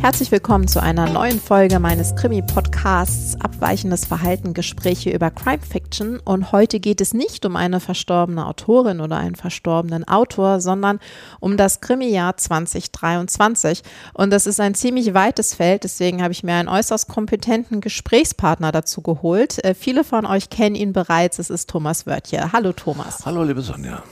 Herzlich 0.00 0.32
willkommen 0.32 0.66
zu 0.66 0.82
einer 0.82 1.10
neuen 1.10 1.38
Folge 1.38 1.78
meines 1.78 2.16
Krimi-Podcasts 2.16 3.38
Abweichendes 3.38 4.06
Verhalten 4.06 4.54
Gespräche 4.54 5.10
über 5.10 5.30
Crime 5.30 5.60
Fiction. 5.60 6.18
Und 6.20 6.52
heute 6.52 6.80
geht 6.80 7.02
es 7.02 7.12
nicht 7.12 7.44
um 7.44 7.54
eine 7.54 7.80
verstorbene 7.80 8.46
Autorin 8.46 9.02
oder 9.02 9.18
einen 9.18 9.34
verstorbenen 9.34 10.08
Autor, 10.08 10.62
sondern 10.62 11.00
um 11.38 11.58
das 11.58 11.82
Krimi-Jahr 11.82 12.38
2023. 12.38 13.82
Und 14.14 14.30
das 14.30 14.46
ist 14.46 14.58
ein 14.58 14.74
ziemlich 14.74 15.12
weites 15.12 15.52
Feld, 15.52 15.84
deswegen 15.84 16.22
habe 16.22 16.32
ich 16.32 16.42
mir 16.42 16.54
einen 16.54 16.70
äußerst 16.70 17.06
kompetenten 17.06 17.82
Gesprächspartner 17.82 18.72
dazu 18.72 19.02
geholt. 19.02 19.62
Äh, 19.62 19.74
viele 19.74 20.02
von 20.02 20.24
euch 20.24 20.48
kennen 20.48 20.76
ihn 20.76 20.94
bereits. 20.94 21.38
Es 21.38 21.50
ist 21.50 21.68
Thomas 21.68 22.06
Wörtje. 22.06 22.52
Hallo 22.54 22.72
Thomas. 22.72 23.26
Hallo 23.26 23.44
liebe 23.44 23.60
Sonja. 23.60 24.02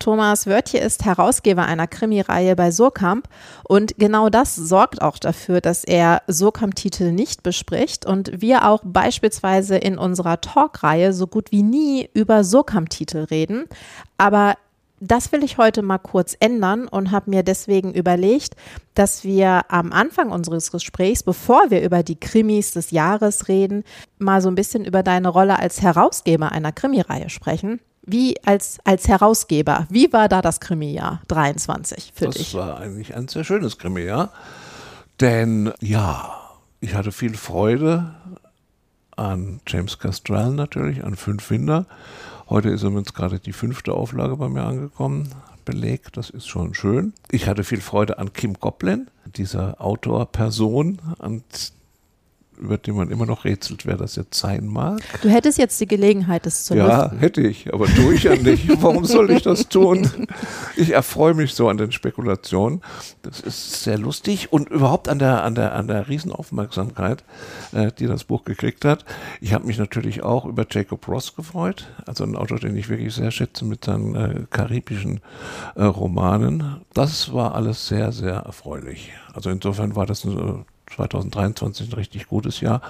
Thomas 0.00 0.46
Wörtje 0.46 0.80
ist 0.80 1.04
Herausgeber 1.04 1.66
einer 1.66 1.86
Krimireihe 1.86 2.56
bei 2.56 2.70
Surkamp 2.70 3.28
und 3.68 3.98
genau 3.98 4.30
das 4.30 4.56
sorgt 4.56 5.02
auch 5.02 5.18
dafür, 5.18 5.60
dass 5.60 5.84
er 5.84 6.22
Surkamp-Titel 6.26 7.12
nicht 7.12 7.42
bespricht 7.42 8.06
und 8.06 8.40
wir 8.40 8.66
auch 8.66 8.80
beispielsweise 8.82 9.76
in 9.76 9.98
unserer 9.98 10.40
Talkreihe 10.40 11.12
so 11.12 11.26
gut 11.26 11.52
wie 11.52 11.62
nie 11.62 12.08
über 12.14 12.44
Surkamp-Titel 12.44 13.26
reden. 13.30 13.66
Aber 14.16 14.54
das 15.00 15.32
will 15.32 15.44
ich 15.44 15.58
heute 15.58 15.82
mal 15.82 15.98
kurz 15.98 16.34
ändern 16.40 16.88
und 16.88 17.10
habe 17.10 17.28
mir 17.28 17.42
deswegen 17.42 17.92
überlegt, 17.92 18.56
dass 18.94 19.22
wir 19.22 19.62
am 19.68 19.92
Anfang 19.92 20.30
unseres 20.30 20.72
Gesprächs, 20.72 21.22
bevor 21.22 21.70
wir 21.70 21.82
über 21.82 22.02
die 22.02 22.18
Krimis 22.18 22.72
des 22.72 22.90
Jahres 22.90 23.48
reden, 23.48 23.84
mal 24.18 24.40
so 24.40 24.48
ein 24.48 24.54
bisschen 24.54 24.86
über 24.86 25.02
deine 25.02 25.28
Rolle 25.28 25.58
als 25.58 25.82
Herausgeber 25.82 26.52
einer 26.52 26.72
Krimireihe 26.72 27.28
sprechen 27.28 27.80
wie 28.10 28.36
als, 28.44 28.78
als 28.84 29.08
Herausgeber, 29.08 29.86
wie 29.90 30.12
war 30.12 30.28
da 30.28 30.42
das 30.42 30.60
Krimi-Jahr 30.60 31.20
23 31.28 32.12
für 32.14 32.26
das 32.26 32.36
dich? 32.36 32.52
Das 32.52 32.60
war 32.60 32.80
eigentlich 32.80 33.14
ein 33.14 33.28
sehr 33.28 33.44
schönes 33.44 33.78
Krimi-Jahr, 33.78 34.32
denn 35.20 35.72
ja, 35.80 36.34
ich 36.80 36.94
hatte 36.94 37.12
viel 37.12 37.36
Freude 37.36 38.14
an 39.16 39.60
James 39.66 39.98
Castrell 39.98 40.50
natürlich, 40.50 41.04
an 41.04 41.14
Fünf 41.14 41.50
Winder. 41.50 41.86
Heute 42.48 42.70
ist 42.70 42.82
übrigens 42.82 43.12
gerade 43.12 43.38
die 43.38 43.52
fünfte 43.52 43.92
Auflage 43.92 44.36
bei 44.36 44.48
mir 44.48 44.64
angekommen, 44.64 45.30
belegt, 45.64 46.16
das 46.16 46.30
ist 46.30 46.48
schon 46.48 46.74
schön. 46.74 47.12
Ich 47.30 47.46
hatte 47.46 47.64
viel 47.64 47.80
Freude 47.80 48.18
an 48.18 48.32
Kim 48.32 48.58
Coplin, 48.58 49.08
dieser 49.36 49.80
Autor-Person, 49.80 50.98
an 51.18 51.44
über 52.60 52.78
den 52.78 52.94
man 52.94 53.10
immer 53.10 53.26
noch 53.26 53.44
rätselt, 53.44 53.86
wer 53.86 53.96
das 53.96 54.16
jetzt 54.16 54.38
sein 54.38 54.66
mag. 54.66 55.00
Du 55.22 55.28
hättest 55.28 55.58
jetzt 55.58 55.80
die 55.80 55.86
Gelegenheit, 55.86 56.46
das 56.46 56.64
zu 56.64 56.74
Ja, 56.76 57.02
lüften. 57.04 57.18
hätte 57.18 57.40
ich, 57.40 57.72
aber 57.72 57.86
tue 57.86 58.14
ich 58.14 58.24
ja 58.24 58.34
nicht. 58.36 58.68
Warum 58.82 59.04
soll 59.04 59.30
ich 59.30 59.42
das 59.42 59.68
tun? 59.68 60.08
Ich 60.76 60.90
erfreue 60.90 61.34
mich 61.34 61.54
so 61.54 61.68
an 61.68 61.78
den 61.78 61.92
Spekulationen. 61.92 62.82
Das 63.22 63.40
ist 63.40 63.82
sehr 63.82 63.98
lustig 63.98 64.52
und 64.52 64.68
überhaupt 64.70 65.08
an 65.08 65.18
der, 65.18 65.42
an 65.44 65.54
der, 65.54 65.74
an 65.74 65.88
der 65.88 66.08
Riesenaufmerksamkeit, 66.08 67.24
äh, 67.72 67.90
die 67.98 68.06
das 68.06 68.24
Buch 68.24 68.44
gekriegt 68.44 68.84
hat. 68.84 69.04
Ich 69.40 69.52
habe 69.54 69.66
mich 69.66 69.78
natürlich 69.78 70.22
auch 70.22 70.44
über 70.44 70.66
Jacob 70.70 71.06
Ross 71.08 71.34
gefreut, 71.34 71.86
also 72.06 72.24
ein 72.24 72.36
Autor, 72.36 72.58
den 72.58 72.76
ich 72.76 72.88
wirklich 72.88 73.14
sehr 73.14 73.30
schätze 73.30 73.64
mit 73.64 73.84
seinen 73.84 74.14
äh, 74.14 74.44
karibischen 74.50 75.20
äh, 75.74 75.84
Romanen. 75.84 76.80
Das 76.94 77.32
war 77.32 77.54
alles 77.54 77.88
sehr, 77.88 78.12
sehr 78.12 78.34
erfreulich. 78.36 79.12
Also 79.34 79.50
insofern 79.50 79.96
war 79.96 80.06
das 80.06 80.24
eine 80.24 80.64
2023 80.94 81.88
ein 81.88 81.94
richtig 81.94 82.28
gutes 82.28 82.60
Jahr. 82.60 82.82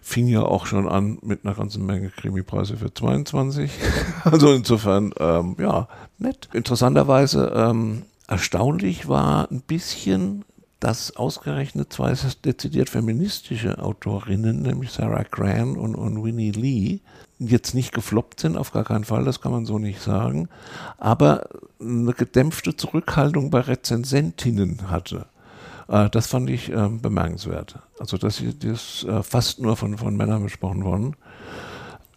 Fing 0.00 0.26
ja 0.26 0.42
auch 0.42 0.66
schon 0.66 0.88
an 0.88 1.18
mit 1.22 1.44
einer 1.44 1.54
ganzen 1.54 1.84
Menge 1.86 2.10
Krimipreise 2.10 2.76
für 2.76 2.92
22. 2.92 3.70
also 4.24 4.52
insofern, 4.52 5.12
ähm, 5.18 5.56
ja, 5.58 5.88
nett. 6.18 6.48
Interessanterweise 6.52 7.52
ähm, 7.54 8.02
erstaunlich 8.26 9.08
war 9.08 9.50
ein 9.50 9.60
bisschen, 9.60 10.44
dass 10.80 11.16
ausgerechnet 11.16 11.92
zwei 11.92 12.14
dezidiert 12.44 12.90
feministische 12.90 13.78
Autorinnen, 13.78 14.62
nämlich 14.62 14.90
Sarah 14.90 15.22
Gran 15.22 15.76
und, 15.76 15.94
und 15.94 16.24
Winnie 16.24 16.50
Lee, 16.50 17.00
jetzt 17.38 17.74
nicht 17.74 17.92
gefloppt 17.92 18.40
sind, 18.40 18.56
auf 18.56 18.72
gar 18.72 18.84
keinen 18.84 19.04
Fall, 19.04 19.24
das 19.24 19.40
kann 19.40 19.52
man 19.52 19.66
so 19.66 19.78
nicht 19.78 20.00
sagen, 20.00 20.48
aber 20.98 21.48
eine 21.80 22.12
gedämpfte 22.12 22.76
Zurückhaltung 22.76 23.50
bei 23.50 23.60
Rezensentinnen 23.60 24.90
hatte. 24.90 25.26
Äh, 25.92 26.08
das 26.10 26.26
fand 26.26 26.50
ich 26.50 26.72
äh, 26.72 26.88
bemerkenswert. 26.88 27.78
Also, 28.00 28.16
dass 28.16 28.42
das 28.60 29.04
äh, 29.04 29.22
fast 29.22 29.60
nur 29.60 29.76
von, 29.76 29.98
von 29.98 30.16
Männern 30.16 30.42
besprochen 30.42 30.84
worden. 30.84 31.14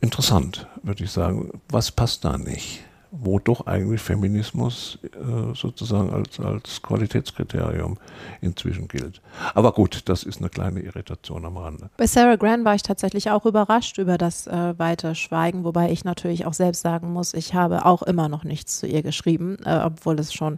Interessant, 0.01 0.67
würde 0.81 1.03
ich 1.03 1.11
sagen. 1.11 1.51
Was 1.69 1.91
passt 1.91 2.25
da 2.25 2.37
nicht? 2.37 2.83
Wo 3.19 3.39
doch 3.39 3.65
eigentlich 3.67 4.01
Feminismus 4.01 4.99
äh, 5.03 5.53
sozusagen 5.55 6.11
als, 6.11 6.39
als 6.39 6.81
Qualitätskriterium 6.81 7.97
inzwischen 8.41 8.87
gilt. 8.87 9.21
Aber 9.53 9.71
gut, 9.71 10.07
das 10.09 10.23
ist 10.23 10.39
eine 10.39 10.49
kleine 10.49 10.81
Irritation 10.81 11.45
am 11.45 11.57
Rande. 11.57 11.89
Bei 11.97 12.07
Sarah 12.07 12.35
Grant 12.35 12.65
war 12.65 12.75
ich 12.75 12.83
tatsächlich 12.83 13.29
auch 13.29 13.45
überrascht 13.45 13.97
über 13.97 14.17
das 14.17 14.47
äh, 14.47 14.73
weite 14.77 15.15
Schweigen, 15.15 15.63
wobei 15.63 15.91
ich 15.91 16.03
natürlich 16.03 16.45
auch 16.45 16.53
selbst 16.53 16.81
sagen 16.81 17.13
muss, 17.13 17.33
ich 17.33 17.53
habe 17.53 17.85
auch 17.85 18.03
immer 18.03 18.29
noch 18.29 18.43
nichts 18.43 18.79
zu 18.79 18.87
ihr 18.87 19.03
geschrieben, 19.03 19.57
äh, 19.65 19.79
obwohl 19.83 20.19
es 20.19 20.33
schon 20.33 20.57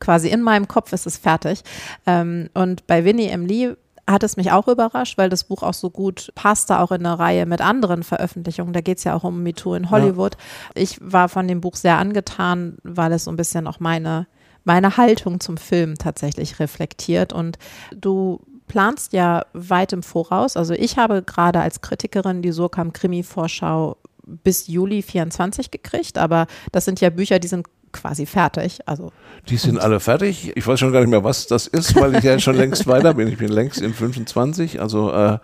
quasi 0.00 0.28
in 0.28 0.42
meinem 0.42 0.68
Kopf 0.68 0.92
ist 0.92 1.06
es 1.06 1.16
fertig. 1.16 1.62
Ähm, 2.06 2.48
und 2.54 2.86
bei 2.86 3.04
Winnie 3.04 3.28
M. 3.28 3.46
Lee 3.46 3.74
hat 4.06 4.22
es 4.22 4.36
mich 4.36 4.52
auch 4.52 4.68
überrascht, 4.68 5.18
weil 5.18 5.28
das 5.28 5.44
Buch 5.44 5.62
auch 5.62 5.74
so 5.74 5.90
gut 5.90 6.32
passte, 6.34 6.78
auch 6.78 6.92
in 6.92 7.04
eine 7.04 7.18
Reihe 7.18 7.46
mit 7.46 7.60
anderen 7.60 8.02
Veröffentlichungen. 8.02 8.72
Da 8.72 8.80
geht 8.80 8.98
es 8.98 9.04
ja 9.04 9.14
auch 9.14 9.24
um 9.24 9.42
MeToo 9.42 9.74
in 9.74 9.90
Hollywood. 9.90 10.34
Ja. 10.34 10.82
Ich 10.82 10.98
war 11.00 11.28
von 11.28 11.48
dem 11.48 11.60
Buch 11.60 11.76
sehr 11.76 11.98
angetan, 11.98 12.78
weil 12.82 13.12
es 13.12 13.24
so 13.24 13.32
ein 13.32 13.36
bisschen 13.36 13.66
auch 13.66 13.80
meine, 13.80 14.26
meine 14.64 14.96
Haltung 14.96 15.40
zum 15.40 15.56
Film 15.56 15.96
tatsächlich 15.96 16.60
reflektiert. 16.60 17.32
Und 17.32 17.58
du 17.94 18.40
planst 18.68 19.12
ja 19.12 19.44
weit 19.52 19.92
im 19.92 20.02
Voraus. 20.02 20.56
Also 20.56 20.74
ich 20.74 20.98
habe 20.98 21.22
gerade 21.22 21.60
als 21.60 21.80
Kritikerin 21.80 22.42
die 22.42 22.52
Surkam 22.52 22.92
Krimi-Vorschau 22.92 23.96
bis 24.26 24.66
Juli 24.66 25.02
24 25.02 25.70
gekriegt, 25.70 26.18
aber 26.18 26.46
das 26.72 26.84
sind 26.84 27.00
ja 27.00 27.10
Bücher, 27.10 27.38
die 27.38 27.48
sind 27.48 27.66
quasi 27.92 28.26
fertig. 28.26 28.80
Also 28.86 29.12
die 29.48 29.56
sind 29.56 29.78
alle 29.78 30.00
fertig. 30.00 30.52
Ich 30.56 30.66
weiß 30.66 30.78
schon 30.78 30.92
gar 30.92 31.00
nicht 31.00 31.10
mehr, 31.10 31.24
was 31.24 31.46
das 31.46 31.66
ist, 31.66 31.94
weil 31.96 32.16
ich 32.16 32.24
ja 32.24 32.38
schon 32.38 32.56
längst 32.56 32.86
weiter 32.88 33.14
bin. 33.14 33.28
Ich 33.28 33.38
bin 33.38 33.48
längst 33.48 33.80
in 33.80 33.94
25. 33.94 34.80
Also 34.80 35.12
äh, 35.12 35.38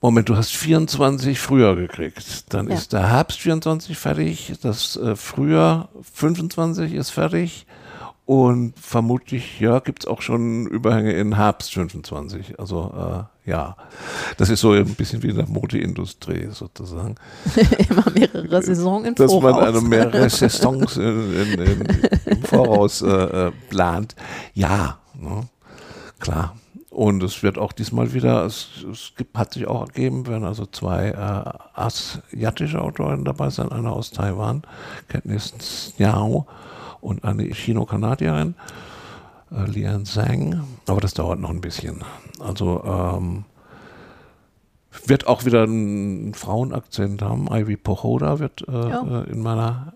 Moment, 0.00 0.28
du 0.30 0.36
hast 0.36 0.56
24 0.56 1.38
früher 1.38 1.76
gekriegt. 1.76 2.52
Dann 2.54 2.68
ja. 2.68 2.74
ist 2.74 2.92
der 2.92 3.10
Herbst 3.10 3.40
24 3.40 3.98
fertig, 3.98 4.54
das 4.62 4.96
äh, 4.96 5.14
Frühjahr 5.14 5.90
25 6.14 6.94
ist 6.94 7.10
fertig 7.10 7.66
und 8.30 8.74
vermutlich, 8.78 9.58
ja, 9.58 9.80
gibt 9.80 10.04
es 10.04 10.06
auch 10.08 10.22
schon 10.22 10.64
Überhänge 10.68 11.14
in 11.14 11.34
Herbst 11.34 11.74
25. 11.74 12.60
Also 12.60 13.26
äh, 13.44 13.50
ja, 13.50 13.76
das 14.36 14.50
ist 14.50 14.60
so 14.60 14.70
ein 14.70 14.94
bisschen 14.94 15.24
wie 15.24 15.30
in 15.30 15.36
der 15.36 15.48
Modeindustrie 15.48 16.46
sozusagen. 16.52 17.16
Immer 17.90 18.04
mehrere 18.14 18.62
Saisons 18.62 19.08
im 19.08 19.16
Dass 19.16 19.32
Voraus. 19.32 19.56
man 19.56 19.64
eine 19.64 19.80
mehrere 19.80 20.30
Saisons 20.30 20.96
in, 20.96 21.32
in, 21.32 21.58
in, 21.58 21.86
im 22.26 22.42
Voraus 22.44 23.02
äh, 23.02 23.08
äh, 23.08 23.52
plant. 23.68 24.14
Ja, 24.54 24.98
ne? 25.18 25.48
klar. 26.20 26.54
Und 26.88 27.24
es 27.24 27.42
wird 27.42 27.58
auch 27.58 27.72
diesmal 27.72 28.14
wieder, 28.14 28.44
es, 28.46 28.84
es 28.92 29.12
gibt, 29.16 29.36
hat 29.36 29.54
sich 29.54 29.66
auch 29.66 29.88
ergeben, 29.88 30.28
werden 30.28 30.44
also 30.44 30.66
zwei 30.66 31.08
äh, 31.08 31.80
asiatische 31.80 32.80
Autoren 32.80 33.24
dabei 33.24 33.50
sein, 33.50 33.72
einer 33.72 33.92
aus 33.92 34.12
Taiwan, 34.12 34.62
Kenntnis 35.08 35.94
Niao 35.98 36.46
und 37.00 37.24
eine 37.24 37.44
Chino-Kanadierin, 37.44 38.54
äh, 39.50 39.70
Lian 39.70 40.04
Zhang. 40.04 40.64
Aber 40.86 41.00
das 41.00 41.14
dauert 41.14 41.40
noch 41.40 41.50
ein 41.50 41.60
bisschen. 41.60 42.04
Also 42.38 42.82
ähm, 42.84 43.44
wird 45.06 45.26
auch 45.26 45.44
wieder 45.44 45.62
einen 45.62 46.34
Frauenakzent 46.34 47.22
haben. 47.22 47.48
Ivy 47.50 47.76
Pochoda 47.76 48.38
wird 48.38 48.66
äh, 48.68 48.72
ja. 48.72 49.22
Äh, 49.22 49.30
in 49.30 49.40
meiner 49.40 49.94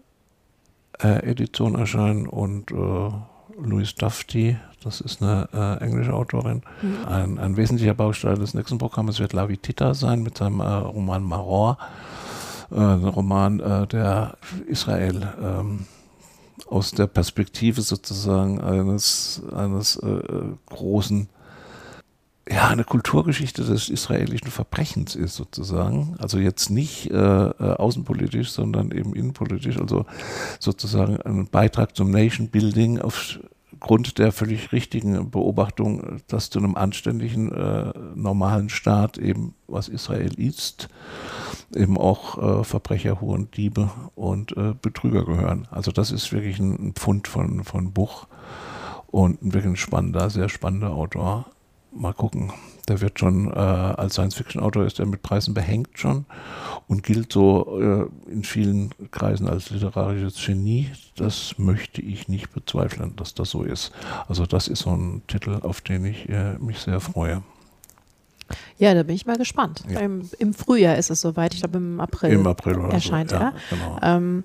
äh, 1.02 1.30
Edition 1.30 1.74
erscheinen 1.74 2.26
und 2.26 2.70
äh, 2.70 3.10
Louise 3.60 3.94
Dufty, 3.96 4.56
das 4.82 5.00
ist 5.00 5.22
eine 5.22 5.48
äh, 5.52 5.84
englische 5.84 6.12
Autorin. 6.12 6.62
Mhm. 6.82 7.04
Ein, 7.06 7.38
ein, 7.38 7.56
wesentlicher 7.56 7.94
Baustein 7.94 8.38
des 8.38 8.54
nächsten 8.54 8.78
Programmes 8.78 9.20
wird 9.20 9.32
Lavi 9.32 9.56
Tita 9.56 9.94
sein 9.94 10.22
mit 10.22 10.38
seinem 10.38 10.60
äh, 10.60 10.64
Roman 10.64 11.22
Maror. 11.22 11.78
ein 12.70 13.04
Roman, 13.04 13.58
der 13.58 14.36
Israel 14.66 15.28
ähm, 15.40 15.86
aus 16.66 16.92
der 16.92 17.06
Perspektive 17.06 17.82
sozusagen 17.82 18.60
eines, 18.60 19.42
eines 19.52 19.96
äh, 19.96 20.20
großen, 20.66 21.28
ja, 22.48 22.68
eine 22.68 22.84
Kulturgeschichte 22.84 23.64
des 23.64 23.88
israelischen 23.88 24.50
Verbrechens 24.50 25.14
ist 25.14 25.34
sozusagen. 25.34 26.14
Also 26.18 26.38
jetzt 26.38 26.68
nicht 26.68 27.10
äh, 27.10 27.16
äh 27.16 27.76
außenpolitisch, 27.76 28.50
sondern 28.50 28.90
eben 28.90 29.14
innenpolitisch. 29.14 29.78
Also 29.78 30.04
sozusagen 30.60 31.20
ein 31.22 31.46
Beitrag 31.46 31.96
zum 31.96 32.10
Nation 32.10 32.48
Building 32.48 33.00
aufgrund 33.00 34.18
der 34.18 34.30
völlig 34.30 34.72
richtigen 34.72 35.30
Beobachtung, 35.30 36.20
dass 36.28 36.50
zu 36.50 36.58
einem 36.58 36.76
anständigen, 36.76 37.50
äh, 37.50 37.92
normalen 38.14 38.68
Staat 38.68 39.16
eben, 39.16 39.54
was 39.66 39.88
Israel 39.88 40.38
ist, 40.38 40.88
eben 41.76 41.98
auch 41.98 42.60
äh, 42.60 42.64
Verbrecher, 42.64 43.20
Huren, 43.20 43.50
Diebe 43.50 43.90
und 44.14 44.56
äh, 44.56 44.74
Betrüger 44.80 45.24
gehören. 45.24 45.68
Also 45.70 45.92
das 45.92 46.10
ist 46.10 46.32
wirklich 46.32 46.58
ein, 46.58 46.88
ein 46.88 46.92
Pfund 46.94 47.28
von, 47.28 47.64
von 47.64 47.92
Buch. 47.92 48.26
und 49.14 49.42
ein 49.42 49.54
wirklich 49.54 49.80
spannender, 49.80 50.28
sehr 50.28 50.48
spannender 50.48 50.90
Autor. 50.90 51.46
Mal 51.92 52.12
gucken. 52.12 52.52
Der 52.88 53.00
wird 53.00 53.20
schon 53.20 53.52
äh, 53.52 53.54
als 53.54 54.14
Science-Fiction-Autor 54.14 54.84
ist 54.84 54.98
er 54.98 55.06
mit 55.06 55.22
Preisen 55.22 55.54
behängt 55.54 55.90
schon 55.94 56.26
und 56.88 57.04
gilt 57.04 57.32
so 57.32 57.80
äh, 57.80 58.32
in 58.32 58.42
vielen 58.42 58.90
Kreisen 59.12 59.48
als 59.48 59.70
literarisches 59.70 60.44
Genie. 60.44 60.90
Das 61.14 61.54
möchte 61.56 62.02
ich 62.02 62.26
nicht 62.26 62.52
bezweifeln, 62.52 63.14
dass 63.14 63.34
das 63.34 63.50
so 63.50 63.62
ist. 63.62 63.92
Also 64.26 64.44
das 64.46 64.66
ist 64.66 64.80
so 64.80 64.90
ein 64.90 65.22
Titel, 65.28 65.60
auf 65.62 65.80
den 65.80 66.04
ich 66.04 66.28
äh, 66.28 66.58
mich 66.58 66.80
sehr 66.80 66.98
freue. 66.98 67.44
Ja, 68.78 68.94
da 68.94 69.02
bin 69.02 69.14
ich 69.14 69.26
mal 69.26 69.36
gespannt. 69.36 69.84
Ja. 69.88 70.00
Im, 70.00 70.28
Im, 70.38 70.54
Frühjahr 70.54 70.96
ist 70.96 71.10
es 71.10 71.20
soweit. 71.20 71.54
Ich 71.54 71.60
glaube, 71.60 71.78
im 71.78 72.00
April, 72.00 72.32
Im 72.32 72.46
April 72.46 72.78
erscheint 72.90 73.30
so. 73.30 73.36
ja, 73.36 73.42
er. 73.42 73.54
Genau. 73.70 73.98
Ähm, 74.02 74.44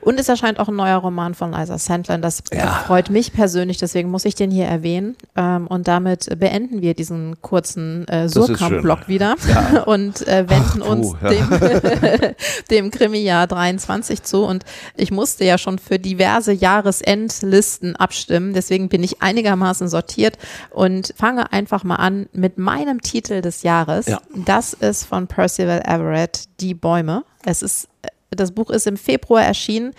und 0.00 0.18
es 0.18 0.28
erscheint 0.28 0.58
auch 0.58 0.68
ein 0.68 0.76
neuer 0.76 0.96
Roman 0.96 1.34
von 1.34 1.52
Liza 1.52 1.78
Sandlin. 1.78 2.22
Das 2.22 2.42
ja. 2.52 2.84
freut 2.86 3.10
mich 3.10 3.32
persönlich, 3.32 3.78
deswegen 3.78 4.10
muss 4.10 4.24
ich 4.24 4.34
den 4.34 4.50
hier 4.50 4.66
erwähnen. 4.66 5.16
Ähm, 5.36 5.66
und 5.66 5.88
damit 5.88 6.38
beenden 6.38 6.80
wir 6.80 6.94
diesen 6.94 7.40
kurzen 7.42 8.08
äh, 8.08 8.28
Surkamp-Block 8.28 9.08
wieder 9.08 9.36
ja. 9.48 9.82
und 9.86 10.26
äh, 10.26 10.48
wenden 10.48 10.82
Ach, 10.82 10.86
puh, 10.86 10.92
uns 10.92 11.14
ja. 11.22 11.28
dem, 11.30 12.34
dem 12.70 12.90
Krimi-Jahr 12.90 13.46
23 13.46 14.22
zu. 14.22 14.44
Und 14.44 14.64
ich 14.96 15.10
musste 15.10 15.44
ja 15.44 15.58
schon 15.58 15.78
für 15.78 15.98
diverse 15.98 16.52
Jahresendlisten 16.52 17.96
abstimmen. 17.96 18.54
Deswegen 18.54 18.88
bin 18.88 19.02
ich 19.02 19.20
einigermaßen 19.20 19.88
sortiert 19.88 20.38
und 20.70 21.12
fange 21.16 21.52
einfach 21.52 21.84
mal 21.84 21.96
an 21.96 22.28
mit 22.32 22.58
meinem 22.58 23.02
Titel 23.02 23.42
des 23.42 23.62
Jahres. 23.62 24.06
Ja. 24.06 24.20
Das 24.34 24.72
ist 24.72 25.04
von 25.04 25.26
Percival 25.26 25.82
Everett, 25.84 26.44
Die 26.60 26.74
Bäume. 26.74 27.24
Es 27.44 27.62
ist 27.62 27.88
das 28.30 28.52
Buch 28.52 28.70
ist 28.70 28.86
im 28.86 28.96
Februar 28.96 29.42
erschienen. 29.42 29.92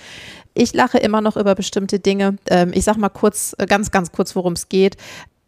Ich 0.54 0.74
lache 0.74 0.98
immer 0.98 1.22
noch 1.22 1.38
über 1.38 1.56
bestimmte 1.56 2.00
Dinge. 2.00 2.38
Ähm, 2.50 2.72
ich 2.74 2.84
sag 2.84 2.98
mal 2.98 3.10
kurz, 3.10 3.56
äh, 3.58 3.66
ganz, 3.66 3.92
ganz 3.92 4.12
kurz, 4.12 4.36
worum 4.36 4.54
es 4.54 4.70
geht. 4.70 4.98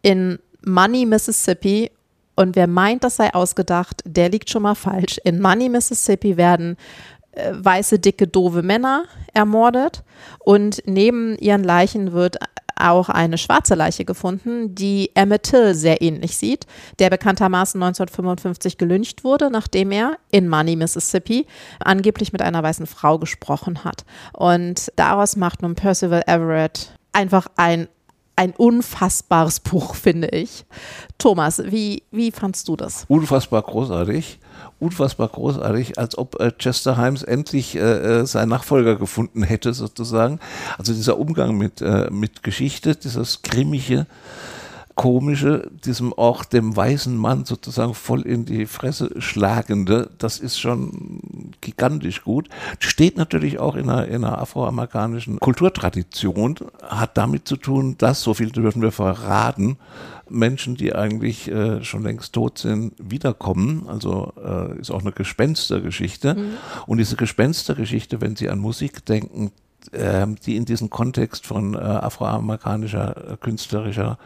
In 0.02 0.38
Money, 0.64 1.06
Mississippi 1.06 1.90
und 2.36 2.56
wer 2.56 2.66
meint, 2.66 3.04
das 3.04 3.16
sei 3.16 3.32
ausgedacht, 3.32 4.02
der 4.04 4.28
liegt 4.28 4.50
schon 4.50 4.62
mal 4.62 4.74
falsch. 4.74 5.18
In 5.24 5.40
Money, 5.40 5.68
Mississippi 5.68 6.36
werden 6.36 6.76
äh, 7.32 7.52
weiße, 7.52 7.98
dicke, 7.98 8.26
doofe 8.26 8.62
Männer 8.62 9.04
ermordet 9.32 10.02
und 10.40 10.82
neben 10.86 11.36
ihren 11.38 11.64
Leichen 11.64 12.12
wird 12.12 12.38
auch 12.76 13.08
eine 13.08 13.38
schwarze 13.38 13.74
Leiche 13.74 14.04
gefunden, 14.04 14.74
die 14.74 15.10
Emmett 15.14 15.44
Till 15.44 15.74
sehr 15.74 16.02
ähnlich 16.02 16.36
sieht, 16.36 16.66
der 16.98 17.10
bekanntermaßen 17.10 17.82
1955 17.82 18.78
gelyncht 18.78 19.24
wurde, 19.24 19.50
nachdem 19.50 19.92
er 19.92 20.16
in 20.30 20.48
Money, 20.48 20.76
Mississippi 20.76 21.46
angeblich 21.80 22.32
mit 22.32 22.42
einer 22.42 22.62
weißen 22.62 22.86
Frau 22.86 23.18
gesprochen 23.18 23.84
hat. 23.84 24.04
Und 24.32 24.92
daraus 24.96 25.36
macht 25.36 25.62
nun 25.62 25.74
Percival 25.74 26.22
Everett 26.26 26.96
einfach 27.12 27.46
ein 27.56 27.88
ein 28.36 28.52
unfassbares 28.56 29.60
Buch, 29.60 29.94
finde 29.94 30.26
ich. 30.28 30.64
Thomas, 31.18 31.62
wie, 31.64 32.02
wie 32.10 32.32
fandst 32.32 32.66
du 32.66 32.74
das? 32.74 33.04
Unfassbar 33.06 33.62
großartig 33.62 34.40
unfassbar 34.84 35.28
großartig, 35.28 35.98
als 35.98 36.18
ob 36.18 36.40
äh, 36.40 36.52
Chester 36.52 36.96
Himes 36.96 37.22
endlich 37.22 37.76
äh, 37.76 37.80
äh, 38.20 38.26
seinen 38.26 38.50
Nachfolger 38.50 38.96
gefunden 38.96 39.42
hätte, 39.42 39.72
sozusagen. 39.72 40.40
Also 40.78 40.92
dieser 40.92 41.18
Umgang 41.18 41.56
mit, 41.56 41.80
äh, 41.80 42.10
mit 42.10 42.42
Geschichte, 42.42 42.94
dieses 42.94 43.42
grimmige, 43.42 44.06
komische, 44.94 45.70
diesem 45.84 46.12
auch 46.12 46.44
dem 46.44 46.76
weißen 46.76 47.16
Mann 47.16 47.44
sozusagen 47.44 47.94
voll 47.94 48.22
in 48.22 48.44
die 48.44 48.66
Fresse 48.66 49.10
schlagende, 49.18 50.10
das 50.18 50.38
ist 50.38 50.58
schon 50.58 51.52
gigantisch 51.60 52.22
gut. 52.22 52.48
Steht 52.78 53.16
natürlich 53.16 53.58
auch 53.58 53.74
in 53.74 53.88
einer, 53.90 54.06
in 54.06 54.24
einer 54.24 54.38
afroamerikanischen 54.38 55.40
Kulturtradition, 55.40 56.56
hat 56.82 57.16
damit 57.16 57.48
zu 57.48 57.56
tun, 57.56 57.96
dass, 57.98 58.22
so 58.22 58.34
viel 58.34 58.50
dürfen 58.50 58.82
wir 58.82 58.92
verraten, 58.92 59.78
Menschen, 60.28 60.76
die 60.76 60.94
eigentlich 60.94 61.50
äh, 61.50 61.82
schon 61.84 62.02
längst 62.02 62.32
tot 62.32 62.58
sind, 62.58 62.94
wiederkommen. 62.98 63.86
Also 63.88 64.32
äh, 64.42 64.78
ist 64.78 64.90
auch 64.90 65.02
eine 65.02 65.12
Gespenstergeschichte. 65.12 66.34
Mhm. 66.34 66.44
Und 66.86 66.98
diese 66.98 67.16
Gespenstergeschichte, 67.16 68.20
wenn 68.20 68.36
Sie 68.36 68.48
an 68.48 68.58
Musik 68.58 69.04
denken, 69.04 69.52
ähm, 69.92 70.36
die 70.44 70.56
in 70.56 70.64
diesen 70.64 70.90
Kontext 70.90 71.46
von 71.46 71.74
äh, 71.74 71.78
afroamerikanischer 71.78 73.32
äh, 73.32 73.36
künstlerischer 73.36 74.18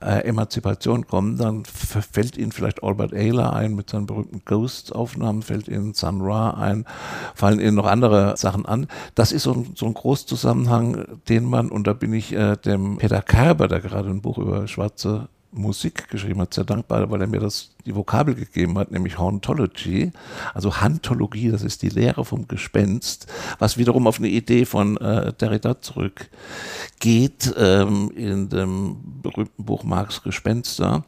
äh, 0.00 0.24
Emanzipation 0.24 1.06
kommen, 1.06 1.36
dann 1.36 1.64
fällt 1.64 2.36
Ihnen 2.36 2.52
vielleicht 2.52 2.82
Albert 2.82 3.12
Ayler 3.12 3.52
ein 3.52 3.74
mit 3.74 3.90
seinen 3.90 4.06
berühmten 4.06 4.42
Ghosts-Aufnahmen, 4.44 5.42
fällt 5.42 5.68
Ihnen 5.68 5.94
Sun 5.94 6.20
Ra 6.20 6.50
ein, 6.50 6.86
fallen 7.34 7.60
Ihnen 7.60 7.74
noch 7.74 7.86
andere 7.86 8.36
Sachen 8.36 8.66
an. 8.66 8.86
Das 9.14 9.32
ist 9.32 9.42
so 9.44 9.52
ein, 9.52 9.72
so 9.74 9.86
ein 9.86 9.94
Großzusammenhang, 9.94 11.04
den 11.28 11.44
man, 11.44 11.70
und 11.70 11.86
da 11.86 11.92
bin 11.92 12.12
ich 12.12 12.32
äh, 12.32 12.56
dem 12.56 12.98
Peter 12.98 13.22
Kerber, 13.22 13.68
der 13.68 13.80
gerade 13.80 14.08
ein 14.08 14.22
Buch 14.22 14.38
über 14.38 14.68
schwarze 14.68 15.28
Musik 15.52 16.08
geschrieben 16.08 16.40
hat, 16.40 16.54
sehr 16.54 16.64
dankbar, 16.64 17.10
weil 17.10 17.20
er 17.22 17.26
mir 17.26 17.40
das, 17.40 17.74
die 17.84 17.94
Vokabel 17.94 18.34
gegeben 18.34 18.78
hat, 18.78 18.90
nämlich 18.92 19.18
Hauntology, 19.18 20.12
also 20.54 20.80
Hantologie, 20.80 21.50
das 21.50 21.62
ist 21.62 21.82
die 21.82 21.88
Lehre 21.88 22.24
vom 22.24 22.46
Gespenst, 22.46 23.26
was 23.58 23.76
wiederum 23.76 24.06
auf 24.06 24.18
eine 24.18 24.28
Idee 24.28 24.64
von 24.64 24.96
äh, 24.98 25.32
Derrida 25.32 25.80
zurückgeht, 25.80 27.52
ähm, 27.56 28.12
in 28.14 28.48
dem 28.48 28.96
berühmten 29.22 29.64
Buch 29.64 29.82
Marx 29.82 30.22
Gespenster, 30.22 31.04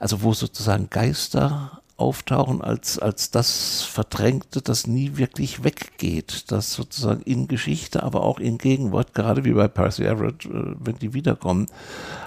also 0.00 0.22
wo 0.22 0.32
sozusagen 0.32 0.90
Geister 0.90 1.82
auftauchen 1.96 2.60
als, 2.60 2.98
als 2.98 3.30
das 3.30 3.82
Verdrängte, 3.82 4.60
das 4.60 4.86
nie 4.88 5.16
wirklich 5.16 5.62
weggeht, 5.62 6.50
das 6.50 6.72
sozusagen 6.72 7.22
in 7.22 7.46
Geschichte, 7.46 8.02
aber 8.02 8.24
auch 8.24 8.40
in 8.40 8.58
Gegenwart, 8.58 9.14
gerade 9.14 9.44
wie 9.44 9.52
bei 9.52 9.68
Percy 9.68 10.04
Everett, 10.04 10.44
äh, 10.44 10.74
wenn 10.78 10.96
die 10.98 11.14
wiederkommen, 11.14 11.66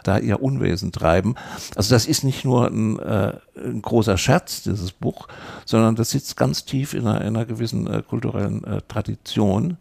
da 0.03 0.19
ihr 0.19 0.41
Unwesen 0.41 0.93
treiben. 0.93 1.35
Also 1.75 1.93
das 1.93 2.05
ist 2.05 2.23
nicht 2.23 2.45
nur 2.45 2.67
ein, 2.67 2.97
äh, 2.99 3.33
ein 3.57 3.81
großer 3.81 4.17
Scherz, 4.17 4.63
dieses 4.63 4.93
Buch, 4.93 5.27
sondern 5.65 5.95
das 5.95 6.11
sitzt 6.11 6.37
ganz 6.37 6.63
tief 6.63 6.93
in 6.93 7.05
einer, 7.05 7.21
in 7.21 7.35
einer 7.35 7.45
gewissen 7.45 7.87
äh, 7.87 8.01
kulturellen 8.01 8.63
äh, 8.63 8.81
Tradition, 8.87 9.77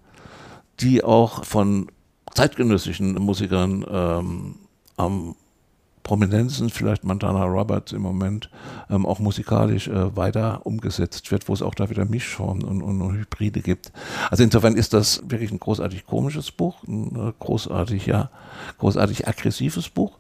die 0.81 1.05
auch 1.05 1.45
von 1.45 1.87
zeitgenössischen 2.35 3.15
Musikern 3.15 3.85
ähm, 3.89 4.57
am 4.97 5.37
Prominenzen, 6.07 6.71
vielleicht 6.71 7.03
Montana 7.03 7.43
Roberts 7.47 7.91
im 7.91 8.01
Moment, 8.01 8.49
ähm, 8.89 9.05
auch 9.05 9.19
musikalisch 9.19 9.89
äh, 9.89 10.17
weiter 10.17 10.61
umgesetzt 10.65 11.33
wird, 11.33 11.49
wo 11.49 11.53
es 11.53 11.63
auch 11.63 11.75
da 11.75 11.91
wieder 11.91 12.05
Mischformen 12.05 12.63
und, 12.63 12.81
und, 12.81 13.03
und, 13.03 13.17
Hybride 13.17 13.61
gibt. 13.61 13.91
Also 14.31 14.45
insofern 14.45 14.77
ist 14.77 14.93
das 14.93 15.21
wirklich 15.29 15.51
ein 15.51 15.59
großartig 15.59 16.07
komisches 16.07 16.53
Buch, 16.53 16.77
ein 16.87 17.17
äh, 17.17 17.33
großartig, 17.41 18.07
ja, 18.07 18.31
großartig 18.79 19.27
aggressives 19.27 19.89
Buch 19.89 20.13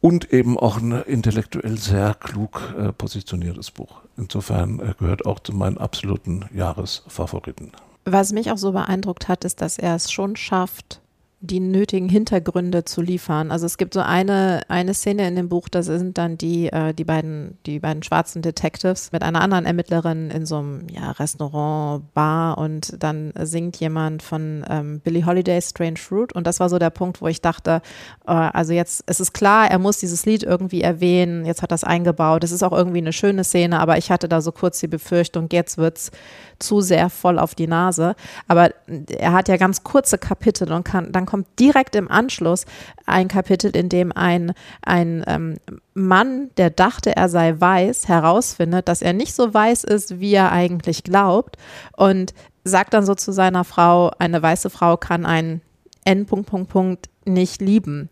und 0.00 0.32
eben 0.32 0.58
auch 0.58 0.78
ein 0.78 0.90
intellektuell 1.02 1.78
sehr 1.78 2.14
klug 2.14 2.74
äh, 2.76 2.92
positioniertes 2.92 3.70
Buch. 3.70 4.00
Insofern 4.16 4.80
äh, 4.80 4.94
gehört 4.98 5.24
auch 5.24 5.38
zu 5.38 5.52
meinen 5.52 5.78
absoluten 5.78 6.46
Jahresfavoriten. 6.52 7.70
Was 8.06 8.32
mich 8.32 8.50
auch 8.50 8.58
so 8.58 8.72
beeindruckt 8.72 9.28
hat, 9.28 9.44
ist, 9.44 9.60
dass 9.60 9.78
er 9.78 9.94
es 9.94 10.10
schon 10.10 10.34
schafft, 10.34 11.00
die 11.46 11.60
nötigen 11.60 12.08
Hintergründe 12.08 12.84
zu 12.84 13.02
liefern. 13.02 13.50
Also 13.50 13.66
es 13.66 13.76
gibt 13.76 13.94
so 13.94 14.00
eine, 14.00 14.62
eine 14.68 14.94
Szene 14.94 15.28
in 15.28 15.36
dem 15.36 15.48
Buch, 15.48 15.68
da 15.68 15.82
sind 15.82 16.16
dann 16.16 16.38
die, 16.38 16.72
äh, 16.72 16.94
die, 16.94 17.04
beiden, 17.04 17.58
die 17.66 17.80
beiden 17.80 18.02
schwarzen 18.02 18.40
Detectives 18.40 19.12
mit 19.12 19.22
einer 19.22 19.42
anderen 19.42 19.66
Ermittlerin 19.66 20.30
in 20.30 20.46
so 20.46 20.58
einem 20.58 20.86
ja, 20.90 21.10
Restaurant, 21.12 22.12
Bar 22.14 22.58
und 22.58 22.96
dann 23.02 23.32
singt 23.40 23.76
jemand 23.76 24.22
von 24.22 24.64
ähm, 24.68 25.00
Billie 25.00 25.26
Holiday 25.26 25.60
Strange 25.60 25.98
Fruit 25.98 26.32
und 26.32 26.46
das 26.46 26.60
war 26.60 26.68
so 26.68 26.78
der 26.78 26.90
Punkt, 26.90 27.20
wo 27.20 27.28
ich 27.28 27.42
dachte, 27.42 27.82
äh, 28.26 28.32
also 28.32 28.72
jetzt, 28.72 29.04
es 29.06 29.20
ist 29.20 29.34
klar, 29.34 29.70
er 29.70 29.78
muss 29.78 29.98
dieses 29.98 30.24
Lied 30.24 30.42
irgendwie 30.42 30.80
erwähnen, 30.80 31.44
jetzt 31.44 31.62
hat 31.62 31.72
das 31.72 31.84
eingebaut, 31.84 32.42
es 32.42 32.52
ist 32.52 32.62
auch 32.62 32.72
irgendwie 32.72 32.98
eine 32.98 33.12
schöne 33.12 33.44
Szene, 33.44 33.80
aber 33.80 33.98
ich 33.98 34.10
hatte 34.10 34.28
da 34.28 34.40
so 34.40 34.50
kurz 34.50 34.80
die 34.80 34.88
Befürchtung, 34.88 35.48
jetzt 35.50 35.76
wird's 35.76 36.10
zu 36.58 36.80
sehr 36.80 37.10
voll 37.10 37.38
auf 37.38 37.54
die 37.54 37.66
Nase. 37.66 38.14
Aber 38.48 38.70
er 38.86 39.32
hat 39.32 39.48
ja 39.48 39.56
ganz 39.56 39.84
kurze 39.84 40.18
Kapitel 40.18 40.72
und 40.72 40.84
kann, 40.84 41.12
dann 41.12 41.26
kommt 41.26 41.33
direkt 41.58 41.96
im 41.96 42.10
Anschluss 42.10 42.66
ein 43.06 43.28
Kapitel, 43.28 43.74
in 43.74 43.88
dem 43.88 44.12
ein, 44.12 44.52
ein 44.82 45.24
ähm, 45.26 45.56
Mann, 45.94 46.50
der 46.56 46.70
dachte, 46.70 47.16
er 47.16 47.28
sei 47.28 47.54
weiß, 47.58 48.08
herausfindet, 48.08 48.88
dass 48.88 49.02
er 49.02 49.12
nicht 49.12 49.34
so 49.34 49.52
weiß 49.52 49.84
ist, 49.84 50.20
wie 50.20 50.34
er 50.34 50.52
eigentlich 50.52 51.02
glaubt 51.04 51.56
und 51.96 52.34
sagt 52.64 52.94
dann 52.94 53.04
so 53.04 53.14
zu 53.14 53.32
seiner 53.32 53.64
Frau, 53.64 54.10
eine 54.18 54.42
weiße 54.42 54.70
Frau 54.70 54.96
kann 54.96 55.26
einen 55.26 55.60
N. 56.04 56.26
Punkt, 56.26 56.48
Punkt, 56.48 56.70
Punkt 56.70 57.08
nicht 57.24 57.60
lieben 57.60 58.08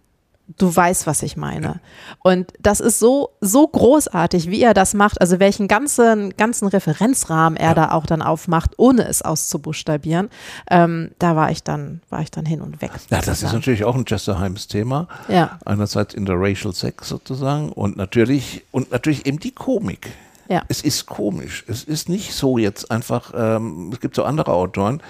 du 0.59 0.75
weißt, 0.75 1.07
was 1.07 1.23
ich 1.23 1.37
meine. 1.37 1.81
Und 2.21 2.53
das 2.61 2.81
ist 2.81 2.99
so, 2.99 3.31
so 3.41 3.67
großartig, 3.67 4.51
wie 4.51 4.63
er 4.63 4.75
das 4.75 4.95
macht, 4.95 5.21
also 5.21 5.39
welchen 5.39 5.69
ganzen, 5.69 6.37
ganzen 6.37 6.69
Referenzrahmen 6.69 7.57
er 7.57 7.69
ja. 7.69 7.75
da 7.75 7.91
auch 7.93 8.07
dann 8.07 8.23
aufmacht, 8.23 8.73
ohne 8.77 9.07
es 9.07 9.23
auszubuchstabieren. 9.23 10.31
Ähm, 10.71 11.11
da 11.19 11.37
war 11.37 11.51
ich 11.51 11.63
dann, 11.63 12.01
war 12.11 12.21
ich 12.21 12.31
dann 12.31 12.47
hin 12.47 12.61
und 12.61 12.83
weg. 12.83 12.93
Ja, 13.11 13.21
das 13.21 13.43
ist 13.43 13.53
natürlich 13.53 13.85
auch 13.85 13.95
ein 13.95 14.05
Chester 14.05 14.41
Himes 14.41 14.69
Thema. 14.69 15.09
Ja. 15.29 15.59
Einerseits 15.65 16.15
in 16.15 16.27
der 16.27 16.37
Racial 16.39 16.73
Sex 16.73 17.09
sozusagen 17.09 17.71
und 17.71 17.97
natürlich, 17.97 18.65
und 18.71 18.91
natürlich 18.91 19.27
eben 19.27 19.39
die 19.39 19.53
Komik. 19.53 20.11
Ja. 20.49 20.63
Es 20.69 20.83
ist 20.83 21.07
komisch. 21.07 21.65
Es 21.67 21.85
ist 21.85 22.09
nicht 22.09 22.35
so 22.35 22.59
jetzt 22.59 22.91
einfach, 22.91 23.33
ähm, 23.35 23.91
es 23.93 24.01
gibt 24.01 24.15
so 24.17 24.25
andere 24.25 24.53
Autoren, 24.53 25.01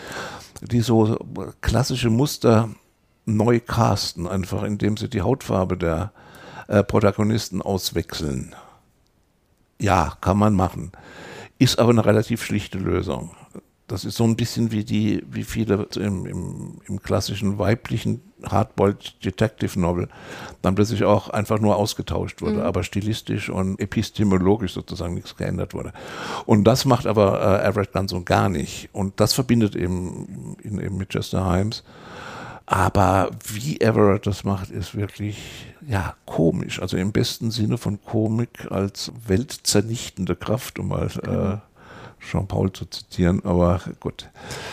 die 0.61 0.81
so 0.81 1.19
klassische 1.61 2.11
Muster 2.11 2.69
neu 3.25 3.61
casten, 3.61 4.27
einfach 4.27 4.63
indem 4.63 4.97
sie 4.97 5.09
die 5.09 5.23
Hautfarbe 5.23 5.77
der 5.77 6.13
äh, 6.69 6.83
Protagonisten 6.83 7.63
auswechseln. 7.63 8.55
Ja, 9.81 10.17
kann 10.21 10.39
man 10.39 10.55
machen. 10.55 10.93
Ist 11.59 11.79
aber 11.79 11.91
eine 11.91 12.05
relativ 12.05 12.43
schlichte 12.43 12.79
Lösung. 12.79 13.31
Das 13.89 14.05
ist 14.05 14.17
so 14.17 14.25
ein 14.25 14.37
bisschen 14.37 14.73
wie 14.73 14.85
die, 14.85 15.23
wie 15.31 15.45
viele 15.45 15.87
im, 15.97 16.25
im, 16.25 16.81
im 16.87 17.03
klassischen 17.03 17.59
weiblichen 17.59 18.23
Hardboiled 18.43 19.25
Detective 19.25 19.79
Novel 19.79 20.09
dann 20.63 20.75
plötzlich 20.75 21.05
auch 21.05 21.29
einfach 21.29 21.59
nur 21.61 21.77
ausgetauscht 21.77 22.41
wurde, 22.41 22.57
mhm. 22.57 22.63
aber 22.63 22.85
stilistisch 22.85 23.51
und 23.51 23.79
epistemologisch 23.81 24.73
sozusagen 24.73 25.15
nichts 25.15 25.37
geändert 25.37 25.75
wurde. 25.75 25.93
Und 26.47 26.65
das 26.65 26.85
macht 26.85 27.07
aber 27.07 27.61
äh, 27.61 27.69
Everett 27.69 27.93
ganz 27.93 28.13
und 28.13 28.25
gar 28.25 28.49
nicht. 28.49 28.89
Und 28.93 29.21
das 29.21 29.35
verbindet 29.35 29.77
eben, 29.77 30.57
eben 30.63 30.97
mit 30.97 31.11
Chester 31.11 31.53
Himes. 31.53 31.85
Aber 32.67 33.31
wie 33.47 33.81
Everett 33.81 34.27
das 34.27 34.45
macht, 34.45 34.71
ist 34.71 34.95
wirklich 34.95 35.67
ja 35.87 36.15
komisch. 36.27 36.81
Also 36.81 36.97
im 36.97 37.13
besten 37.13 37.51
Sinne 37.51 37.79
von 37.79 38.01
Komik 38.03 38.71
als 38.71 39.13
weltzernichtende 39.27 40.37
Kraft, 40.37 40.79
um 40.79 40.89
mal 40.89 41.07
äh, 41.07 41.72
Jean-Paul 42.23 42.73
zu 42.73 42.87
zitieren, 42.87 43.45
aber 43.45 43.81
gut. 44.01 44.29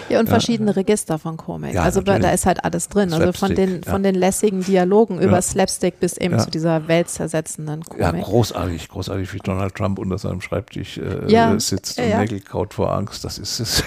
Ja, 0.09 0.19
und 0.19 0.27
ja. 0.27 0.31
verschiedene 0.31 0.75
Register 0.75 1.17
von 1.17 1.37
Komik. 1.37 1.73
Ja, 1.73 1.83
also 1.83 1.99
natürlich. 1.99 2.21
da 2.21 2.31
ist 2.31 2.45
halt 2.45 2.63
alles 2.63 2.89
drin. 2.89 3.09
Slapstick, 3.09 3.27
also 3.27 3.45
von 3.45 3.55
den, 3.55 3.83
von 3.83 4.03
den 4.03 4.15
lässigen 4.15 4.63
Dialogen 4.63 5.19
über 5.19 5.41
Slapstick 5.41 5.99
bis 5.99 6.17
eben 6.17 6.39
zu 6.39 6.49
dieser 6.49 6.87
weltzersetzenden 6.87 7.83
Komik. 7.83 8.01
Ja, 8.01 8.11
großartig, 8.11 8.89
großartig, 8.89 9.33
wie 9.33 9.39
Donald 9.39 9.75
Trump 9.75 9.99
unter 9.99 10.17
seinem 10.17 10.41
Schreibtisch 10.41 10.97
äh, 10.97 11.59
sitzt 11.59 11.99
und 11.99 12.07
Nägel 12.07 12.39
kaut 12.41 12.73
vor 12.73 12.93
Angst. 12.93 13.23
Das 13.25 13.37
ist 13.37 13.59
es 13.59 13.83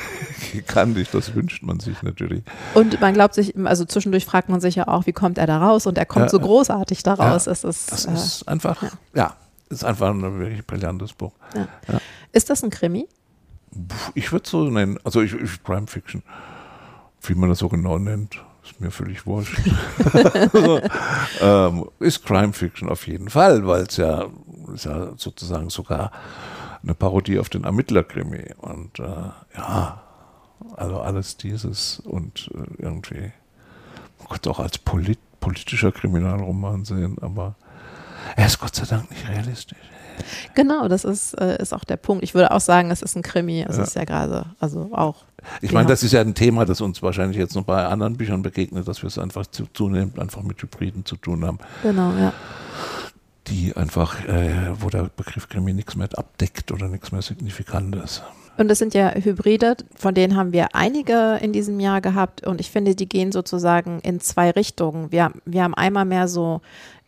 gigantisch, 0.52 1.08
das 1.12 1.34
wünscht 1.34 1.62
man 1.62 1.80
sich 1.80 2.02
natürlich. 2.02 2.42
Und 2.74 3.00
man 3.00 3.14
glaubt 3.14 3.34
sich, 3.34 3.54
also 3.64 3.84
zwischendurch 3.84 4.26
fragt 4.26 4.48
man 4.48 4.60
sich 4.60 4.74
ja 4.74 4.88
auch, 4.88 5.06
wie 5.06 5.12
kommt 5.12 5.38
er 5.38 5.46
da 5.46 5.58
raus? 5.58 5.86
Und 5.86 5.98
er 5.98 6.06
kommt 6.06 6.30
so 6.30 6.40
großartig 6.40 7.02
da 7.02 7.14
raus. 7.14 7.46
es 7.46 7.64
ist, 7.64 7.92
das 7.92 8.04
ist 8.06 8.42
äh, 8.42 8.50
einfach, 8.50 8.82
ja. 9.14 9.36
ist 9.70 9.84
einfach 9.84 10.10
ein 10.10 10.22
wirklich 10.38 10.66
brillantes 10.66 11.12
Buch. 11.12 11.32
Ist 12.32 12.50
das 12.50 12.62
ein 12.64 12.70
Krimi? 12.70 13.06
Ich 14.14 14.32
würde 14.32 14.44
es 14.44 14.50
so 14.50 14.64
nennen. 14.64 14.98
Also 15.04 15.22
ich, 15.22 15.34
ich, 15.34 15.62
Crime 15.62 15.86
Fiction, 15.86 16.22
wie 17.22 17.34
man 17.34 17.48
das 17.48 17.60
so 17.60 17.68
genau 17.68 17.98
nennt, 17.98 18.42
ist 18.62 18.80
mir 18.80 18.90
völlig 18.90 19.26
wurscht. 19.26 19.58
ähm, 21.40 21.88
ist 21.98 22.24
Crime 22.24 22.52
Fiction 22.52 22.88
auf 22.88 23.06
jeden 23.06 23.28
Fall, 23.28 23.66
weil 23.66 23.82
es 23.82 23.96
ja, 23.96 24.26
ist 24.74 24.84
ja 24.84 25.12
sozusagen 25.16 25.70
sogar 25.70 26.12
eine 26.82 26.94
Parodie 26.94 27.38
auf 27.38 27.48
den 27.48 27.64
Ermittlerkrimi. 27.64 28.54
Und 28.58 28.98
äh, 28.98 29.30
ja, 29.56 30.02
also 30.76 31.00
alles 31.00 31.36
dieses 31.36 32.00
und 32.00 32.50
äh, 32.54 32.82
irgendwie, 32.82 33.32
man 34.18 34.28
könnte 34.28 34.50
auch 34.50 34.60
als 34.60 34.78
polit 34.78 35.18
politischer 35.40 35.90
Kriminalroman 35.90 36.84
sehen, 36.84 37.16
aber 37.20 37.56
er 38.36 38.46
ist 38.46 38.58
Gott 38.58 38.74
sei 38.74 38.84
Dank 38.84 39.10
nicht 39.10 39.28
realistisch. 39.28 39.78
Genau, 40.54 40.88
das 40.88 41.04
ist, 41.04 41.34
äh, 41.34 41.60
ist 41.60 41.72
auch 41.72 41.84
der 41.84 41.96
Punkt. 41.96 42.22
Ich 42.22 42.34
würde 42.34 42.50
auch 42.50 42.60
sagen, 42.60 42.90
es 42.90 43.02
ist 43.02 43.16
ein 43.16 43.22
Krimi. 43.22 43.64
Es 43.68 43.76
ja. 43.76 43.82
ist 43.82 43.96
ja 43.96 44.04
gerade, 44.04 44.46
also 44.60 44.90
auch. 44.92 45.24
Ich 45.60 45.72
meine, 45.72 45.88
das 45.88 46.02
ist 46.02 46.12
ja 46.12 46.20
ein 46.20 46.34
Thema, 46.34 46.64
das 46.64 46.80
uns 46.80 47.02
wahrscheinlich 47.02 47.38
jetzt 47.38 47.54
noch 47.54 47.64
bei 47.64 47.84
anderen 47.84 48.16
Büchern 48.16 48.42
begegnet, 48.42 48.86
dass 48.86 49.02
wir 49.02 49.08
es 49.08 49.18
einfach 49.18 49.46
zu, 49.46 49.66
zunehmend 49.72 50.18
einfach 50.18 50.42
mit 50.42 50.62
Hybriden 50.62 51.04
zu 51.04 51.16
tun 51.16 51.44
haben. 51.44 51.58
Genau, 51.82 52.12
ja. 52.12 52.32
Die 53.48 53.76
einfach, 53.76 54.24
äh, 54.28 54.70
wo 54.78 54.88
der 54.88 55.10
Begriff 55.16 55.48
Krimi 55.48 55.72
nichts 55.72 55.96
mehr 55.96 56.08
abdeckt 56.14 56.70
oder 56.70 56.88
nichts 56.88 57.10
mehr 57.10 57.22
Signifikantes. 57.22 58.22
Und 58.58 58.68
das 58.68 58.78
sind 58.78 58.94
ja 58.94 59.14
Hybride, 59.14 59.76
von 59.96 60.14
denen 60.14 60.36
haben 60.36 60.52
wir 60.52 60.74
einige 60.74 61.38
in 61.40 61.52
diesem 61.52 61.80
Jahr 61.80 62.02
gehabt 62.02 62.46
und 62.46 62.60
ich 62.60 62.70
finde, 62.70 62.94
die 62.94 63.08
gehen 63.08 63.32
sozusagen 63.32 63.98
in 64.00 64.20
zwei 64.20 64.50
Richtungen. 64.50 65.10
Wir, 65.10 65.32
wir 65.46 65.64
haben 65.64 65.74
einmal 65.74 66.04
mehr 66.04 66.28
so 66.28 66.60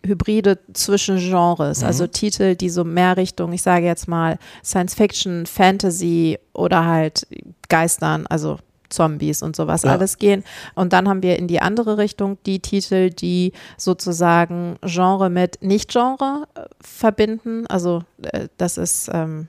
Hybride 0.04 0.58
zwischen 0.72 1.18
Genres, 1.18 1.80
mhm. 1.80 1.86
also 1.86 2.06
Titel, 2.06 2.54
die 2.56 2.70
so 2.70 2.84
mehr 2.84 3.16
Richtung, 3.16 3.52
ich 3.52 3.62
sage 3.62 3.86
jetzt 3.86 4.08
mal, 4.08 4.38
Science 4.62 4.94
Fiction, 4.94 5.46
Fantasy 5.46 6.38
oder 6.52 6.84
halt 6.84 7.26
Geistern, 7.68 8.26
also 8.26 8.58
Zombies 8.90 9.42
und 9.42 9.56
sowas 9.56 9.82
ja. 9.82 9.92
alles 9.92 10.18
gehen. 10.18 10.44
Und 10.74 10.92
dann 10.92 11.08
haben 11.08 11.22
wir 11.22 11.38
in 11.38 11.48
die 11.48 11.60
andere 11.60 11.98
Richtung 11.98 12.38
die 12.46 12.60
Titel, 12.60 13.10
die 13.10 13.52
sozusagen 13.76 14.76
Genre 14.82 15.30
mit 15.30 15.58
Nicht-Genre 15.62 16.46
äh, 16.54 16.60
verbinden. 16.80 17.66
Also 17.66 18.02
äh, 18.22 18.48
das 18.56 18.78
ist 18.78 19.10
ähm, 19.12 19.48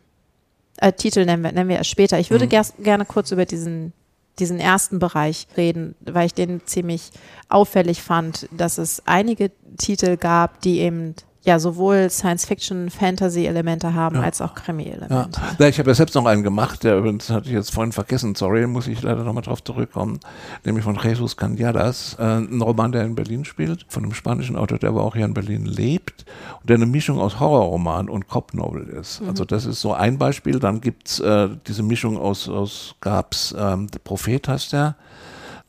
äh, 0.77 0.93
Titel 0.93 1.25
nennen 1.25 1.43
wir, 1.43 1.51
nennen 1.51 1.69
wir 1.69 1.77
erst 1.77 1.89
später. 1.89 2.19
Ich 2.19 2.31
würde 2.31 2.45
mhm. 2.45 2.49
ger 2.49 2.65
gerne 2.79 3.05
kurz 3.05 3.31
über 3.31 3.45
diesen 3.45 3.93
diesen 4.39 4.59
ersten 4.59 4.99
Bereich 4.99 5.47
reden, 5.55 5.95
weil 6.01 6.27
ich 6.27 6.33
den 6.33 6.65
ziemlich 6.65 7.11
auffällig 7.49 8.01
fand, 8.01 8.47
dass 8.51 8.77
es 8.77 9.01
einige 9.05 9.51
Titel 9.77 10.17
gab, 10.17 10.61
die 10.61 10.79
eben 10.79 11.15
ja 11.45 11.59
sowohl 11.59 12.09
Science-Fiction, 12.09 12.89
Fantasy-Elemente 12.89 13.93
haben, 13.93 14.17
ja. 14.17 14.21
als 14.23 14.41
auch 14.41 14.55
Krimi-Elemente. 14.55 15.39
Ja. 15.59 15.67
ich 15.67 15.79
habe 15.79 15.91
ja 15.91 15.95
selbst 15.95 16.15
noch 16.15 16.25
einen 16.25 16.43
gemacht, 16.43 16.83
der 16.83 16.97
übrigens 16.97 17.29
hatte 17.29 17.47
ich 17.47 17.53
jetzt 17.53 17.71
vorhin 17.71 17.91
vergessen, 17.91 18.35
sorry, 18.35 18.65
muss 18.65 18.87
ich 18.87 19.01
leider 19.03 19.23
nochmal 19.23 19.43
drauf 19.43 19.63
zurückkommen, 19.63 20.19
nämlich 20.63 20.83
von 20.83 20.97
Jesus 21.01 21.37
Cañadas, 21.37 22.19
äh, 22.19 22.39
ein 22.39 22.61
Roman, 22.61 22.91
der 22.91 23.03
in 23.03 23.15
Berlin 23.15 23.45
spielt, 23.45 23.85
von 23.87 24.03
einem 24.03 24.13
spanischen 24.13 24.55
Autor, 24.55 24.79
der 24.79 24.89
aber 24.89 25.03
auch 25.03 25.15
hier 25.15 25.25
in 25.25 25.33
Berlin 25.33 25.65
lebt 25.65 26.25
und 26.61 26.69
der 26.69 26.77
eine 26.77 26.87
Mischung 26.87 27.19
aus 27.19 27.39
Horrorroman 27.39 28.09
und 28.09 28.27
Cop-Novel 28.27 28.87
ist. 28.89 29.21
Mhm. 29.21 29.29
Also 29.29 29.45
das 29.45 29.65
ist 29.65 29.81
so 29.81 29.93
ein 29.93 30.17
Beispiel, 30.17 30.59
dann 30.59 30.81
gibt's 30.81 31.19
äh, 31.19 31.49
diese 31.67 31.83
Mischung 31.83 32.17
aus, 32.17 32.49
aus 32.49 32.95
gab's, 33.01 33.55
ähm, 33.57 33.87
der 33.91 33.99
Prophet 33.99 34.47
heißt 34.47 34.73
der, 34.73 34.95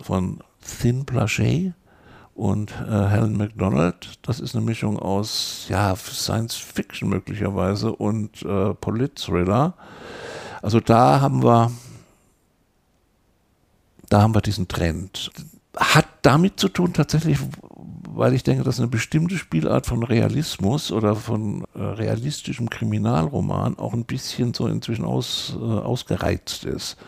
von 0.03 0.39
Thin 0.81 1.05
Plachet, 1.05 1.75
und 2.37 2.71
äh, 2.71 3.07
Helen 3.09 3.37
MacDonald. 3.37 4.19
Das 4.23 4.41
ist 4.41 4.55
eine 4.55 4.65
Mischung 4.65 4.99
aus 4.99 5.67
ja, 5.69 5.97
Science 5.97 6.55
Fiction 6.55 7.09
möglicherweise 7.09 7.93
und 7.93 8.43
äh, 8.43 8.75
Polit-Thriller. 8.75 9.75
Also 10.63 10.81
da 10.81 11.21
haben 11.21 11.43
wir, 11.43 11.73
da 14.11 14.23
haben 14.23 14.35
wir 14.35 14.43
diesen 14.43 14.69
Trend. 14.69 15.31
Hat 15.77 16.07
damit 16.23 16.61
zu 16.61 16.69
tun 16.69 16.93
tatsächlich, 16.93 17.39
weil 18.11 18.35
ich 18.35 18.43
denke, 18.43 18.65
dass 18.65 18.81
eine 18.81 18.89
bestimmte 18.89 19.39
Spielart 19.39 19.87
von 19.87 20.03
Realismus 20.03 20.93
oder 20.93 21.17
von 21.17 21.65
äh, 21.75 21.81
realistischem 21.81 22.69
Kriminalroman 22.69 23.79
auch 23.79 23.95
ein 23.95 24.05
bisschen 24.05 24.53
so 24.53 24.67
inzwischen 24.67 25.05
aus, 25.05 25.57
äh, 25.59 25.63
ausgereizt 25.63 26.65
ist. 26.65 26.99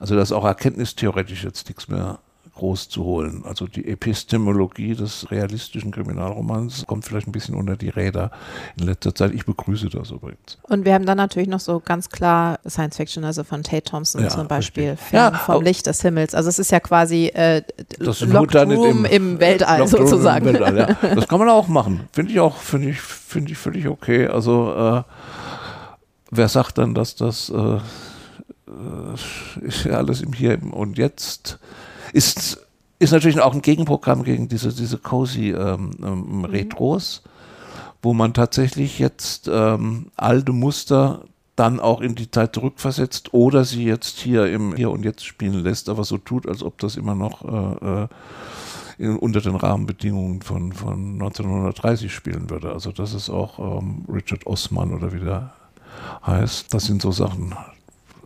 Also 0.00 0.16
dass 0.16 0.32
auch 0.32 0.44
erkenntnistheoretisch 0.44 1.44
jetzt 1.44 1.68
nichts 1.68 1.88
mehr 1.88 2.18
groß 2.54 2.88
zu 2.88 3.04
holen. 3.04 3.42
Also 3.44 3.66
die 3.66 3.86
Epistemologie 3.88 4.94
des 4.94 5.30
realistischen 5.30 5.90
Kriminalromans 5.90 6.86
kommt 6.86 7.04
vielleicht 7.04 7.26
ein 7.26 7.32
bisschen 7.32 7.54
unter 7.54 7.76
die 7.76 7.88
Räder 7.88 8.30
in 8.76 8.86
letzter 8.86 9.14
Zeit. 9.14 9.32
Ich 9.34 9.44
begrüße 9.44 9.88
das 9.88 10.10
übrigens. 10.10 10.58
Und 10.62 10.84
wir 10.84 10.94
haben 10.94 11.04
dann 11.04 11.16
natürlich 11.16 11.48
noch 11.48 11.60
so 11.60 11.80
ganz 11.80 12.10
klar 12.10 12.60
Science 12.68 12.96
Fiction, 12.96 13.24
also 13.24 13.42
von 13.42 13.62
Tate 13.62 13.82
Thompson 13.82 14.22
ja, 14.22 14.28
zum 14.28 14.46
Beispiel, 14.46 14.96
ja, 15.10 15.32
vom 15.32 15.62
Licht 15.62 15.86
des 15.86 16.00
Himmels. 16.02 16.34
Also 16.34 16.48
es 16.48 16.58
ist 16.58 16.70
ja 16.70 16.80
quasi 16.80 17.26
äh, 17.26 17.62
das 17.98 18.20
Locked 18.20 18.54
Room 18.54 19.04
im, 19.04 19.04
im 19.04 19.40
Weltall 19.40 19.86
sozusagen. 19.88 20.46
Im 20.46 20.54
Weltall, 20.54 20.78
ja. 20.78 21.14
Das 21.14 21.26
kann 21.26 21.38
man 21.38 21.48
auch 21.48 21.66
machen. 21.68 22.08
Finde 22.12 22.32
ich 22.32 22.40
auch, 22.40 22.56
finde 22.56 22.90
ich, 22.90 23.00
finde 23.00 23.50
ich 23.52 23.58
völlig 23.58 23.88
okay. 23.88 24.28
Also 24.28 24.72
äh, 24.74 25.02
wer 26.30 26.48
sagt 26.48 26.78
dann, 26.78 26.94
dass 26.94 27.16
das 27.16 27.50
äh, 27.50 27.56
äh 27.56 27.80
ist 29.62 29.84
ja 29.84 29.94
alles 29.94 30.20
im 30.20 30.32
Hier 30.32 30.58
und 30.72 30.98
Jetzt 30.98 31.58
ist, 32.14 32.64
ist 33.00 33.10
natürlich 33.10 33.40
auch 33.40 33.54
ein 33.54 33.62
Gegenprogramm 33.62 34.22
gegen 34.22 34.48
diese, 34.48 34.72
diese 34.72 34.98
cozy 34.98 35.50
ähm, 35.50 35.90
ähm, 36.02 36.38
mhm. 36.38 36.44
Retros, 36.44 37.22
wo 38.02 38.14
man 38.14 38.32
tatsächlich 38.32 38.98
jetzt 38.98 39.50
ähm, 39.52 40.10
alte 40.16 40.52
Muster 40.52 41.24
dann 41.56 41.80
auch 41.80 42.00
in 42.00 42.14
die 42.14 42.30
Zeit 42.30 42.54
zurückversetzt 42.54 43.34
oder 43.34 43.64
sie 43.64 43.84
jetzt 43.84 44.18
hier 44.18 44.46
im 44.46 44.74
Hier 44.74 44.90
und 44.90 45.04
Jetzt 45.04 45.24
spielen 45.24 45.62
lässt, 45.62 45.88
aber 45.88 46.04
so 46.04 46.18
tut, 46.18 46.48
als 46.48 46.62
ob 46.62 46.78
das 46.78 46.96
immer 46.96 47.14
noch 47.14 47.44
äh, 47.44 48.02
äh 48.04 48.08
in, 48.96 49.16
unter 49.16 49.40
den 49.40 49.56
Rahmenbedingungen 49.56 50.40
von, 50.40 50.72
von 50.72 51.14
1930 51.14 52.14
spielen 52.14 52.48
würde. 52.48 52.72
Also 52.72 52.92
das 52.92 53.12
ist 53.12 53.28
auch 53.28 53.58
ähm, 53.58 54.04
Richard 54.08 54.46
Osman 54.46 54.94
oder 54.94 55.12
wie 55.12 55.18
der 55.18 55.52
heißt. 56.24 56.72
Das 56.72 56.84
sind 56.84 57.02
so 57.02 57.10
Sachen. 57.10 57.56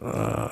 Äh, 0.02 0.49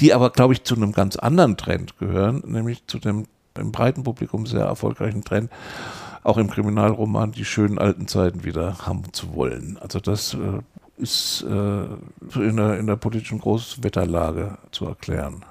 die 0.00 0.14
aber, 0.14 0.30
glaube 0.30 0.54
ich, 0.54 0.64
zu 0.64 0.76
einem 0.76 0.92
ganz 0.92 1.16
anderen 1.16 1.56
Trend 1.56 1.98
gehören, 1.98 2.42
nämlich 2.46 2.86
zu 2.86 2.98
dem 2.98 3.26
im 3.58 3.72
breiten 3.72 4.02
Publikum 4.02 4.46
sehr 4.46 4.64
erfolgreichen 4.64 5.24
Trend, 5.24 5.50
auch 6.22 6.38
im 6.38 6.50
Kriminalroman 6.50 7.32
die 7.32 7.44
schönen 7.44 7.78
alten 7.78 8.08
Zeiten 8.08 8.44
wieder 8.44 8.86
haben 8.86 9.12
zu 9.12 9.34
wollen. 9.34 9.78
Also 9.80 10.00
das 10.00 10.34
äh, 10.34 10.60
ist 11.00 11.44
äh, 11.48 11.84
in, 12.40 12.56
der, 12.56 12.78
in 12.78 12.86
der 12.86 12.96
politischen 12.96 13.38
Großwetterlage 13.38 14.58
zu 14.72 14.86
erklären. 14.86 15.44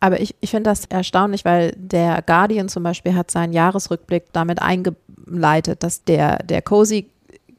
Aber 0.00 0.20
ich, 0.20 0.34
ich 0.40 0.50
finde 0.50 0.68
das 0.68 0.84
erstaunlich, 0.84 1.44
weil 1.44 1.72
der 1.78 2.20
Guardian 2.22 2.68
zum 2.68 2.82
Beispiel 2.82 3.14
hat 3.14 3.30
seinen 3.30 3.52
Jahresrückblick 3.52 4.32
damit 4.32 4.60
eingeleitet, 4.60 5.82
dass 5.82 6.04
der, 6.04 6.38
der 6.38 6.60
Cozy 6.60 7.08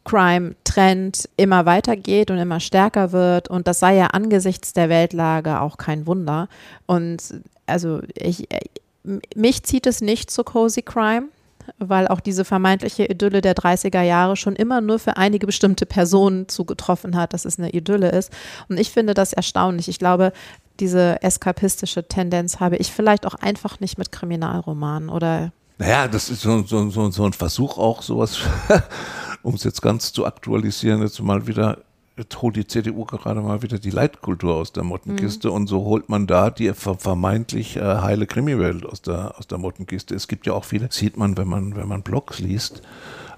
Crime-Trend 0.05 1.27
immer 1.35 1.65
weitergeht 1.65 2.31
und 2.31 2.37
immer 2.37 2.59
stärker 2.59 3.11
wird. 3.11 3.49
Und 3.49 3.67
das 3.67 3.79
sei 3.79 3.95
ja 3.95 4.07
angesichts 4.07 4.73
der 4.73 4.89
Weltlage 4.89 5.59
auch 5.59 5.77
kein 5.77 6.07
Wunder. 6.07 6.47
Und 6.85 7.21
also 7.65 8.01
ich, 8.15 8.47
mich 9.35 9.63
zieht 9.63 9.87
es 9.87 10.01
nicht 10.01 10.31
zu 10.31 10.43
Cozy 10.43 10.81
Crime 10.81 11.27
weil 11.79 12.07
auch 12.07 12.19
diese 12.19 12.45
vermeintliche 12.45 13.05
Idylle 13.05 13.41
der 13.41 13.55
30er 13.55 14.01
Jahre 14.01 14.35
schon 14.35 14.55
immer 14.55 14.81
nur 14.81 14.99
für 14.99 15.17
einige 15.17 15.45
bestimmte 15.45 15.85
Personen 15.85 16.47
zugetroffen 16.47 17.15
hat, 17.15 17.33
dass 17.33 17.45
es 17.45 17.57
eine 17.57 17.71
Idylle 17.71 18.09
ist. 18.09 18.31
Und 18.69 18.79
ich 18.79 18.91
finde 18.91 19.13
das 19.13 19.33
erstaunlich. 19.33 19.87
Ich 19.87 19.99
glaube, 19.99 20.31
diese 20.79 21.21
eskapistische 21.21 22.07
Tendenz 22.07 22.59
habe 22.59 22.77
ich 22.77 22.91
vielleicht 22.91 23.25
auch 23.25 23.35
einfach 23.35 23.79
nicht 23.79 23.97
mit 23.97 24.11
Kriminalromanen 24.11 25.09
oder. 25.09 25.51
Naja, 25.77 26.07
das 26.07 26.29
ist 26.29 26.41
so, 26.41 26.63
so, 26.63 26.89
so, 26.89 27.11
so 27.11 27.25
ein 27.25 27.33
Versuch 27.33 27.77
auch, 27.77 28.01
sowas, 28.01 28.39
um 29.45 29.53
es 29.53 29.63
jetzt 29.63 29.81
ganz 29.81 30.11
zu 30.11 30.25
aktualisieren, 30.25 31.01
jetzt 31.01 31.21
mal 31.21 31.45
wieder 31.45 31.77
jetzt 32.17 32.41
holt 32.41 32.55
die 32.55 32.65
CDU 32.65 33.03
gerade 33.03 33.41
mal 33.41 33.61
wieder 33.61 33.77
die 33.77 33.89
Leitkultur 33.89 34.55
aus 34.55 34.71
der 34.71 34.83
Mottenkiste 34.83 35.49
mhm. 35.49 35.53
und 35.53 35.67
so 35.67 35.83
holt 35.83 36.07
man 36.09 36.27
da 36.27 36.49
die 36.49 36.71
vermeintlich 36.73 37.75
äh, 37.75 37.81
heile 37.81 38.25
Krimiwelt 38.25 38.85
aus 38.85 39.01
der, 39.01 39.37
aus 39.37 39.47
der 39.47 39.57
Mottenkiste. 39.57 40.15
Es 40.15 40.29
gibt 40.29 40.47
ja 40.47 40.53
auch 40.53 40.63
viele, 40.63 40.87
sieht 40.91 41.17
man, 41.17 41.37
wenn 41.37 41.47
man, 41.47 41.75
wenn 41.75 41.89
man 41.89 42.03
Blogs 42.03 42.39
liest, 42.39 42.81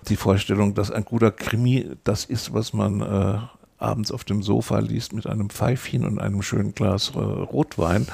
die 0.08 0.16
Vorstellung, 0.16 0.76
dass 0.76 0.92
ein 0.92 1.06
guter 1.06 1.32
Krimi 1.32 1.90
das 2.04 2.24
ist, 2.24 2.54
was 2.54 2.72
man 2.72 3.02
äh, 3.02 3.40
abends 3.80 4.12
auf 4.12 4.24
dem 4.24 4.44
Sofa 4.44 4.78
liest 4.80 5.14
mit 5.14 5.26
einem 5.26 5.50
Pfeifchen 5.50 6.06
und 6.06 6.20
einem 6.20 6.44
schönen 6.44 6.74
Glas 6.74 7.14
äh, 7.16 7.20
Rotwein. 7.20 8.08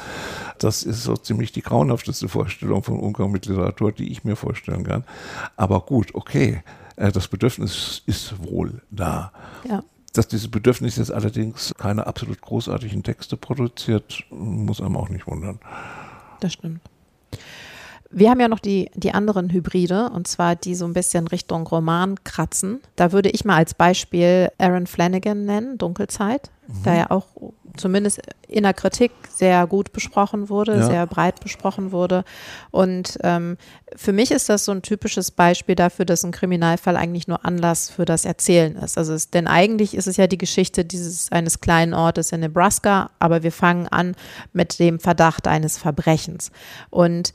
Das 0.59 0.83
ist 0.83 1.03
so 1.03 1.17
ziemlich 1.17 1.51
die 1.51 1.61
grauenhafteste 1.61 2.29
Vorstellung 2.29 2.83
von 2.83 2.99
Umgang 2.99 3.31
mit 3.31 3.45
Literatur, 3.45 3.91
die 3.91 4.11
ich 4.11 4.23
mir 4.23 4.37
vorstellen 4.37 4.85
kann. 4.85 5.03
Aber 5.57 5.81
gut, 5.81 6.15
okay, 6.15 6.63
äh, 6.95 7.11
das 7.11 7.27
Bedürfnis 7.27 8.01
ist 8.05 8.35
wohl 8.43 8.81
da. 8.91 9.31
Ja. 9.67 9.83
Dass 10.13 10.27
dieses 10.27 10.49
Bedürfnis 10.49 10.97
jetzt 10.97 11.11
allerdings 11.11 11.73
keine 11.77 12.05
absolut 12.05 12.39
großartigen 12.41 13.01
Texte 13.01 13.35
produziert, 13.35 14.23
muss 14.29 14.79
einem 14.79 14.95
auch 14.95 15.09
nicht 15.09 15.25
wundern. 15.25 15.59
Das 16.39 16.53
stimmt. 16.53 16.81
Wir 18.15 18.29
haben 18.29 18.39
ja 18.39 18.47
noch 18.47 18.59
die, 18.59 18.91
die 18.93 19.11
anderen 19.11 19.51
Hybride, 19.51 20.11
und 20.11 20.27
zwar 20.27 20.55
die 20.55 20.75
so 20.75 20.85
ein 20.85 20.93
bisschen 20.93 21.27
Richtung 21.27 21.65
Roman 21.65 22.23
kratzen. 22.23 22.79
Da 22.95 23.11
würde 23.11 23.29
ich 23.29 23.43
mal 23.43 23.55
als 23.55 23.73
Beispiel 23.73 24.51
Aaron 24.59 24.85
Flanagan 24.85 25.45
nennen, 25.45 25.79
Dunkelzeit, 25.79 26.51
mhm. 26.67 26.83
da 26.83 26.95
ja 26.95 27.09
auch 27.09 27.25
zumindest 27.75 28.21
in 28.53 28.63
der 28.63 28.73
Kritik 28.73 29.11
sehr 29.33 29.65
gut 29.67 29.91
besprochen 29.91 30.49
wurde, 30.49 30.77
ja. 30.77 30.83
sehr 30.83 31.07
breit 31.07 31.39
besprochen 31.39 31.91
wurde. 31.91 32.23
Und 32.71 33.17
ähm, 33.23 33.57
für 33.95 34.13
mich 34.13 34.31
ist 34.31 34.49
das 34.49 34.65
so 34.65 34.71
ein 34.71 34.81
typisches 34.81 35.31
Beispiel 35.31 35.75
dafür, 35.75 36.05
dass 36.05 36.23
ein 36.23 36.31
Kriminalfall 36.31 36.97
eigentlich 36.97 37.27
nur 37.27 37.45
Anlass 37.45 37.89
für 37.89 38.05
das 38.05 38.25
Erzählen 38.25 38.75
ist. 38.75 38.97
Also 38.97 39.13
es, 39.13 39.29
denn 39.29 39.47
eigentlich 39.47 39.95
ist 39.95 40.07
es 40.07 40.17
ja 40.17 40.27
die 40.27 40.37
Geschichte 40.37 40.85
dieses 40.85 41.31
eines 41.31 41.61
kleinen 41.61 41.93
Ortes 41.93 42.31
in 42.31 42.41
Nebraska, 42.41 43.11
aber 43.19 43.43
wir 43.43 43.51
fangen 43.51 43.87
an 43.87 44.15
mit 44.51 44.79
dem 44.79 44.99
Verdacht 44.99 45.47
eines 45.47 45.77
Verbrechens. 45.77 46.51
Und 46.89 47.33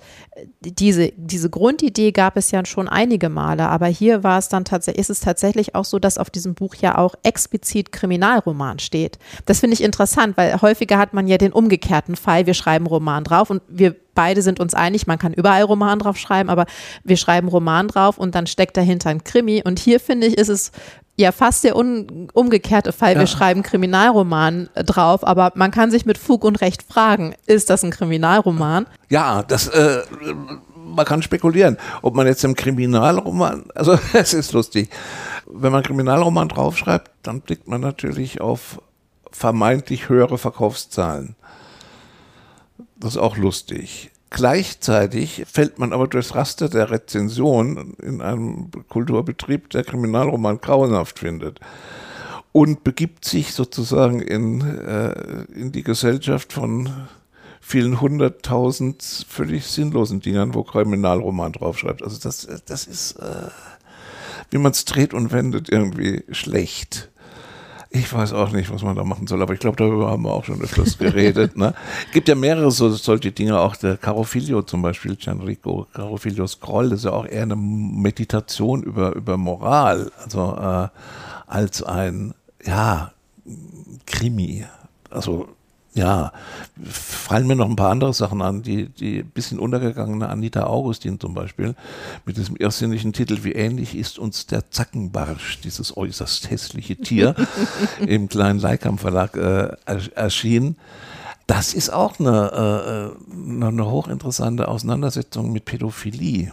diese, 0.61 1.13
diese 1.17 1.51
Grundidee 1.51 2.13
gab 2.13 2.37
es 2.37 2.51
ja 2.51 2.65
schon 2.65 2.89
einige 2.89 3.29
Male, 3.29 3.69
aber 3.69 3.87
hier 3.87 4.23
war 4.23 4.39
es 4.39 4.49
dann 4.49 4.65
tatsächlich, 4.65 5.01
ist 5.01 5.11
es 5.11 5.21
tatsächlich 5.21 5.75
auch 5.75 5.85
so, 5.85 5.99
dass 5.99 6.19
auf 6.19 6.31
diesem 6.31 6.55
Buch 6.55 6.75
ja 6.77 6.99
auch 6.99 7.15
explizit 7.23 7.93
Kriminalroman 7.93 8.79
steht. 8.79 9.19
Das 9.47 9.61
finde 9.61 9.75
ich 9.75 9.83
interessant, 9.83 10.37
weil 10.37 10.61
häufiger 10.61 10.99
hat 10.99 11.08
man 11.13 11.27
ja 11.27 11.39
den 11.39 11.53
umgekehrten 11.53 12.17
Fall, 12.17 12.47
wir 12.47 12.55
schreiben 12.55 12.87
Roman 12.87 13.25
drauf 13.25 13.51
und 13.51 13.63
wir 13.69 13.95
beide 14.15 14.43
sind 14.43 14.59
uns 14.59 14.75
einig, 14.75 15.07
man 15.07 15.19
kann 15.19 15.33
überall 15.33 15.63
Roman 15.63 15.99
drauf 15.99 16.17
schreiben, 16.17 16.51
aber 16.51 16.67
wir 17.05 17.17
schreiben 17.17 17.49
Roman 17.49 17.89
drauf 17.89 18.19
und 18.19 18.35
dann 18.35 18.47
steckt 18.47 18.77
dahinter 18.77 19.11
ein 19.11 19.23
Krimi. 19.23 19.63
Und 19.65 19.79
hier 19.79 20.01
finde 20.01 20.27
ich, 20.27 20.37
ist 20.37 20.49
es 20.49 20.73
ja 21.19 21.33
fast 21.33 21.65
der 21.65 21.77
un 21.77 22.29
umgekehrte 22.33 22.93
Fall. 22.93 23.15
Ja. 23.15 23.21
Wir 23.21 23.27
schreiben 23.27 23.63
Kriminalroman 23.63 24.71
drauf, 24.75 25.27
aber 25.27 25.53
man 25.55 25.71
kann 25.71 25.91
sich 25.91 26.07
mit 26.07 26.17
Fug 26.17 26.45
und 26.45 26.61
Recht 26.61 26.83
fragen, 26.83 27.35
ist 27.47 27.71
das 27.71 27.83
ein 27.85 27.91
Kriminalroman? 27.91 28.87
Ja, 29.09 29.43
das, 29.43 29.69
äh, 29.69 30.03
man 30.75 31.05
kann 31.05 31.23
spekulieren, 31.23 31.77
ob 32.03 32.15
man 32.15 32.27
jetzt 32.27 32.45
im 32.45 32.55
Kriminalroman, 32.55 33.67
also 33.75 33.99
es 34.13 34.33
ist 34.33 34.53
lustig, 34.53 34.91
wenn 35.47 35.73
man 35.73 35.83
Kriminalroman 35.83 36.49
draufschreibt, 36.49 37.11
dann 37.23 37.41
blickt 37.41 37.69
man 37.69 37.81
natürlich 37.81 38.41
auf 38.41 38.81
vermeintlich 39.31 40.09
höhere 40.09 40.39
Verkaufszahlen. 40.39 41.37
Das 42.97 43.13
ist 43.13 43.19
auch 43.19 43.37
lustig. 43.37 44.11
Gleichzeitig 44.31 45.45
fällt 45.51 45.79
man 45.79 45.93
aber 45.93 46.07
durchs 46.07 46.35
Raster 46.35 46.69
der 46.69 46.91
Rezension 46.91 47.95
in 48.03 48.21
einem 48.21 48.71
Kulturbetrieb, 48.89 49.71
der 49.71 49.85
Kriminalroman 49.85 50.61
grauenhaft 50.61 51.19
findet 51.19 51.61
und 52.53 52.85
begibt 52.85 53.25
sich 53.25 53.55
sozusagen 53.55 54.21
in, 54.21 54.61
äh, 54.61 55.45
in 55.55 55.73
die 55.73 55.83
Gesellschaft 55.83 56.53
von 56.53 56.91
vielen 57.61 58.01
hunderttausend 58.01 59.03
völlig 59.29 59.67
sinnlosen 59.67 60.21
Dingern, 60.21 60.55
wo 60.55 60.63
Kriminalroman 60.63 61.53
draufschreibt. 61.53 62.03
Also 62.03 62.19
das, 62.21 62.49
das 62.67 62.87
ist, 62.87 63.13
äh, 63.13 63.49
wie 64.51 64.59
man 64.59 64.73
es 64.73 64.85
dreht 64.85 65.15
und 65.15 65.33
wendet, 65.33 65.69
irgendwie 65.71 66.25
schlecht. 66.33 67.11
Ich 67.91 68.13
weiß 68.13 68.35
auch 68.35 68.51
nicht, 68.51 68.71
was 68.71 68.83
man 68.83 68.97
da 68.97 69.05
machen 69.05 69.27
soll, 69.27 69.41
aber 69.41 69.55
ich 69.55 69.61
glaube, 69.61 69.77
darüber 69.77 70.11
haben 70.11 70.23
wir 70.23 70.33
auch 70.33 70.45
schon 70.45 70.61
öfters 70.61 70.99
geredet. 70.99 71.57
Ne? 71.57 71.75
Gibt 72.13 72.29
ja 72.29 72.35
mehrere 72.35 72.71
so, 72.71 72.91
solche 72.91 73.33
Dinge, 73.33 73.59
auch 73.59 73.77
der 73.77 73.97
Carofilio 73.97 74.63
zum 74.63 74.83
Beispiel, 74.83 75.17
Gianrico 75.17 75.87
Carofilios 75.95 76.59
das 76.61 76.93
ist 76.93 77.05
ja 77.05 77.13
auch 77.13 77.27
eher 77.27 77.43
eine 77.43 77.57
Meditation 77.57 78.83
über, 78.83 79.15
über 79.15 79.39
Moral, 79.39 80.13
also 80.23 80.55
äh, 80.61 80.89
als 81.47 81.83
ein, 81.83 82.35
ja, 82.63 83.13
Krimi. 84.07 84.67
Also 85.11 85.49
ja, 85.99 86.33
fallen 86.85 87.47
mir 87.47 87.57
noch 87.57 87.69
ein 87.69 87.77
paar 87.77 87.91
andere 87.91 88.15
Sachen 88.15 88.41
an, 88.41 88.63
die, 88.63 88.89
die 88.89 89.23
bisschen 89.23 89.59
untergegangene 89.59 90.29
Anita 90.29 90.65
Augustin 90.65 91.19
zum 91.19 91.35
Beispiel, 91.35 91.75
mit 92.25 92.37
diesem 92.37 92.57
irrsinnigen 92.57 93.13
Titel, 93.13 93.43
wie 93.43 93.53
ähnlich 93.53 93.97
ist 93.97 94.19
uns 94.19 94.47
der 94.47 94.71
Zackenbarsch, 94.71 95.61
dieses 95.61 95.97
äußerst 95.97 96.51
hässliche 96.51 96.97
Tier, 96.97 97.35
im 98.07 98.29
kleinen 98.29 98.61
Leikam 98.61 98.97
Verlag 98.99 99.37
äh, 99.37 99.77
erschienen. 100.15 100.77
Das 101.47 101.75
ist 101.75 101.93
auch 101.93 102.21
eine, 102.21 103.15
äh, 103.21 103.65
eine 103.67 103.91
hochinteressante 103.91 104.69
Auseinandersetzung 104.69 105.51
mit 105.51 105.65
Pädophilie 105.65 106.53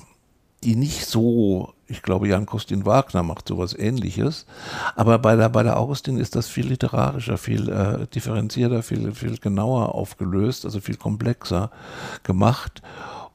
die 0.65 0.75
nicht 0.75 1.05
so, 1.05 1.73
ich 1.87 2.01
glaube, 2.01 2.27
Jan 2.27 2.47
Kostin 2.47 2.85
Wagner 2.85 3.23
macht 3.23 3.47
sowas 3.47 3.77
ähnliches, 3.77 4.45
aber 4.95 5.19
bei 5.19 5.35
der, 5.35 5.49
bei 5.49 5.63
der 5.63 5.79
Augustin 5.79 6.17
ist 6.17 6.35
das 6.35 6.47
viel 6.47 6.67
literarischer, 6.67 7.37
viel 7.37 7.69
äh, 7.69 8.07
differenzierter, 8.07 8.81
viel, 8.81 9.13
viel 9.13 9.37
genauer 9.37 9.93
aufgelöst, 9.93 10.65
also 10.65 10.81
viel 10.81 10.97
komplexer 10.97 11.69
gemacht 12.23 12.81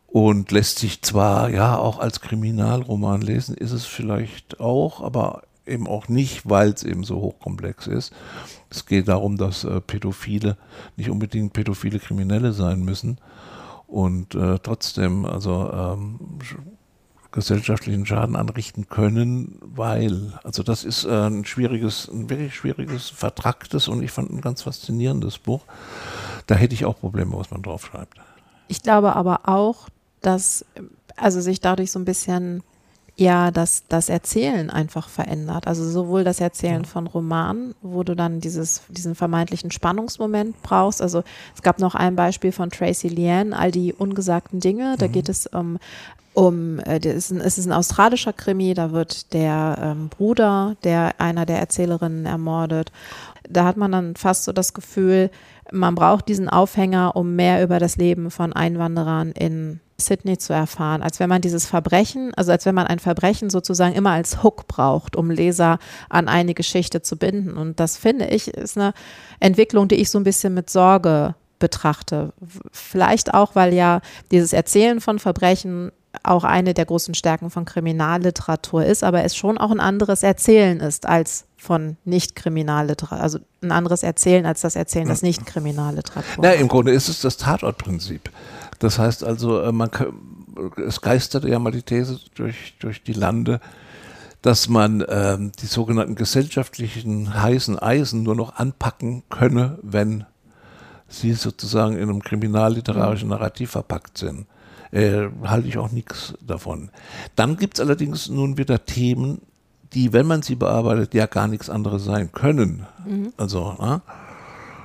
und 0.09 0.51
lässt 0.51 0.81
sich 0.81 1.03
zwar 1.03 1.51
ja 1.51 1.79
auch 1.79 2.01
als 2.01 2.21
Kriminalroman 2.21 3.23
lesen, 3.23 3.55
ist 3.55 3.73
es 3.73 3.87
vielleicht 3.87 4.59
auch, 4.59 5.01
aber 5.01 5.43
eben 5.67 5.87
auch 5.87 6.09
nicht, 6.09 6.49
weil 6.51 6.71
es 6.71 6.83
eben 6.83 7.05
so 7.05 7.21
hochkomplex 7.21 7.87
ist. 7.87 8.13
Es 8.71 8.87
geht 8.87 9.07
darum, 9.07 9.37
dass 9.37 9.63
äh, 9.63 9.81
Pädophile 9.81 10.57
nicht 10.97 11.11
unbedingt 11.11 11.53
pädophile 11.53 12.01
Kriminelle 12.01 12.53
sein 12.53 12.81
müssen 12.81 13.19
und 13.87 14.35
äh, 14.35 14.59
trotzdem 14.61 15.25
also 15.25 15.71
ähm, 15.73 16.19
gesellschaftlichen 17.33 18.07
Schaden 18.07 18.37
anrichten 18.37 18.89
können, 18.89 19.59
weil, 19.61 20.39
also 20.43 20.63
das 20.63 20.85
ist 20.85 21.05
äh, 21.05 21.09
ein 21.09 21.45
schwieriges, 21.45 22.09
ein 22.09 22.29
wirklich 22.29 22.55
schwieriges, 22.55 23.09
vertracktes 23.09 23.89
und 23.89 24.03
ich 24.03 24.11
fand 24.11 24.31
ein 24.31 24.41
ganz 24.41 24.63
faszinierendes 24.63 25.39
Buch. 25.39 25.63
Da 26.47 26.55
hätte 26.55 26.75
ich 26.75 26.85
auch 26.85 26.99
Probleme, 26.99 27.37
was 27.37 27.51
man 27.51 27.63
draufschreibt. 27.63 28.19
Ich 28.69 28.83
glaube 28.83 29.15
aber 29.17 29.49
auch, 29.49 29.89
dass 30.21 30.65
also 31.17 31.41
sich 31.41 31.61
dadurch 31.61 31.93
so 31.93 31.99
ein 31.99 32.05
bisschen 32.05 32.63
ja 33.21 33.51
das, 33.51 33.85
das 33.89 34.09
Erzählen 34.09 34.71
einfach 34.71 35.09
verändert. 35.09 35.67
Also 35.67 35.89
sowohl 35.89 36.25
das 36.25 36.41
Erzählen 36.41 36.85
von 36.85 37.07
Romanen, 37.07 37.75
wo 37.83 38.03
du 38.03 38.17
dann 38.17 38.41
dieses, 38.41 38.83
diesen 38.89 39.15
vermeintlichen 39.15 39.71
Spannungsmoment 39.71 40.61
brauchst. 40.63 41.03
Also 41.03 41.23
es 41.55 41.63
gab 41.63 41.79
noch 41.79 41.95
ein 41.95 42.17
Beispiel 42.17 42.51
von 42.51 42.71
Tracy 42.71 43.09
Liane, 43.09 43.57
all 43.57 43.71
die 43.71 43.93
ungesagten 43.93 44.59
Dinge. 44.59 44.97
Da 44.99 45.07
mhm. 45.07 45.13
geht 45.13 45.29
es 45.29 45.47
um 45.47 45.79
um, 46.33 46.79
äh, 46.79 47.01
es 47.05 47.31
ist, 47.31 47.67
ein, 47.67 47.73
ein 47.73 47.77
australischer 47.77 48.33
Krimi, 48.33 48.73
da 48.73 48.93
wird 48.93 49.33
der 49.33 49.77
ähm, 49.83 50.09
Bruder 50.09 50.77
der 50.85 51.21
einer 51.21 51.45
der 51.45 51.59
Erzählerinnen 51.59 52.25
ermordet. 52.25 52.93
Da 53.49 53.65
hat 53.65 53.77
man 53.77 53.91
dann 53.91 54.15
fast 54.15 54.45
so 54.45 54.53
das 54.53 54.73
Gefühl, 54.73 55.31
man 55.73 55.97
braucht 55.97 56.29
diesen 56.29 56.49
Aufhänger, 56.49 57.17
um 57.17 57.35
mehr 57.35 57.63
über 57.65 57.81
das 57.81 57.97
Leben 57.97 58.31
von 58.31 58.53
Einwanderern 58.53 59.33
in 59.33 59.81
Sydney 60.01 60.39
zu 60.39 60.53
erfahren, 60.53 61.03
als 61.03 61.21
wenn 61.21 61.29
man 61.29 61.41
dieses 61.41 61.67
Verbrechen, 61.67 62.33
also 62.35 62.53
als 62.53 62.67
wenn 62.67 62.75
man 62.75 62.87
ein 62.87 62.99
Verbrechen 62.99 63.51
sozusagen 63.51 63.95
immer 63.95 64.11
als 64.11 64.43
Hook 64.43 64.67
braucht, 64.67 65.17
um 65.17 65.31
Leser 65.31 65.79
an 66.09 66.29
eine 66.29 66.55
Geschichte 66.55 67.03
zu 67.03 67.17
binden. 67.17 67.57
Und 67.57 67.81
das 67.81 67.97
finde 67.97 68.27
ich 68.27 68.49
ist 68.49 68.77
eine 68.77 68.93
Entwicklung, 69.39 69.89
die 69.89 69.97
ich 69.97 70.11
so 70.11 70.19
ein 70.19 70.25
bisschen 70.25 70.55
mit 70.55 70.71
Sorge 70.71 71.35
betrachte. 71.59 72.33
Vielleicht 72.73 73.35
auch, 73.35 73.55
weil 73.55 73.73
ja 73.75 74.01
dieses 74.31 74.53
Erzählen 74.53 75.01
von 75.01 75.19
Verbrechen 75.19 75.93
auch 76.23 76.45
eine 76.45 76.75
der 76.75 76.87
großen 76.87 77.15
Stärken 77.15 77.51
von 77.51 77.65
Kriminalliteratur 77.65 78.85
ist, 78.85 79.05
aber 79.05 79.23
es 79.23 79.37
schon 79.37 79.59
auch 79.59 79.71
ein 79.71 79.81
anderes 79.81 80.23
Erzählen 80.23 80.81
ist 80.81 81.07
als 81.07 81.45
von 81.57 81.97
Nicht-Kriminalliteratur, 82.05 83.23
also 83.23 83.39
ein 83.63 83.71
anderes 83.71 84.03
Erzählen 84.03 84.45
als 84.47 84.63
das 84.63 84.75
Erzählen 84.75 85.09
des 85.09 85.23
Nicht-Kriminalliteratur. 85.23 86.45
Ja, 86.45 86.53
im 86.53 86.69
Grunde 86.69 86.93
ist 86.93 87.09
es 87.09 87.21
das 87.21 87.37
Tatortprinzip. 87.37 88.31
Das 88.81 88.99
heißt 88.99 89.23
also, 89.23 89.61
äh, 89.63 89.71
man 89.71 89.91
es 90.85 91.01
geisterte 91.01 91.49
ja 91.49 91.59
mal 91.59 91.71
die 91.71 91.83
These 91.83 92.19
durch, 92.35 92.75
durch 92.81 93.05
die 93.05 93.13
Lande, 93.13 93.61
dass 94.43 94.69
man 94.69 95.05
ähm, 95.09 95.53
die 95.61 95.67
sogenannten 95.67 96.15
gesellschaftlichen 96.15 97.41
heißen 97.41 97.79
Eisen 97.79 98.23
nur 98.23 98.35
noch 98.35 98.57
anpacken 98.57 99.23
könne, 99.29 99.79
wenn 99.83 100.25
sie 101.09 101.35
sozusagen 101.35 101.97
in 101.97 102.09
einem 102.09 102.23
kriminalliterarischen 102.23 103.29
Narrativ 103.29 103.73
verpackt 103.73 104.19
sind. 104.19 104.47
Äh, 104.93 105.29
halte 105.45 105.69
ich 105.69 105.79
auch 105.79 105.93
nichts 105.93 106.35
davon. 106.41 106.91
Dann 107.37 107.57
gibt 107.57 107.75
es 107.75 107.85
allerdings 107.85 108.29
nun 108.29 108.57
wieder 108.57 108.85
Themen, 108.87 109.43
die, 109.93 110.13
wenn 110.13 110.27
man 110.27 110.43
sie 110.43 110.55
bearbeitet, 110.55 111.15
ja 111.15 111.27
gar 111.27 111.49
nichts 111.49 111.69
anderes 111.69 112.05
sein 112.05 112.33
können. 112.33 112.87
Mhm. 113.07 113.33
Also 113.37 113.77
na, 113.79 114.03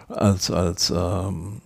als, 0.09 0.51
als, 0.51 0.91
ähm, 0.95 1.61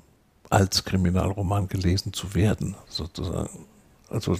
als 0.49 0.83
Kriminalroman 0.83 1.67
gelesen 1.67 2.13
zu 2.13 2.33
werden, 2.33 2.75
sozusagen. 2.88 3.65
Also 4.09 4.35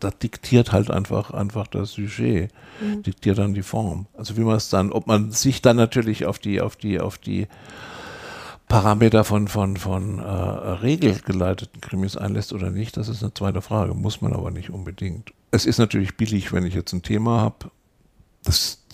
da 0.00 0.10
diktiert 0.10 0.72
halt 0.72 0.90
einfach, 0.90 1.30
einfach 1.30 1.66
das 1.66 1.92
Sujet, 1.92 2.52
mhm. 2.80 3.02
diktiert 3.02 3.38
dann 3.38 3.54
die 3.54 3.62
Form. 3.62 4.06
Also 4.16 4.36
wie 4.36 4.42
man 4.42 4.56
es 4.56 4.68
dann, 4.68 4.92
ob 4.92 5.06
man 5.06 5.32
sich 5.32 5.62
dann 5.62 5.76
natürlich 5.76 6.26
auf 6.26 6.38
die, 6.38 6.60
auf 6.60 6.76
die, 6.76 7.00
auf 7.00 7.16
die 7.16 7.46
Parameter 8.68 9.24
von, 9.24 9.48
von, 9.48 9.76
von 9.76 10.18
äh, 10.18 10.22
regelgeleiteten 10.22 11.80
Krimis 11.80 12.16
einlässt 12.16 12.52
oder 12.52 12.70
nicht, 12.70 12.96
das 12.96 13.08
ist 13.08 13.22
eine 13.22 13.32
zweite 13.32 13.62
Frage, 13.62 13.94
muss 13.94 14.20
man 14.20 14.32
aber 14.32 14.50
nicht 14.50 14.70
unbedingt. 14.70 15.32
Es 15.52 15.64
ist 15.64 15.78
natürlich 15.78 16.16
billig, 16.16 16.52
wenn 16.52 16.66
ich 16.66 16.74
jetzt 16.74 16.92
ein 16.92 17.02
Thema 17.02 17.40
habe, 17.40 17.70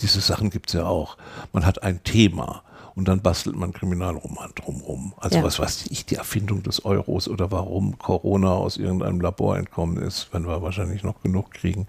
diese 0.00 0.20
Sachen 0.20 0.50
gibt 0.50 0.70
es 0.70 0.74
ja 0.74 0.86
auch. 0.86 1.16
Man 1.52 1.66
hat 1.66 1.82
ein 1.82 2.02
Thema 2.04 2.62
und 2.94 3.08
dann 3.08 3.20
bastelt 3.20 3.56
man 3.56 3.72
Kriminalroman 3.72 4.50
drumherum. 4.54 5.14
Also 5.18 5.38
ja. 5.38 5.44
was 5.44 5.58
weiß 5.58 5.86
ich, 5.90 6.04
die 6.04 6.16
Erfindung 6.16 6.62
des 6.62 6.84
Euros 6.84 7.28
oder 7.28 7.50
warum 7.50 7.98
Corona 7.98 8.52
aus 8.52 8.76
irgendeinem 8.76 9.20
Labor 9.20 9.56
entkommen 9.56 9.96
ist, 9.96 10.28
wenn 10.32 10.46
wir 10.46 10.62
wahrscheinlich 10.62 11.02
noch 11.02 11.22
genug 11.22 11.52
kriegen. 11.52 11.86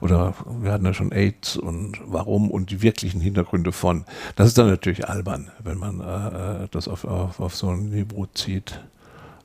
Oder 0.00 0.34
wir 0.60 0.72
hatten 0.72 0.84
ja 0.84 0.94
schon 0.94 1.12
AIDS 1.12 1.56
und 1.56 2.00
warum 2.06 2.50
und 2.50 2.70
die 2.70 2.82
wirklichen 2.82 3.20
Hintergründe 3.20 3.72
von. 3.72 4.04
Das 4.36 4.46
ist 4.46 4.58
dann 4.58 4.68
natürlich 4.68 5.08
albern, 5.08 5.50
wenn 5.62 5.78
man 5.78 6.00
äh, 6.00 6.64
äh 6.64 6.68
das 6.70 6.88
auf, 6.88 7.04
auf, 7.04 7.40
auf 7.40 7.56
so 7.56 7.70
ein 7.70 7.90
Niveau 7.90 8.26
zieht. 8.26 8.80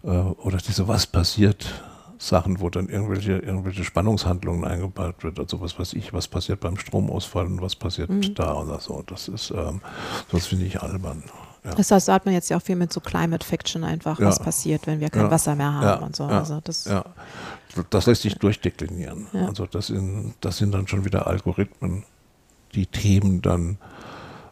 Äh, 0.03 0.09
oder 0.09 0.57
diese 0.57 0.87
Was 0.87 1.07
passiert 1.07 1.83
Sachen, 2.27 2.59
wo 2.59 2.69
dann 2.69 2.89
irgendwelche, 2.89 3.33
irgendwelche 3.33 3.83
Spannungshandlungen 3.83 4.65
eingebaut 4.65 5.23
wird. 5.23 5.39
Also 5.39 5.61
was 5.61 5.77
weiß 5.77 5.93
ich, 5.93 6.13
was 6.13 6.27
passiert 6.27 6.59
beim 6.59 6.77
Stromausfall 6.77 7.45
und 7.45 7.61
was 7.61 7.75
passiert 7.75 8.09
mhm. 8.09 8.33
da 8.35 8.55
oder 8.55 8.79
so. 8.79 9.03
Das 9.05 9.27
ist, 9.27 9.51
ähm, 9.51 9.81
das 10.31 10.47
finde 10.47 10.65
ich 10.65 10.81
albern. 10.81 11.23
Ja. 11.63 11.73
Das 11.73 11.91
heißt, 11.91 12.07
da 12.07 12.13
hat 12.13 12.25
man 12.25 12.33
jetzt 12.33 12.49
ja 12.49 12.57
auch 12.57 12.61
viel 12.61 12.75
mit 12.75 12.93
so 12.93 12.99
Climate 12.99 13.45
Fiction 13.45 13.83
einfach, 13.83 14.19
ja. 14.19 14.27
was 14.27 14.39
passiert, 14.39 14.85
wenn 14.87 14.99
wir 14.99 15.09
kein 15.09 15.23
ja. 15.23 15.31
Wasser 15.31 15.55
mehr 15.55 15.73
haben 15.73 16.03
und 16.03 16.15
so. 16.15 16.25
Also 16.25 16.61
das, 16.63 16.85
ja. 16.85 17.03
das 17.89 18.05
lässt 18.05 18.21
sich 18.21 18.35
durchdeklinieren. 18.35 19.27
Also 19.33 19.65
das 19.65 19.87
sind, 19.87 20.35
das 20.41 20.57
sind 20.57 20.73
dann 20.73 20.87
schon 20.87 21.05
wieder 21.05 21.27
Algorithmen, 21.27 22.03
die 22.73 22.85
Themen 22.85 23.41
dann 23.41 23.77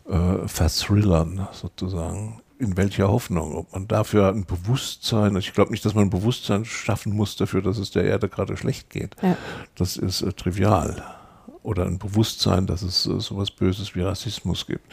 äh, 0.10 0.48
verthrillern 0.48 1.48
sozusagen 1.52 2.42
in 2.60 2.78
welcher 2.78 3.10
Hoffnung, 3.10 3.56
ob 3.56 3.74
man 3.74 3.88
dafür 3.88 4.30
ein 4.30 4.46
Bewusstsein, 4.46 5.36
ich 5.36 5.54
glaube 5.54 5.72
nicht, 5.72 5.84
dass 5.86 5.96
man 5.96 6.06
ein 6.06 6.10
Bewusstsein 6.10 6.66
schaffen 6.66 7.14
muss 7.14 7.36
dafür, 7.36 7.62
dass 7.62 7.78
es 7.78 7.92
der 7.92 8.04
Erde 8.04 8.30
gerade 8.30 8.58
schlecht 8.58 8.90
geht. 8.90 9.16
Ja. 9.22 9.38
Das 9.76 9.98
ist 9.98 10.22
äh, 10.22 10.34
trivial. 10.34 11.04
Oder 11.64 11.86
ein 11.86 11.98
Bewusstsein, 11.98 12.68
dass 12.68 12.82
es 12.82 13.06
äh, 13.06 13.20
sowas 13.20 13.52
Böses 13.52 13.96
wie 13.96 14.02
Rassismus 14.02 14.66
gibt. 14.66 14.86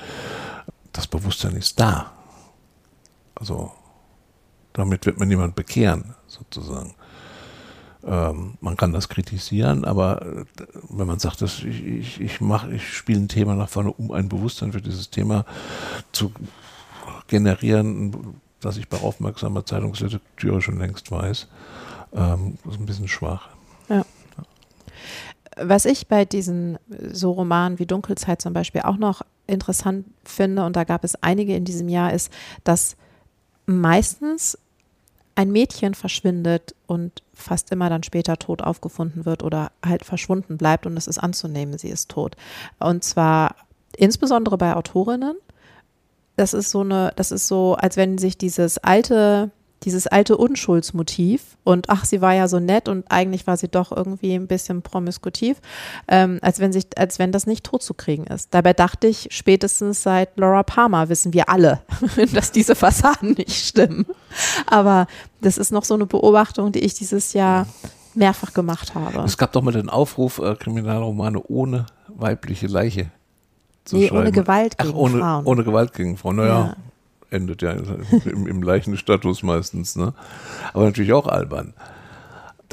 Das 0.92 1.06
Bewusstsein 1.06 1.56
ist 1.56 1.78
da. 1.78 2.12
Also 3.34 3.72
damit 4.72 5.06
wird 5.06 5.18
man 5.18 5.28
niemand 5.28 5.54
bekehren, 5.54 6.14
sozusagen. 6.26 6.94
Ähm, 8.02 8.54
man 8.60 8.76
kann 8.76 8.92
das 8.92 9.08
kritisieren, 9.08 9.84
aber 9.84 10.22
äh, 10.22 10.44
wenn 10.88 11.06
man 11.06 11.18
sagt, 11.18 11.42
dass 11.42 11.58
ich, 11.58 11.84
ich, 11.84 12.20
ich 12.20 12.40
mache, 12.40 12.72
ich 12.72 12.96
spiele 12.96 13.20
ein 13.20 13.28
Thema 13.28 13.54
nach 13.54 13.68
vorne, 13.68 13.92
um 13.92 14.10
ein 14.10 14.28
Bewusstsein 14.28 14.72
für 14.72 14.80
dieses 14.80 15.10
Thema 15.10 15.44
zu 16.12 16.32
generieren, 17.30 18.40
das 18.60 18.76
ich 18.76 18.88
bei 18.88 18.98
aufmerksamer 18.98 19.64
Zeitungslektüre 19.64 20.60
schon 20.60 20.78
längst 20.78 21.10
weiß. 21.10 21.48
Ähm, 22.12 22.58
ist 22.68 22.78
ein 22.78 22.86
bisschen 22.86 23.08
schwach. 23.08 23.48
Ja. 23.88 24.04
Was 25.56 25.84
ich 25.86 26.06
bei 26.08 26.24
diesen 26.24 26.78
so 27.12 27.32
Romanen 27.32 27.78
wie 27.78 27.86
Dunkelzeit 27.86 28.42
zum 28.42 28.52
Beispiel 28.52 28.82
auch 28.82 28.96
noch 28.96 29.22
interessant 29.46 30.06
finde, 30.24 30.64
und 30.64 30.76
da 30.76 30.84
gab 30.84 31.04
es 31.04 31.16
einige 31.22 31.56
in 31.56 31.64
diesem 31.64 31.88
Jahr, 31.88 32.12
ist, 32.12 32.32
dass 32.64 32.96
meistens 33.66 34.58
ein 35.34 35.50
Mädchen 35.52 35.94
verschwindet 35.94 36.74
und 36.86 37.22
fast 37.32 37.72
immer 37.72 37.88
dann 37.88 38.02
später 38.02 38.36
tot 38.36 38.62
aufgefunden 38.62 39.24
wird 39.24 39.42
oder 39.42 39.72
halt 39.84 40.04
verschwunden 40.04 40.58
bleibt 40.58 40.86
und 40.86 40.96
es 40.96 41.06
ist 41.06 41.18
anzunehmen, 41.18 41.78
sie 41.78 41.88
ist 41.88 42.10
tot. 42.10 42.36
Und 42.78 43.04
zwar 43.04 43.54
insbesondere 43.96 44.58
bei 44.58 44.74
Autorinnen, 44.74 45.36
das 46.40 46.54
ist 46.54 46.70
so 46.70 46.80
eine, 46.80 47.12
das 47.16 47.32
ist 47.32 47.48
so, 47.48 47.74
als 47.74 47.98
wenn 47.98 48.16
sich 48.16 48.38
dieses 48.38 48.78
alte, 48.78 49.50
dieses 49.84 50.06
alte 50.06 50.38
Unschuldsmotiv 50.38 51.58
und 51.64 51.90
ach, 51.90 52.06
sie 52.06 52.22
war 52.22 52.32
ja 52.32 52.48
so 52.48 52.58
nett 52.58 52.88
und 52.88 53.04
eigentlich 53.10 53.46
war 53.46 53.58
sie 53.58 53.68
doch 53.68 53.92
irgendwie 53.92 54.34
ein 54.34 54.46
bisschen 54.46 54.80
promiskutiv, 54.80 55.58
ähm, 56.08 56.38
als 56.40 56.58
wenn 56.58 56.72
sich, 56.72 56.86
als 56.96 57.18
wenn 57.18 57.30
das 57.30 57.46
nicht 57.46 57.64
totzukriegen 57.64 58.26
ist. 58.26 58.54
Dabei 58.54 58.72
dachte 58.72 59.06
ich, 59.06 59.28
spätestens 59.30 60.02
seit 60.02 60.38
Laura 60.38 60.62
Palmer 60.62 61.10
wissen 61.10 61.34
wir 61.34 61.50
alle, 61.50 61.82
dass 62.32 62.52
diese 62.52 62.74
Fassaden 62.74 63.32
nicht 63.32 63.66
stimmen. 63.66 64.06
Aber 64.66 65.08
das 65.42 65.58
ist 65.58 65.72
noch 65.72 65.84
so 65.84 65.92
eine 65.92 66.06
Beobachtung, 66.06 66.72
die 66.72 66.80
ich 66.80 66.94
dieses 66.94 67.34
Jahr 67.34 67.66
mehrfach 68.14 68.54
gemacht 68.54 68.94
habe. 68.94 69.20
Es 69.24 69.36
gab 69.36 69.52
doch 69.52 69.62
mal 69.62 69.72
den 69.72 69.90
Aufruf, 69.90 70.38
äh, 70.38 70.54
Kriminalromane 70.56 71.42
ohne 71.48 71.84
weibliche 72.08 72.66
Leiche 72.66 73.10
zu 73.90 73.96
nee, 73.96 74.08
schreiben. 74.08 74.22
ohne 74.22 74.32
Gewalt 74.32 74.78
gegen 74.78 74.90
Ach, 74.90 74.96
ohne, 74.96 75.18
Frauen. 75.18 75.46
Ohne 75.46 75.64
Gewalt 75.64 75.92
gegen 75.92 76.16
Frauen, 76.16 76.36
naja. 76.36 76.58
Ja. 76.58 76.76
Endet 77.30 77.62
ja 77.62 77.72
im, 78.24 78.46
im 78.46 78.62
Leichenstatus 78.62 79.42
meistens, 79.42 79.94
ne? 79.94 80.14
Aber 80.72 80.84
natürlich 80.84 81.12
auch 81.12 81.28
albern. 81.28 81.74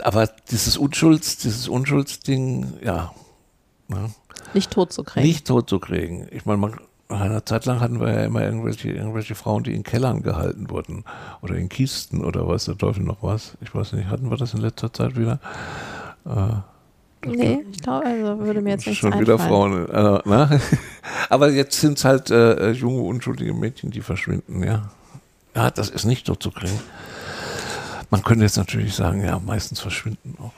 Aber 0.01 0.27
dieses 0.49 0.77
Unschulds, 0.77 1.38
dieses 1.38 1.67
Unschuldsding, 1.67 2.73
ja. 2.84 3.12
Ne? 3.88 4.10
Nicht 4.53 4.71
tot 4.71 4.93
zu 4.93 5.03
kriegen. 5.03 5.25
Nicht 5.25 5.45
tot 5.45 5.69
zu 5.69 5.80
kriegen. 5.80 6.27
Ich 6.32 6.45
meine, 6.45 6.71
eine 7.10 7.45
Zeit 7.45 7.65
lang 7.65 7.80
hatten 7.80 7.99
wir 7.99 8.12
ja 8.12 8.25
immer 8.25 8.41
irgendwelche, 8.41 8.91
irgendwelche 8.91 9.36
Frauen, 9.36 9.63
die 9.63 9.73
in 9.73 9.84
Kellern 9.84 10.23
gehalten 10.23 10.69
wurden 10.69 11.03
oder 11.41 11.56
in 11.56 11.69
Kisten 11.69 12.23
oder 12.23 12.47
was 12.47 12.65
der 12.65 12.77
Teufel 12.77 13.03
noch 13.03 13.21
was. 13.21 13.58
Ich 13.62 13.73
weiß 13.73 13.93
nicht, 13.93 14.10
hatten 14.10 14.30
wir 14.30 14.38
das 14.38 14.53
in 14.53 14.62
letzter 14.62 14.91
Zeit 14.91 15.15
wieder? 15.15 15.39
Äh, 16.25 16.62
Nee, 17.25 17.65
ich 17.71 17.82
glaube, 17.82 18.06
also 18.06 18.39
würde 18.39 18.62
mir 18.62 18.71
jetzt 18.71 18.88
nicht 18.88 18.99
Schon 18.99 19.19
wieder 19.19 19.39
Frauen. 19.39 19.89
Äh, 19.89 20.30
ne? 20.30 20.62
Aber 21.30 21.49
jetzt 21.49 21.80
sind 21.80 21.97
es 21.97 22.06
halt 22.06 22.30
äh, 22.30 22.71
junge, 22.71 23.01
unschuldige 23.01 23.53
Mädchen, 23.53 23.91
die 23.91 24.01
verschwinden, 24.01 24.63
ja. 24.63 24.89
Ja, 25.56 25.71
das 25.71 25.89
ist 25.89 26.06
nicht 26.06 26.27
so 26.27 26.36
zu 26.36 26.51
kriegen. 26.51 26.80
Man 28.10 28.23
könnte 28.23 28.43
jetzt 28.43 28.58
natürlich 28.58 28.93
sagen, 28.93 29.23
ja, 29.25 29.39
meistens 29.39 29.80
verschwinden 29.80 30.38
auch. 30.39 30.53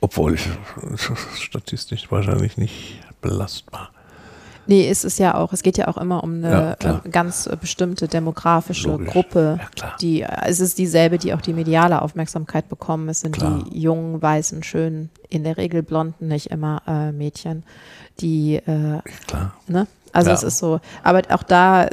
Obwohl 0.00 0.36
statistisch 1.34 2.10
wahrscheinlich 2.10 2.56
nicht 2.56 3.00
belastbar. 3.20 3.90
Nee, 4.68 4.90
ist 4.90 5.06
es 5.06 5.16
ja 5.16 5.34
auch. 5.34 5.54
Es 5.54 5.62
geht 5.62 5.78
ja 5.78 5.88
auch 5.88 5.96
immer 5.96 6.22
um 6.22 6.34
eine 6.34 6.76
ja, 6.82 7.00
äh, 7.02 7.08
ganz 7.08 7.46
äh, 7.46 7.56
bestimmte 7.58 8.06
demografische 8.06 8.90
Logisch. 8.90 9.08
Gruppe. 9.08 9.58
Ja, 9.78 9.96
die, 9.98 10.20
äh, 10.20 10.28
es 10.44 10.60
ist 10.60 10.76
dieselbe, 10.76 11.16
die 11.16 11.32
auch 11.32 11.40
die 11.40 11.54
mediale 11.54 12.02
Aufmerksamkeit 12.02 12.68
bekommen. 12.68 13.08
Es 13.08 13.20
sind 13.20 13.32
klar. 13.32 13.64
die 13.64 13.80
jungen, 13.80 14.20
weißen, 14.20 14.62
schönen, 14.62 15.08
in 15.30 15.42
der 15.42 15.56
Regel 15.56 15.82
blonden, 15.82 16.28
nicht 16.28 16.50
immer 16.50 16.82
äh, 16.86 17.12
Mädchen, 17.12 17.64
die, 18.20 18.56
äh, 18.56 19.00
klar. 19.26 19.54
ne? 19.68 19.86
Also 20.12 20.28
ja. 20.28 20.36
es 20.36 20.42
ist 20.42 20.58
so. 20.58 20.80
Aber 21.02 21.22
auch 21.30 21.42
da 21.42 21.88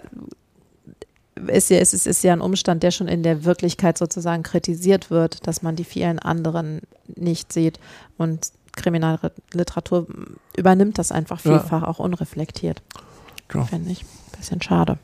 ist 1.48 1.70
ja, 1.70 1.78
es 1.78 1.94
ist, 1.94 2.08
ist 2.08 2.24
ja 2.26 2.34
ein 2.34 2.42
Umstand, 2.42 2.84
der 2.84 2.92
schon 2.92 3.08
in 3.08 3.24
der 3.24 3.46
Wirklichkeit 3.46 3.98
sozusagen 3.98 4.44
kritisiert 4.44 5.10
wird, 5.12 5.48
dass 5.48 5.62
man 5.62 5.78
die 5.78 5.86
vielen 5.86 6.20
anderen 6.20 6.82
nicht 7.16 7.54
sieht 7.54 7.80
und 8.18 8.52
Kriminalliteratur 8.76 10.08
übernimmt 10.56 10.98
das 10.98 11.12
einfach 11.12 11.40
vielfach 11.40 11.82
ja. 11.82 11.88
auch 11.88 12.00
unreflektiert. 12.00 12.82
Ja. 13.54 13.64
Finde 13.64 13.92
ich 13.92 14.04
ein 14.04 14.38
bisschen 14.38 14.62
schade. 14.62 14.98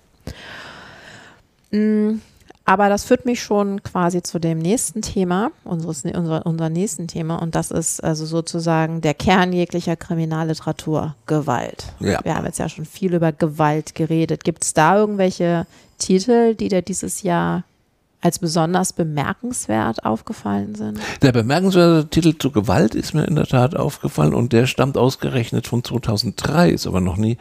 Mm, 1.71 2.19
aber 2.65 2.89
das 2.89 3.05
führt 3.05 3.25
mich 3.25 3.41
schon 3.41 3.81
quasi 3.84 4.21
zu 4.21 4.39
dem 4.39 4.60
nächsten 4.60 5.01
Thema, 5.01 5.51
unseres, 5.63 6.03
unser, 6.05 6.45
unser 6.45 6.69
nächsten 6.69 7.07
Thema, 7.07 7.41
und 7.41 7.55
das 7.55 7.71
ist 7.71 8.03
also 8.03 8.25
sozusagen 8.25 9.01
der 9.01 9.13
Kern 9.13 9.51
jeglicher 9.51 9.95
Kriminalliteratur, 9.95 11.15
Gewalt. 11.25 11.86
Ja. 11.99 12.19
Wir 12.23 12.36
haben 12.36 12.45
jetzt 12.45 12.60
ja 12.60 12.69
schon 12.69 12.86
viel 12.86 13.13
über 13.13 13.31
Gewalt 13.31 13.95
geredet. 13.95 14.43
Gibt 14.43 14.63
es 14.63 14.73
da 14.73 14.97
irgendwelche 14.97 15.65
Titel, 15.97 16.55
die 16.55 16.69
dir 16.69 16.81
dieses 16.81 17.23
Jahr 17.23 17.63
als 18.21 18.39
besonders 18.39 18.93
bemerkenswert 18.93 20.05
aufgefallen 20.05 20.75
sind? 20.75 20.99
Der 21.21 21.31
bemerkenswerte 21.31 22.07
Titel 22.10 22.38
zu 22.38 22.51
Gewalt 22.51 22.95
ist 22.95 23.13
mir 23.13 23.25
in 23.25 23.36
der 23.36 23.47
Tat 23.47 23.75
aufgefallen 23.75 24.34
und 24.34 24.53
der 24.53 24.67
stammt 24.67 24.97
ausgerechnet 24.97 25.67
von 25.67 25.84
2003, 25.84 26.69
ist 26.69 26.88
aber 26.88 27.01
noch 27.01 27.17
nie 27.17 27.38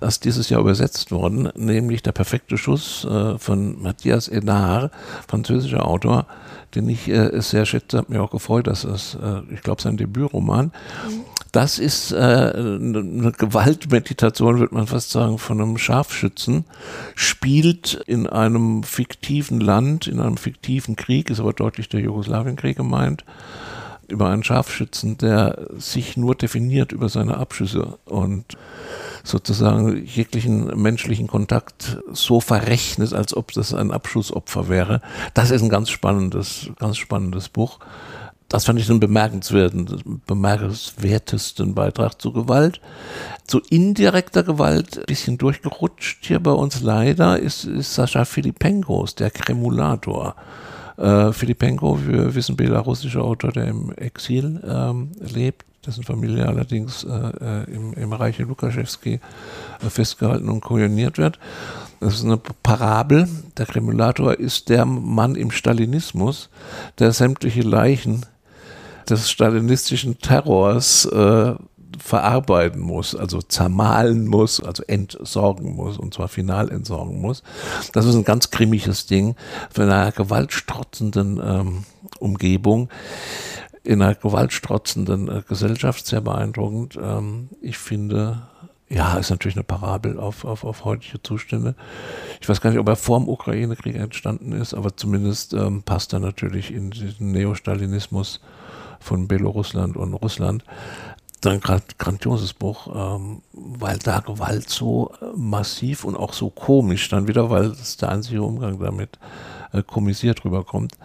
erst 0.00 0.24
dieses 0.24 0.48
Jahr 0.48 0.60
übersetzt 0.60 1.10
worden, 1.10 1.48
nämlich 1.56 2.02
Der 2.02 2.12
perfekte 2.12 2.58
Schuss 2.58 3.04
äh, 3.04 3.38
von 3.38 3.80
Matthias 3.82 4.28
Enard, 4.28 4.92
französischer 5.26 5.86
Autor, 5.86 6.26
den 6.74 6.88
ich 6.88 7.08
äh, 7.08 7.40
sehr 7.40 7.66
schätze, 7.66 7.98
hat 7.98 8.08
mir 8.08 8.22
auch 8.22 8.30
gefreut, 8.30 8.66
dass 8.66 8.84
es, 8.84 9.14
äh, 9.14 9.42
ich 9.52 9.62
glaube, 9.62 9.82
sein 9.82 9.96
Debütroman. 9.96 10.66
Mhm. 11.08 11.24
Das 11.52 11.80
ist 11.80 12.12
äh, 12.12 12.16
eine 12.16 13.32
Gewaltmeditation, 13.36 14.60
würde 14.60 14.74
man 14.74 14.86
fast 14.86 15.10
sagen, 15.10 15.38
von 15.38 15.60
einem 15.60 15.78
Scharfschützen, 15.78 16.64
spielt 17.16 17.94
in 18.06 18.28
einem 18.28 18.84
fiktiven 18.84 19.60
Land, 19.60 20.06
in 20.06 20.20
einem 20.20 20.36
fiktiven 20.36 20.94
Krieg, 20.94 21.28
ist 21.28 21.40
aber 21.40 21.52
deutlich 21.52 21.88
der 21.88 22.00
Jugoslawienkrieg 22.00 22.76
gemeint, 22.76 23.24
über 24.06 24.28
einen 24.28 24.44
Scharfschützen, 24.44 25.18
der 25.18 25.66
sich 25.76 26.16
nur 26.16 26.34
definiert 26.34 26.92
über 26.92 27.08
seine 27.08 27.36
Abschüsse 27.36 27.98
und 28.04 28.56
sozusagen 29.22 30.04
jeglichen 30.04 30.66
menschlichen 30.80 31.26
Kontakt 31.26 31.98
so 32.12 32.40
verrechnet, 32.40 33.12
als 33.12 33.36
ob 33.36 33.52
das 33.52 33.74
ein 33.74 33.90
Abschussopfer 33.90 34.68
wäre. 34.68 35.00
Das 35.34 35.50
ist 35.50 35.62
ein 35.62 35.68
ganz 35.68 35.90
spannendes, 35.90 36.70
ganz 36.78 36.96
spannendes 36.96 37.48
Buch. 37.48 37.78
Das 38.50 38.64
fand 38.64 38.80
ich 38.80 38.88
den 38.88 38.98
bemerkenswerten, 38.98 40.20
bemerkenswertesten 40.26 41.72
Beitrag 41.72 42.20
zu 42.20 42.32
Gewalt. 42.32 42.80
Zu 43.46 43.60
indirekter 43.70 44.42
Gewalt, 44.42 44.98
ein 44.98 45.04
bisschen 45.06 45.38
durchgerutscht 45.38 46.26
hier 46.26 46.40
bei 46.40 46.50
uns 46.50 46.80
leider, 46.80 47.38
ist, 47.38 47.64
ist 47.64 47.94
Sascha 47.94 48.24
Filipenkos, 48.24 49.14
der 49.14 49.30
Kremulator. 49.30 50.34
Äh, 50.96 51.32
Filipenko, 51.32 52.00
wir 52.04 52.34
wissen, 52.34 52.56
belarussischer 52.56 53.22
Autor, 53.22 53.52
der 53.52 53.68
im 53.68 53.92
Exil 53.92 54.60
ähm, 54.66 55.12
lebt, 55.20 55.64
dessen 55.86 56.02
Familie 56.02 56.48
allerdings 56.48 57.04
äh, 57.04 57.08
äh, 57.08 57.72
im, 57.72 57.92
im 57.92 58.12
Reiche 58.12 58.42
Lukaschewski 58.42 59.20
äh, 59.80 59.90
festgehalten 59.90 60.48
und 60.48 60.60
koordiniert 60.60 61.18
wird. 61.18 61.38
Das 62.00 62.14
ist 62.14 62.24
eine 62.24 62.36
Parabel. 62.36 63.28
Der 63.56 63.66
Kremulator 63.66 64.34
ist 64.34 64.70
der 64.70 64.86
Mann 64.86 65.36
im 65.36 65.52
Stalinismus, 65.52 66.50
der 66.98 67.12
sämtliche 67.12 67.62
Leichen 67.62 68.26
des 69.10 69.30
stalinistischen 69.30 70.18
Terrors 70.18 71.04
äh, 71.06 71.54
verarbeiten 71.98 72.80
muss, 72.80 73.14
also 73.14 73.40
zermahlen 73.42 74.26
muss, 74.26 74.60
also 74.60 74.82
entsorgen 74.84 75.74
muss 75.74 75.98
und 75.98 76.14
zwar 76.14 76.28
final 76.28 76.70
entsorgen 76.70 77.20
muss. 77.20 77.42
Das 77.92 78.06
ist 78.06 78.14
ein 78.14 78.24
ganz 78.24 78.50
grimmiges 78.50 79.06
Ding 79.06 79.36
für 79.70 79.82
eine 79.82 80.12
gewaltstrotzenden 80.12 81.40
ähm, 81.42 81.84
Umgebung 82.18 82.88
in 83.82 84.02
einer 84.02 84.14
gewaltstrotzenden 84.14 85.28
äh, 85.28 85.42
Gesellschaft 85.48 86.06
sehr 86.06 86.20
beeindruckend. 86.20 86.98
Ähm, 87.00 87.48
ich 87.60 87.78
finde, 87.78 88.42
ja, 88.88 89.16
ist 89.16 89.30
natürlich 89.30 89.56
eine 89.56 89.64
Parabel 89.64 90.18
auf, 90.18 90.44
auf, 90.44 90.64
auf 90.64 90.84
heutige 90.84 91.22
Zustände. 91.22 91.74
Ich 92.40 92.48
weiß 92.48 92.60
gar 92.60 92.70
nicht, 92.70 92.78
ob 92.78 92.88
er 92.88 92.96
vor 92.96 93.18
dem 93.18 93.28
Ukraine-Krieg 93.28 93.94
entstanden 93.94 94.52
ist, 94.52 94.74
aber 94.74 94.96
zumindest 94.96 95.54
ähm, 95.54 95.82
passt 95.82 96.12
er 96.12 96.18
natürlich 96.18 96.72
in 96.72 96.90
diesen 96.90 97.32
Neostalinismus 97.32 98.40
von 99.00 99.26
Belorussland 99.28 99.96
und 99.96 100.14
Russland. 100.14 100.64
Ein 101.44 101.60
grandioses 101.60 102.52
Buch, 102.52 102.88
ähm, 102.94 103.40
weil 103.52 103.98
da 103.98 104.20
Gewalt 104.20 104.68
so 104.68 105.10
äh, 105.22 105.24
massiv 105.34 106.04
und 106.04 106.14
auch 106.14 106.34
so 106.34 106.50
komisch 106.50 107.08
dann 107.08 107.28
wieder, 107.28 107.48
weil 107.48 107.70
es 107.70 107.96
der 107.96 108.10
einzige 108.10 108.42
Umgang 108.42 108.78
damit 108.78 109.18
äh, 109.72 109.82
komisiert 109.82 110.44
rüberkommt, 110.44 110.98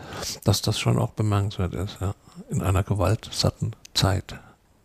dass 0.43 0.61
das 0.61 0.77
schon 0.77 0.99
auch 0.99 1.11
bemerkenswert 1.11 1.73
ist, 1.73 1.97
ja, 2.01 2.15
in 2.49 2.61
einer 2.61 2.83
gewaltsatten 2.83 3.77
Zeit. 3.93 4.35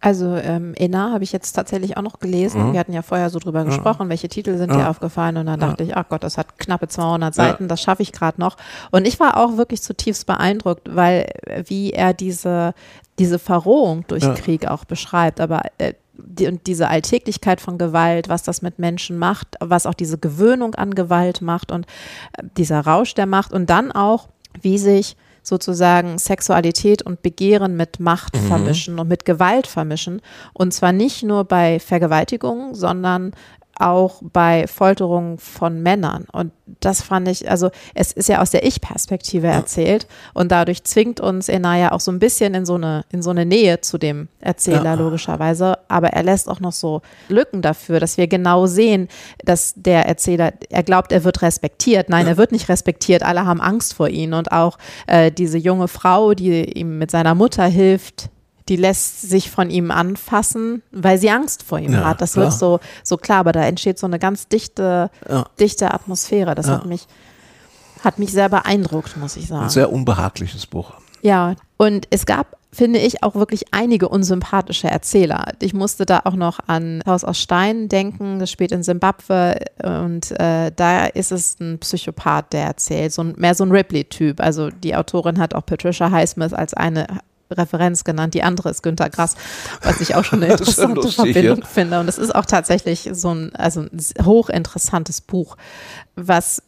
Also 0.01 0.35
ähm, 0.37 0.73
Ena 0.77 1.13
habe 1.13 1.25
ich 1.25 1.33
jetzt 1.33 1.53
tatsächlich 1.53 1.99
auch 1.99 2.03
noch 2.03 2.21
gelesen. 2.21 2.69
Mhm. 2.69 2.73
Wir 2.73 2.81
hatten 2.81 2.93
ja 2.93 3.03
vorher 3.03 3.29
so 3.29 3.39
drüber 3.39 3.65
gesprochen, 3.65 4.09
welche 4.09 4.29
Titel 4.29 4.57
sind 4.57 4.71
ja. 4.71 4.79
dir 4.79 4.89
aufgefallen 4.89 5.37
und 5.37 5.47
dann 5.47 5.61
dachte 5.61 5.85
ich, 5.85 5.95
ach 5.95 6.09
Gott, 6.09 6.25
das 6.25 6.39
hat 6.39 6.59
knappe 6.59 6.89
200 6.89 7.35
Seiten, 7.35 7.69
das 7.69 7.83
schaffe 7.83 8.03
ich 8.03 8.13
gerade 8.13 8.41
noch. 8.41 8.57
Und 8.91 9.07
ich 9.07 9.21
war 9.21 9.37
auch 9.37 9.59
wirklich 9.59 9.83
zutiefst 9.83 10.27
beeindruckt, 10.27 10.89
weil 10.91 11.31
äh, 11.47 11.65
wie 11.67 11.93
er 11.93 12.15
diese 12.15 12.75
diese 13.21 13.39
Verrohung 13.39 14.05
durch 14.09 14.23
ja. 14.23 14.33
Krieg 14.33 14.67
auch 14.67 14.87
beschreibt, 14.87 15.41
aber 15.41 15.61
äh, 15.77 15.93
die, 16.15 16.47
und 16.47 16.67
diese 16.67 16.89
Alltäglichkeit 16.89 17.61
von 17.61 17.77
Gewalt, 17.77 18.29
was 18.29 18.43
das 18.43 18.63
mit 18.63 18.79
Menschen 18.79 19.19
macht, 19.19 19.57
was 19.61 19.87
auch 19.87 19.95
diese 19.95 20.19
Gewöhnung 20.19 20.75
an 20.75 20.95
Gewalt 20.95 21.43
macht 21.43 21.71
und 21.71 21.87
äh, 22.33 22.45
dieser 22.57 22.81
Rausch 22.81 23.15
der 23.15 23.27
Macht 23.27 23.53
und 23.53 23.69
dann 23.69 23.93
auch, 23.93 24.29
wie 24.61 24.79
sich 24.79 25.17
sozusagen 25.43 26.19
Sexualität 26.19 27.03
und 27.03 27.23
Begehren 27.23 27.77
mit 27.77 28.01
Macht 28.01 28.35
mhm. 28.37 28.47
vermischen 28.49 28.99
und 28.99 29.09
mit 29.09 29.25
Gewalt 29.25 29.67
vermischen. 29.67 30.21
Und 30.53 30.73
zwar 30.73 30.93
nicht 30.93 31.23
nur 31.23 31.45
bei 31.45 31.81
Vergewaltigungen, 31.81 32.75
sondern 32.75 33.33
auch 33.81 34.23
bei 34.23 34.67
Folterungen 34.67 35.39
von 35.39 35.83
Männern. 35.83 36.27
Und 36.33 36.53
das 36.81 37.03
fand 37.03 37.29
ich, 37.29 37.51
also 37.51 37.71
es 37.95 38.13
ist 38.13 38.29
ja 38.29 38.41
aus 38.41 38.51
der 38.51 38.65
Ich-Perspektive 38.65 39.47
erzählt 39.49 40.07
und 40.35 40.53
dadurch 40.53 40.85
zwingt 40.85 41.21
uns 41.21 41.49
Enaya 41.49 41.93
auch 41.93 42.01
so 42.01 42.13
ein 42.13 42.19
bisschen 42.19 42.55
in 42.55 42.65
so 42.65 42.75
eine, 42.75 43.05
in 43.11 43.23
so 43.23 43.31
eine 43.31 43.45
Nähe 43.45 43.81
zu 43.81 43.99
dem 43.99 44.29
Erzähler, 44.41 44.85
ja. 44.85 44.95
logischerweise. 44.95 45.79
Aber 45.89 46.09
er 46.09 46.23
lässt 46.23 46.49
auch 46.49 46.61
noch 46.61 46.73
so 46.73 47.03
Lücken 47.29 47.63
dafür, 47.63 48.01
dass 48.01 48.17
wir 48.17 48.29
genau 48.29 48.67
sehen, 48.67 49.09
dass 49.45 49.75
der 49.77 50.07
Erzähler, 50.07 50.53
er 50.69 50.83
glaubt, 50.83 51.13
er 51.13 51.25
wird 51.25 51.43
respektiert. 51.43 52.09
Nein, 52.09 52.27
ja. 52.27 52.33
er 52.33 52.37
wird 52.37 52.53
nicht 52.53 52.69
respektiert. 52.69 53.23
Alle 53.23 53.47
haben 53.47 53.61
Angst 53.61 53.95
vor 53.95 54.09
ihm. 54.09 54.33
Und 54.33 54.53
auch 54.53 54.79
äh, 55.07 55.33
diese 55.33 55.59
junge 55.59 55.89
Frau, 55.89 56.35
die 56.35 56.79
ihm 56.79 56.99
mit 56.99 57.11
seiner 57.11 57.35
Mutter 57.35 57.65
hilft, 57.65 58.31
die 58.71 58.77
lässt 58.77 59.23
sich 59.23 59.51
von 59.51 59.69
ihm 59.69 59.91
anfassen, 59.91 60.83
weil 60.93 61.19
sie 61.19 61.29
Angst 61.29 61.65
vor 61.65 61.81
ihm 61.81 61.93
ja, 61.93 62.05
hat. 62.05 62.21
Das 62.21 62.35
klar. 62.35 62.47
wird 62.47 62.55
so, 62.55 62.79
so 63.03 63.17
klar, 63.17 63.41
aber 63.41 63.53
da 63.53 63.65
entsteht 63.65 63.99
so 63.99 64.07
eine 64.07 64.21
ganz 64.21 64.47
dichte, 64.47 65.11
ja. 65.29 65.45
dichte 65.59 65.93
Atmosphäre. 65.93 66.55
Das 66.55 66.69
ja. 66.69 66.75
hat 66.75 66.87
mich, 66.87 67.09
hat 68.05 68.21
mich 68.21 68.31
sehr 68.31 68.49
beeindruckt, 68.49 69.17
muss 69.17 69.37
ich 69.37 69.49
sagen. 69.49 69.65
Ein 69.65 69.71
sehr 69.71 69.93
unbehagliches 69.93 70.67
Buch. 70.67 70.93
Ja, 71.21 71.57
und 71.79 72.07
es 72.11 72.27
gab, 72.27 72.57
finde 72.73 73.01
ich, 73.01 73.25
auch 73.25 73.35
wirklich 73.35 73.75
einige 73.75 74.09
unsympathische 74.09 74.89
Erzähler. 74.89 75.53
Ich 75.61 75.75
musste 75.75 76.07
da 76.07 76.21
auch 76.25 76.37
noch 76.37 76.61
an 76.69 77.03
Haus 77.07 77.25
aus 77.25 77.41
Stein 77.41 77.89
denken, 77.89 78.39
das 78.39 78.53
spielt 78.53 78.71
in 78.71 78.85
Simbabwe 78.85 79.57
und 79.83 80.31
äh, 80.39 80.71
da 80.75 81.07
ist 81.07 81.33
es 81.33 81.59
ein 81.59 81.81
Psychopath, 81.81 82.53
der 82.53 82.67
erzählt, 82.67 83.13
so 83.13 83.25
ein, 83.25 83.35
mehr 83.37 83.57
so 83.57 83.65
ein 83.65 83.73
Ripley-Typ. 83.73 84.41
Also 84.41 84.71
die 84.71 84.95
Autorin 84.95 85.41
hat 85.41 85.57
auch 85.57 85.67
Patricia 85.67 86.11
Highsmith 86.11 86.53
als 86.53 86.73
eine 86.73 87.07
Referenz 87.51 88.05
genannt. 88.05 88.35
Die 88.35 88.43
andere 88.43 88.71
ist 88.71 88.83
Günter 88.83 89.11
Grass, 89.11 89.37
was 89.83 90.01
ich 90.01 90.15
auch 90.15 90.25
schon 90.25 90.43
eine 90.43 90.53
interessante 90.59 90.97
lustig, 90.97 91.15
Verbindung 91.17 91.61
ja. 91.61 91.67
finde. 91.67 92.01
Und 92.01 92.09
es 92.09 92.19
ist 92.19 92.35
auch 92.35 92.47
tatsächlich 92.47 93.11
so 93.13 93.35
ein, 93.35 93.55
also 93.55 93.81
ein 93.81 94.25
hochinteressantes 94.25 95.21
Buch, 95.21 95.57
was 96.17 96.63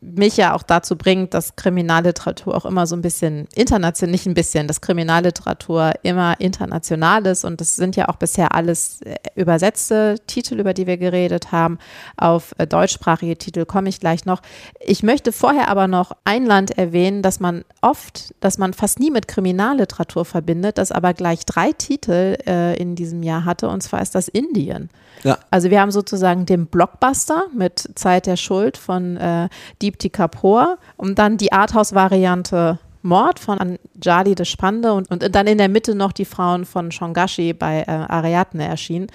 mich 0.00 0.36
ja 0.36 0.54
auch 0.54 0.62
dazu 0.62 0.96
bringt, 0.96 1.34
dass 1.34 1.56
Kriminalliteratur 1.56 2.54
auch 2.56 2.64
immer 2.64 2.86
so 2.86 2.94
ein 2.94 3.02
bisschen 3.02 3.48
international, 3.54 4.12
nicht 4.12 4.26
ein 4.26 4.34
bisschen, 4.34 4.68
dass 4.68 4.80
Kriminalliteratur 4.80 5.92
immer 6.02 6.40
international 6.40 7.26
ist 7.26 7.44
und 7.44 7.60
das 7.60 7.74
sind 7.74 7.96
ja 7.96 8.08
auch 8.08 8.14
bisher 8.14 8.54
alles 8.54 9.02
äh, 9.02 9.16
übersetzte 9.34 10.16
Titel, 10.28 10.60
über 10.60 10.72
die 10.72 10.86
wir 10.86 10.98
geredet 10.98 11.50
haben. 11.50 11.78
Auf 12.16 12.54
äh, 12.58 12.66
deutschsprachige 12.66 13.36
Titel 13.36 13.64
komme 13.64 13.88
ich 13.88 13.98
gleich 13.98 14.24
noch. 14.24 14.40
Ich 14.78 15.02
möchte 15.02 15.32
vorher 15.32 15.68
aber 15.68 15.88
noch 15.88 16.12
ein 16.24 16.46
Land 16.46 16.78
erwähnen, 16.78 17.22
das 17.22 17.40
man 17.40 17.64
oft, 17.80 18.34
dass 18.38 18.56
man 18.56 18.74
fast 18.74 19.00
nie 19.00 19.10
mit 19.10 19.26
Kriminalliteratur 19.26 20.24
verbindet, 20.24 20.78
das 20.78 20.92
aber 20.92 21.12
gleich 21.12 21.44
drei 21.44 21.72
Titel 21.72 22.36
äh, 22.46 22.76
in 22.76 22.94
diesem 22.94 23.24
Jahr 23.24 23.44
hatte 23.44 23.68
und 23.68 23.82
zwar 23.82 24.00
ist 24.00 24.14
das 24.14 24.28
Indien. 24.28 24.90
Ja. 25.24 25.38
Also 25.50 25.70
wir 25.70 25.80
haben 25.80 25.90
sozusagen 25.90 26.46
den 26.46 26.66
Blockbuster 26.66 27.46
mit 27.52 27.90
Zeit 27.96 28.26
der 28.26 28.36
Schuld 28.36 28.76
von 28.76 29.16
äh, 29.16 29.48
Deepti 29.88 30.10
Kapoor 30.10 30.76
und 30.96 31.18
dann 31.18 31.38
die 31.38 31.52
Arthouse-Variante 31.52 32.78
Mord 33.02 33.38
von 33.38 33.58
Anjali 33.58 34.34
Deshpande 34.34 34.92
und, 34.92 35.10
und 35.10 35.34
dann 35.34 35.46
in 35.46 35.58
der 35.58 35.68
Mitte 35.68 35.94
noch 35.94 36.12
die 36.12 36.24
Frauen 36.24 36.66
von 36.66 36.92
Shongashi 36.92 37.54
bei 37.54 37.82
äh, 37.82 37.90
Ariadne 37.90 38.66
erschienen. 38.66 39.06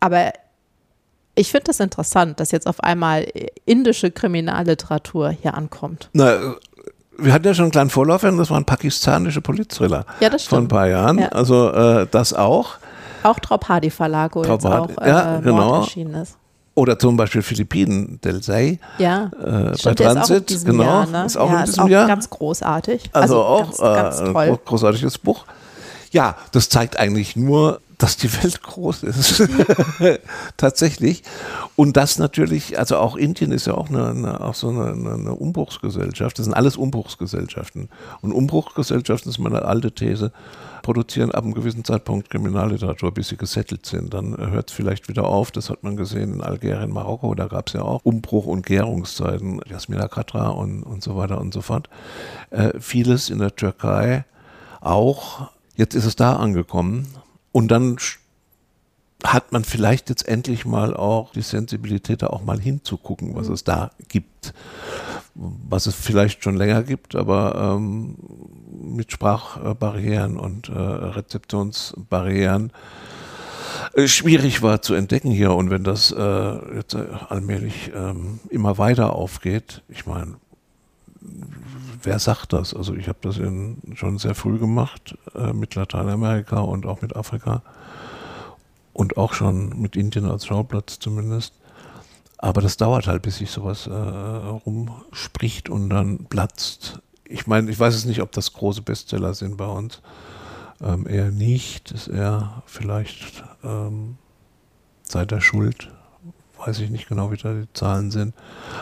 Aber 0.00 0.32
ich 1.34 1.50
finde 1.50 1.64
das 1.64 1.78
interessant, 1.78 2.40
dass 2.40 2.50
jetzt 2.50 2.66
auf 2.66 2.82
einmal 2.82 3.26
indische 3.64 4.10
Kriminalliteratur 4.10 5.30
hier 5.30 5.54
ankommt. 5.54 6.10
Na, 6.12 6.56
wir 7.16 7.32
hatten 7.32 7.46
ja 7.46 7.54
schon 7.54 7.64
einen 7.64 7.72
kleinen 7.72 7.90
Vorlauf, 7.90 8.22
das 8.22 8.50
waren 8.50 8.64
pakistanische 8.64 9.40
Politthriller 9.40 10.04
ja, 10.20 10.30
das 10.30 10.44
stimmt. 10.44 10.48
vor 10.48 10.58
ein 10.58 10.68
paar 10.68 10.88
Jahren. 10.88 11.18
Ja. 11.18 11.28
Also 11.28 11.70
äh, 11.70 12.06
das 12.10 12.32
auch. 12.32 12.78
Auch 13.22 13.38
Trauphadi 13.38 13.90
Verlag, 13.90 14.34
wo 14.34 14.42
jetzt 14.42 14.66
auch 14.66 14.88
äh, 15.00 15.08
ja, 15.08 15.40
genau. 15.40 15.80
erschienen 15.80 16.14
ist. 16.14 16.36
Oder 16.78 16.96
zum 16.96 17.16
Beispiel 17.16 17.42
Philippinen, 17.42 18.20
Del 18.20 18.40
Zey. 18.40 18.78
Ja, 18.98 19.32
äh, 19.44 19.76
bei 19.82 19.94
Transit, 19.94 20.48
ist 20.52 20.64
genau. 20.64 20.84
Jahr, 20.84 21.06
ne? 21.06 21.24
Ist 21.24 21.36
auch 21.36 21.50
ja, 21.50 21.58
in 21.58 21.64
diesem 21.64 21.72
ist 21.72 21.78
auch 21.80 21.88
Jahr. 21.88 22.06
ganz 22.06 22.30
großartig. 22.30 23.10
Also, 23.12 23.42
also 23.42 23.44
auch 23.44 23.78
ganz, 23.78 24.18
ganz 24.18 24.36
äh, 24.36 24.56
großartiges 24.64 25.18
Buch. 25.18 25.44
Ja, 26.12 26.36
das 26.52 26.68
zeigt 26.68 26.96
eigentlich 26.96 27.34
nur, 27.34 27.80
dass 27.98 28.16
die 28.16 28.32
Welt 28.42 28.62
groß 28.62 29.02
ist. 29.02 29.42
Tatsächlich. 30.56 31.24
Und 31.74 31.96
das 31.96 32.18
natürlich, 32.18 32.78
also 32.78 32.96
auch 32.96 33.16
Indien 33.16 33.50
ist 33.50 33.66
ja 33.66 33.74
auch, 33.74 33.88
eine, 33.88 34.08
eine 34.08 34.40
auch 34.40 34.54
so 34.54 34.68
eine, 34.68 34.92
eine, 34.92 35.34
Umbruchsgesellschaft. 35.34 36.38
Das 36.38 36.44
sind 36.44 36.54
alles 36.54 36.76
Umbruchsgesellschaften. 36.76 37.88
Und 38.20 38.32
Umbruchsgesellschaften 38.32 39.30
ist 39.30 39.38
meine 39.38 39.62
alte 39.62 39.90
These, 39.90 40.32
produzieren 40.82 41.32
ab 41.32 41.42
einem 41.42 41.54
gewissen 41.54 41.84
Zeitpunkt 41.84 42.30
Kriminalliteratur, 42.30 43.12
bis 43.12 43.28
sie 43.28 43.36
gesettelt 43.36 43.84
sind. 43.84 44.14
Dann 44.14 44.36
hört 44.36 44.70
es 44.70 44.76
vielleicht 44.76 45.08
wieder 45.08 45.24
auf. 45.24 45.50
Das 45.50 45.68
hat 45.68 45.82
man 45.82 45.96
gesehen 45.96 46.34
in 46.34 46.40
Algerien, 46.40 46.92
Marokko. 46.92 47.34
Da 47.34 47.48
gab 47.48 47.66
es 47.66 47.72
ja 47.72 47.82
auch 47.82 48.04
Umbruch- 48.04 48.46
und 48.46 48.64
Gärungszeiten. 48.64 49.60
Jasmina 49.68 50.06
Katra 50.06 50.50
und, 50.50 50.84
und 50.84 51.02
so 51.02 51.16
weiter 51.16 51.40
und 51.40 51.52
so 51.52 51.62
fort. 51.62 51.90
Äh, 52.50 52.78
vieles 52.78 53.28
in 53.28 53.40
der 53.40 53.56
Türkei 53.56 54.24
auch. 54.80 55.50
Jetzt 55.74 55.94
ist 55.94 56.04
es 56.04 56.14
da 56.14 56.36
angekommen. 56.36 57.08
Und 57.52 57.68
dann 57.68 57.98
hat 59.24 59.52
man 59.52 59.64
vielleicht 59.64 60.10
jetzt 60.10 60.28
endlich 60.28 60.64
mal 60.64 60.94
auch 60.94 61.32
die 61.32 61.42
Sensibilität, 61.42 62.22
da 62.22 62.28
auch 62.28 62.44
mal 62.44 62.60
hinzugucken, 62.60 63.34
was 63.34 63.48
mhm. 63.48 63.54
es 63.54 63.64
da 63.64 63.90
gibt. 64.08 64.54
Was 65.34 65.86
es 65.86 65.94
vielleicht 65.94 66.42
schon 66.42 66.56
länger 66.56 66.82
gibt, 66.82 67.14
aber 67.14 67.76
ähm, 67.76 68.16
mit 68.82 69.12
Sprachbarrieren 69.12 70.36
und 70.36 70.68
äh, 70.68 70.72
Rezeptionsbarrieren 70.72 72.72
äh, 73.94 74.08
schwierig 74.08 74.62
war 74.62 74.82
zu 74.82 74.94
entdecken 74.94 75.30
hier. 75.30 75.52
Und 75.52 75.70
wenn 75.70 75.84
das 75.84 76.10
äh, 76.10 76.74
jetzt 76.74 76.94
äh, 76.94 77.06
allmählich 77.28 77.92
ähm, 77.94 78.40
immer 78.50 78.78
weiter 78.78 79.12
aufgeht, 79.12 79.82
ich 79.88 80.06
meine, 80.06 80.34
wer 82.02 82.18
sagt 82.18 82.52
das? 82.52 82.74
Also 82.74 82.94
ich 82.94 83.08
habe 83.08 83.18
das 83.22 83.36
schon 83.36 84.18
sehr 84.18 84.34
früh 84.34 84.58
gemacht 84.58 85.16
äh, 85.34 85.52
mit 85.52 85.74
Lateinamerika 85.74 86.60
und 86.60 86.86
auch 86.86 87.02
mit 87.02 87.16
Afrika 87.16 87.62
und 88.92 89.16
auch 89.16 89.32
schon 89.32 89.80
mit 89.80 89.96
Indien 89.96 90.26
als 90.26 90.46
Schauplatz 90.46 90.98
zumindest. 90.98 91.54
Aber 92.38 92.60
das 92.60 92.76
dauert 92.76 93.06
halt, 93.06 93.22
bis 93.22 93.38
sich 93.38 93.50
sowas 93.50 93.86
äh, 93.86 93.92
rumspricht 93.92 95.68
und 95.68 95.90
dann 95.90 96.26
platzt. 96.26 97.00
Ich 97.24 97.46
meine, 97.46 97.70
ich 97.70 97.78
weiß 97.78 97.94
es 97.94 98.04
nicht, 98.04 98.22
ob 98.22 98.32
das 98.32 98.52
große 98.52 98.82
Bestseller 98.82 99.34
sind 99.34 99.56
bei 99.56 99.66
uns. 99.66 100.00
Ähm, 100.80 101.06
eher 101.08 101.30
nicht. 101.30 101.90
Ist 101.90 102.08
eher 102.08 102.62
vielleicht 102.66 103.42
ähm, 103.64 104.18
Zeit 105.02 105.32
der 105.32 105.40
Schuld 105.40 105.90
weiß 106.58 106.80
ich 106.80 106.90
nicht 106.90 107.08
genau, 107.08 107.30
wie 107.30 107.36
da 107.36 107.52
die 107.52 107.72
Zahlen 107.72 108.10
sind. 108.10 108.34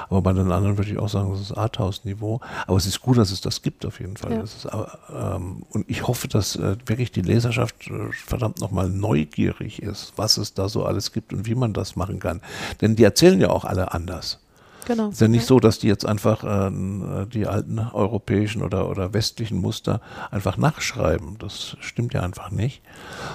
Aber 0.09 0.23
bei 0.23 0.33
den 0.33 0.51
anderen 0.51 0.79
würde 0.79 0.91
ich 0.91 0.99
auch 0.99 1.09
sagen, 1.09 1.31
das 1.31 1.41
ist 1.41 1.53
Arthouse-Niveau. 1.53 2.41
Aber 2.67 2.77
es 2.77 2.87
ist 2.87 3.01
gut, 3.01 3.19
dass 3.19 3.31
es 3.31 3.41
das 3.41 3.63
gibt 3.63 3.85
auf 3.87 4.01
jeden 4.01 4.17
Fall. 4.17 4.33
Ja. 4.33 4.41
Ist, 4.43 4.67
ähm, 5.15 5.65
und 5.71 5.89
ich 5.89 6.07
hoffe, 6.07 6.29
dass 6.29 6.57
äh, 6.57 6.77
wirklich 6.87 7.13
die 7.13 7.23
Leserschaft 7.23 7.89
äh, 7.89 8.13
verdammt 8.13 8.61
nochmal 8.61 8.89
neugierig 8.89 9.83
ist, 9.83 10.13
was 10.17 10.37
es 10.37 10.55
da 10.55 10.69
so 10.69 10.85
alles 10.85 11.13
gibt 11.13 11.33
und 11.33 11.47
wie 11.47 11.55
man 11.55 11.73
das 11.73 11.97
machen 11.97 12.19
kann. 12.19 12.41
Denn 12.81 12.97
die 12.97 13.05
erzählen 13.05 13.41
ja 13.41 13.51
auch 13.51 13.65
alle 13.65 13.93
anders. 13.93 14.39
Genau. 14.87 15.09
Es 15.09 15.15
ist 15.15 15.21
ja 15.21 15.29
nicht 15.29 15.47
so, 15.47 15.59
dass 15.59 15.81
die 15.81 15.89
jetzt 15.89 16.07
einfach 16.07 16.45
äh, 16.45 17.27
die 17.27 17.47
alten 17.47 17.79
europäischen 17.79 18.63
oder, 18.63 18.89
oder 18.89 19.13
westlichen 19.13 19.59
Muster 19.59 20.01
einfach 20.31 20.57
nachschreiben. 20.57 21.39
Das 21.39 21.77
stimmt 21.81 22.15
ja 22.15 22.23
einfach 22.23 22.51
nicht. 22.51 22.83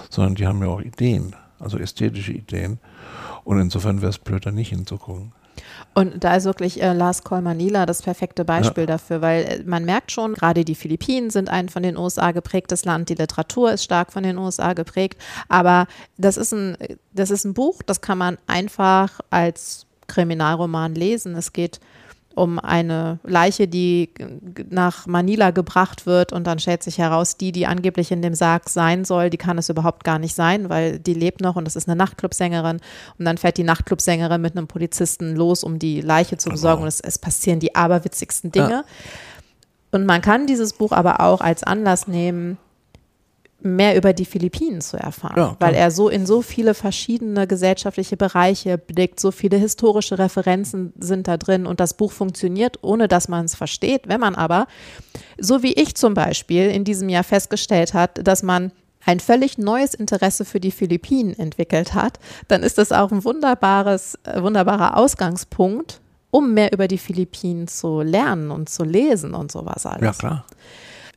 Sondern 0.09 0.35
die 0.35 0.47
haben 0.47 0.61
ja 0.61 0.69
auch 0.69 0.81
Ideen, 0.81 1.35
also 1.59 1.77
ästhetische 1.77 2.31
Ideen. 2.31 2.79
Und 3.43 3.59
insofern 3.59 4.01
wäre 4.01 4.09
es 4.09 4.19
blöd, 4.19 4.45
da 4.45 4.51
nicht 4.51 4.69
hinzugucken. 4.69 5.33
Und 5.93 6.23
da 6.23 6.35
ist 6.35 6.45
wirklich 6.45 6.81
äh, 6.81 6.93
Lars 6.93 7.23
Kolmanila 7.23 7.85
das 7.85 8.01
perfekte 8.01 8.45
Beispiel 8.45 8.83
ja. 8.83 8.87
dafür, 8.87 9.21
weil 9.21 9.43
äh, 9.43 9.63
man 9.65 9.83
merkt 9.83 10.11
schon, 10.11 10.33
gerade 10.33 10.63
die 10.63 10.75
Philippinen 10.75 11.29
sind 11.29 11.49
ein 11.49 11.67
von 11.67 11.83
den 11.83 11.97
USA 11.97 12.31
geprägtes 12.31 12.85
Land, 12.85 13.09
die 13.09 13.15
Literatur 13.15 13.73
ist 13.73 13.83
stark 13.83 14.13
von 14.13 14.23
den 14.23 14.37
USA 14.37 14.73
geprägt, 14.73 15.21
aber 15.49 15.87
das 16.17 16.37
ist 16.37 16.53
ein, 16.53 16.77
das 17.11 17.29
ist 17.29 17.43
ein 17.43 17.53
Buch, 17.53 17.81
das 17.83 17.99
kann 17.99 18.17
man 18.17 18.37
einfach 18.47 19.19
als 19.29 19.85
Kriminalroman 20.07 20.95
lesen. 20.95 21.35
Es 21.35 21.53
geht 21.53 21.79
um 22.35 22.59
eine 22.59 23.19
Leiche, 23.23 23.67
die 23.67 24.09
nach 24.69 25.05
Manila 25.07 25.51
gebracht 25.51 26.05
wird 26.05 26.33
und 26.33 26.47
dann 26.47 26.59
stellt 26.59 26.83
sich 26.83 26.97
heraus, 26.97 27.37
die, 27.37 27.51
die 27.51 27.67
angeblich 27.67 28.11
in 28.11 28.21
dem 28.21 28.33
Sarg 28.33 28.69
sein 28.69 29.05
soll, 29.05 29.29
die 29.29 29.37
kann 29.37 29.57
es 29.57 29.69
überhaupt 29.69 30.03
gar 30.03 30.19
nicht 30.19 30.35
sein, 30.35 30.69
weil 30.69 30.99
die 30.99 31.13
lebt 31.13 31.41
noch 31.41 31.55
und 31.55 31.65
das 31.65 31.75
ist 31.75 31.87
eine 31.87 31.95
Nachtclubsängerin 31.95 32.79
und 33.17 33.25
dann 33.25 33.37
fährt 33.37 33.57
die 33.57 33.63
Nachtclubsängerin 33.63 34.41
mit 34.41 34.55
einem 34.55 34.67
Polizisten 34.67 35.35
los, 35.35 35.63
um 35.63 35.79
die 35.79 36.01
Leiche 36.01 36.37
zu 36.37 36.49
besorgen 36.49 36.77
genau. 36.77 36.83
und 36.83 36.89
es, 36.89 36.99
es, 36.99 37.19
passieren 37.19 37.59
die 37.59 37.75
aberwitzigsten 37.75 38.51
Dinge. 38.51 38.69
Ja. 38.69 38.83
Und 39.91 40.05
man 40.05 40.21
kann 40.21 40.47
dieses 40.47 40.73
Buch 40.73 40.91
aber 40.91 41.19
auch 41.19 41.41
als 41.41 41.63
Anlass 41.63 42.07
nehmen, 42.07 42.57
mehr 43.63 43.95
über 43.95 44.13
die 44.13 44.25
Philippinen 44.25 44.81
zu 44.81 44.97
erfahren, 44.97 45.37
ja, 45.37 45.55
weil 45.59 45.75
er 45.75 45.91
so 45.91 46.09
in 46.09 46.25
so 46.25 46.41
viele 46.41 46.73
verschiedene 46.73 47.47
gesellschaftliche 47.47 48.17
Bereiche 48.17 48.77
blickt, 48.77 49.19
so 49.19 49.31
viele 49.31 49.57
historische 49.57 50.17
Referenzen 50.17 50.93
sind 50.99 51.27
da 51.27 51.37
drin 51.37 51.65
und 51.65 51.79
das 51.79 51.93
Buch 51.93 52.11
funktioniert, 52.11 52.79
ohne 52.81 53.07
dass 53.07 53.27
man 53.27 53.45
es 53.45 53.55
versteht. 53.55 54.07
Wenn 54.07 54.19
man 54.19 54.35
aber, 54.35 54.67
so 55.39 55.63
wie 55.63 55.73
ich 55.73 55.95
zum 55.95 56.13
Beispiel 56.13 56.69
in 56.69 56.83
diesem 56.83 57.09
Jahr 57.09 57.23
festgestellt 57.23 57.93
hat, 57.93 58.25
dass 58.27 58.43
man 58.43 58.71
ein 59.05 59.19
völlig 59.19 59.57
neues 59.57 59.93
Interesse 59.93 60.45
für 60.45 60.59
die 60.59 60.71
Philippinen 60.71 61.37
entwickelt 61.37 61.93
hat, 61.93 62.19
dann 62.47 62.63
ist 62.63 62.77
das 62.77 62.91
auch 62.91 63.11
ein 63.11 63.23
wunderbares, 63.23 64.17
äh, 64.23 64.41
wunderbarer 64.41 64.97
Ausgangspunkt, 64.97 66.01
um 66.29 66.53
mehr 66.53 66.71
über 66.71 66.87
die 66.87 66.97
Philippinen 66.97 67.67
zu 67.67 68.01
lernen 68.01 68.51
und 68.51 68.69
zu 68.69 68.83
lesen 68.83 69.33
und 69.33 69.51
sowas 69.51 69.85
alles. 69.85 70.03
Ja, 70.03 70.13
klar. 70.13 70.45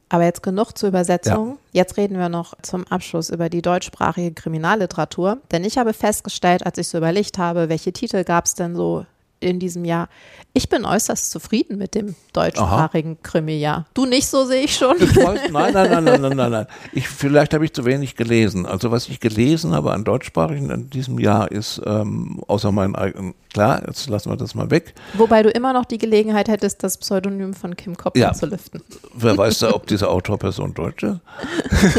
Aber 0.08 0.24
jetzt 0.24 0.42
genug 0.42 0.72
zur 0.76 0.90
Übersetzung. 0.90 1.58
Ja. 1.72 1.80
Jetzt 1.82 1.96
reden 1.96 2.18
wir 2.18 2.28
noch 2.28 2.54
zum 2.62 2.86
Abschluss 2.86 3.30
über 3.30 3.48
die 3.48 3.62
deutschsprachige 3.62 4.32
Kriminalliteratur. 4.32 5.38
Denn 5.50 5.64
ich 5.64 5.78
habe 5.78 5.92
festgestellt, 5.92 6.64
als 6.64 6.78
ich 6.78 6.88
so 6.88 6.98
überlegt 6.98 7.38
habe, 7.38 7.68
welche 7.68 7.92
Titel 7.92 8.22
gab 8.24 8.44
es 8.44 8.54
denn 8.54 8.76
so 8.76 9.06
in 9.40 9.58
diesem 9.60 9.84
Jahr. 9.84 10.08
Ich 10.52 10.68
bin 10.68 10.84
äußerst 10.84 11.30
zufrieden 11.30 11.78
mit 11.78 11.94
dem 11.94 12.14
deutschsprachigen 12.32 13.20
Krimi-Jahr. 13.22 13.86
Du 13.92 14.06
nicht 14.06 14.26
so, 14.26 14.44
sehe 14.44 14.62
ich 14.62 14.74
schon. 14.74 14.96
Nein, 14.98 15.50
nein, 15.52 15.72
nein, 15.72 16.04
nein, 16.04 16.20
nein, 16.20 16.36
nein, 16.36 16.50
nein. 16.50 16.66
Ich, 16.92 17.08
vielleicht 17.08 17.54
habe 17.54 17.64
ich 17.64 17.72
zu 17.72 17.84
wenig 17.84 18.14
gelesen. 18.14 18.64
Also 18.64 18.90
was 18.90 19.08
ich 19.08 19.20
gelesen 19.20 19.72
habe 19.72 19.92
an 19.92 20.04
deutschsprachigen 20.04 20.70
in 20.70 20.90
diesem 20.90 21.18
Jahr 21.18 21.50
ist, 21.50 21.80
ähm, 21.84 22.40
außer 22.46 22.70
meinen 22.70 22.94
eigenen, 22.94 23.34
klar, 23.52 23.82
jetzt 23.86 24.08
lassen 24.08 24.30
wir 24.30 24.36
das 24.36 24.54
mal 24.54 24.70
weg. 24.70 24.94
Wobei 25.14 25.42
du 25.42 25.50
immer 25.50 25.72
noch 25.72 25.84
die 25.84 25.98
Gelegenheit 25.98 26.48
hättest, 26.48 26.82
das 26.84 26.98
Pseudonym 26.98 27.52
von 27.54 27.76
Kim 27.76 27.96
Koppel 27.96 28.32
zu 28.34 28.46
lüften. 28.46 28.80
Wer 29.14 29.36
weiß 29.36 29.58
da, 29.58 29.74
ob 29.74 29.88
diese 29.88 30.08
Autorperson 30.08 30.72
Deutsche? 30.72 31.20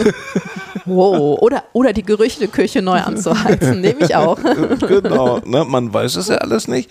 wow. 0.85 1.41
Oder, 1.41 1.65
oder 1.73 1.91
die 1.91 2.03
Gerüchteküche 2.03 2.81
neu 2.81 2.99
anzuheizen, 2.99 3.81
nehme 3.81 3.99
ich 3.99 4.15
auch. 4.15 4.37
genau, 4.79 5.39
ne? 5.39 5.65
man 5.65 5.93
weiß 5.93 6.15
es 6.15 6.29
ja 6.29 6.37
alles 6.37 6.69
nicht. 6.69 6.89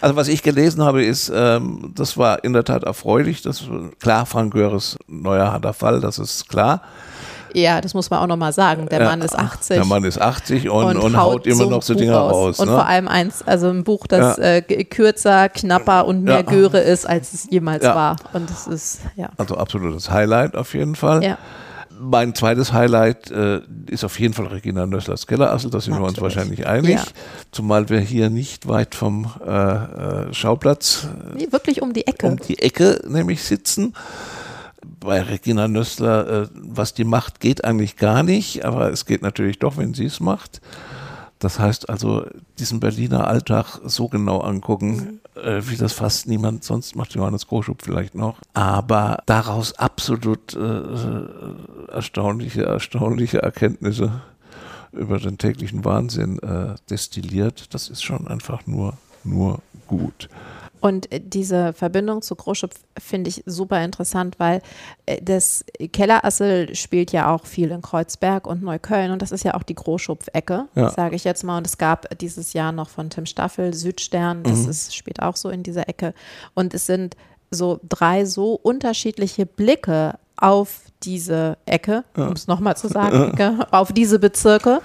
Also 0.00 0.16
was 0.16 0.28
ich 0.28 0.42
gelesen 0.42 0.82
habe, 0.82 1.04
ist, 1.04 1.30
ähm, 1.34 1.92
das 1.94 2.16
war 2.16 2.42
in 2.44 2.52
der 2.52 2.64
Tat 2.64 2.84
erfreulich. 2.84 3.42
Das 3.42 3.64
klar, 4.00 4.26
Frank 4.26 4.52
Göres 4.52 4.98
neuer 5.06 5.52
harter 5.52 5.72
Fall, 5.72 6.00
das 6.00 6.18
ist 6.18 6.48
klar. 6.48 6.82
Ja, 7.54 7.82
das 7.82 7.92
muss 7.92 8.08
man 8.08 8.20
auch 8.20 8.26
nochmal 8.26 8.52
sagen. 8.52 8.88
Der 8.88 9.04
Mann 9.04 9.20
ist 9.20 9.38
80. 9.38 9.76
Der 9.76 9.84
Mann 9.84 10.04
ist 10.04 10.18
80 10.20 10.70
und, 10.70 10.84
und, 10.84 10.96
und 10.96 11.16
haut, 11.16 11.34
haut, 11.34 11.46
immer 11.46 11.64
so 11.64 11.70
noch 11.70 11.82
so 11.82 11.94
Dinge 11.94 12.14
raus. 12.14 12.32
raus 12.32 12.60
und 12.60 12.68
ne? 12.68 12.74
vor 12.74 12.86
allem 12.86 13.08
eins, 13.08 13.42
also 13.42 13.68
ein 13.68 13.84
Buch, 13.84 14.06
das 14.06 14.38
ja. 14.38 14.44
äh, 14.44 14.62
kürzer, 14.84 15.50
knapper 15.50 16.06
und 16.06 16.24
mehr 16.24 16.36
ja. 16.36 16.42
Göre 16.42 16.78
ist, 16.78 17.06
als 17.06 17.34
es 17.34 17.50
jemals 17.50 17.84
war. 17.84 18.16
Und 18.32 18.48
das 18.48 18.66
ist, 18.66 19.00
ja. 19.16 19.28
Also 19.36 19.56
absolutes 19.56 20.10
Highlight 20.10 20.56
auf 20.56 20.72
jeden 20.74 20.94
Fall. 20.94 21.22
Ja 21.22 21.38
mein 22.00 22.34
zweites 22.34 22.72
Highlight 22.72 23.30
äh, 23.30 23.60
ist 23.88 24.04
auf 24.04 24.18
jeden 24.18 24.34
Fall 24.34 24.46
Regina 24.46 24.86
Nösslers 24.86 25.26
Kellerassel, 25.26 25.70
da 25.70 25.80
sind 25.80 25.92
Natürlich. 25.92 26.04
wir 26.04 26.08
uns 26.08 26.20
wahrscheinlich 26.20 26.66
einig. 26.66 26.96
Ja. 26.96 27.04
Zumal 27.50 27.88
wir 27.88 28.00
hier 28.00 28.30
nicht 28.30 28.68
weit 28.68 28.94
vom 28.94 29.30
äh, 29.44 29.50
äh, 29.50 30.34
Schauplatz. 30.34 31.08
Nee, 31.36 31.48
wirklich 31.50 31.82
um 31.82 31.92
die 31.92 32.06
Ecke. 32.06 32.26
Um 32.26 32.36
die 32.36 32.58
Ecke 32.58 33.02
nämlich 33.06 33.42
sitzen. 33.42 33.94
Bei 35.00 35.22
Regina 35.22 35.68
Nössler, 35.68 36.42
äh, 36.42 36.48
was 36.54 36.94
die 36.94 37.04
macht, 37.04 37.40
geht 37.40 37.64
eigentlich 37.64 37.96
gar 37.96 38.22
nicht, 38.22 38.64
aber 38.64 38.90
es 38.90 39.06
geht 39.06 39.22
natürlich 39.22 39.58
doch, 39.58 39.76
wenn 39.76 39.94
sie 39.94 40.06
es 40.06 40.20
macht. 40.20 40.60
Das 41.38 41.58
heißt 41.58 41.88
also, 41.88 42.24
diesen 42.58 42.78
Berliner 42.78 43.26
Alltag 43.26 43.80
so 43.84 44.08
genau 44.08 44.40
angucken, 44.40 44.90
mhm. 44.90 45.20
Äh, 45.34 45.60
wie 45.62 45.76
das 45.76 45.92
fast 45.92 46.28
niemand 46.28 46.64
sonst 46.64 46.96
macht, 46.96 47.14
Johannes 47.14 47.46
Groschub 47.46 47.82
vielleicht 47.82 48.14
noch, 48.14 48.38
aber 48.54 49.22
daraus 49.26 49.72
absolut 49.78 50.54
äh, 50.54 51.92
erstaunliche, 51.92 52.64
erstaunliche 52.64 53.42
Erkenntnisse 53.42 54.22
über 54.92 55.18
den 55.18 55.38
täglichen 55.38 55.84
Wahnsinn 55.84 56.38
äh, 56.40 56.74
destilliert. 56.90 57.74
Das 57.74 57.88
ist 57.88 58.02
schon 58.02 58.28
einfach 58.28 58.66
nur, 58.66 58.94
nur 59.24 59.60
gut. 59.86 60.28
Und 60.82 61.10
äh, 61.12 61.20
diese 61.24 61.72
Verbindung 61.72 62.22
zu 62.22 62.34
Großschupf 62.34 62.74
finde 62.98 63.30
ich 63.30 63.44
super 63.46 63.82
interessant, 63.84 64.38
weil 64.38 64.60
äh, 65.06 65.22
das 65.22 65.64
Kellerassel 65.92 66.74
spielt 66.74 67.12
ja 67.12 67.32
auch 67.32 67.46
viel 67.46 67.70
in 67.70 67.82
Kreuzberg 67.82 68.48
und 68.48 68.62
Neukölln 68.62 69.12
und 69.12 69.22
das 69.22 69.30
ist 69.30 69.44
ja 69.44 69.54
auch 69.54 69.62
die 69.62 69.76
Großschupf-Ecke, 69.76 70.66
ja. 70.74 70.90
sage 70.90 71.14
ich 71.14 71.22
jetzt 71.22 71.44
mal. 71.44 71.58
Und 71.58 71.68
es 71.68 71.78
gab 71.78 72.18
dieses 72.18 72.52
Jahr 72.52 72.72
noch 72.72 72.90
von 72.90 73.10
Tim 73.10 73.26
Staffel 73.26 73.72
Südstern, 73.72 74.42
das 74.42 74.64
mhm. 74.64 74.70
ist, 74.70 74.94
spielt 74.94 75.22
auch 75.22 75.36
so 75.36 75.50
in 75.50 75.62
dieser 75.62 75.88
Ecke. 75.88 76.14
Und 76.54 76.74
es 76.74 76.86
sind 76.86 77.16
so 77.52 77.78
drei 77.88 78.24
so 78.24 78.54
unterschiedliche 78.54 79.46
Blicke 79.46 80.18
auf 80.36 80.80
diese 81.04 81.56
Ecke, 81.66 82.04
um 82.16 82.32
es 82.32 82.46
nochmal 82.46 82.76
zu 82.76 82.88
sagen, 82.88 83.30
Ecke, 83.32 83.66
auf 83.70 83.92
diese 83.92 84.18
Bezirke, 84.18 84.80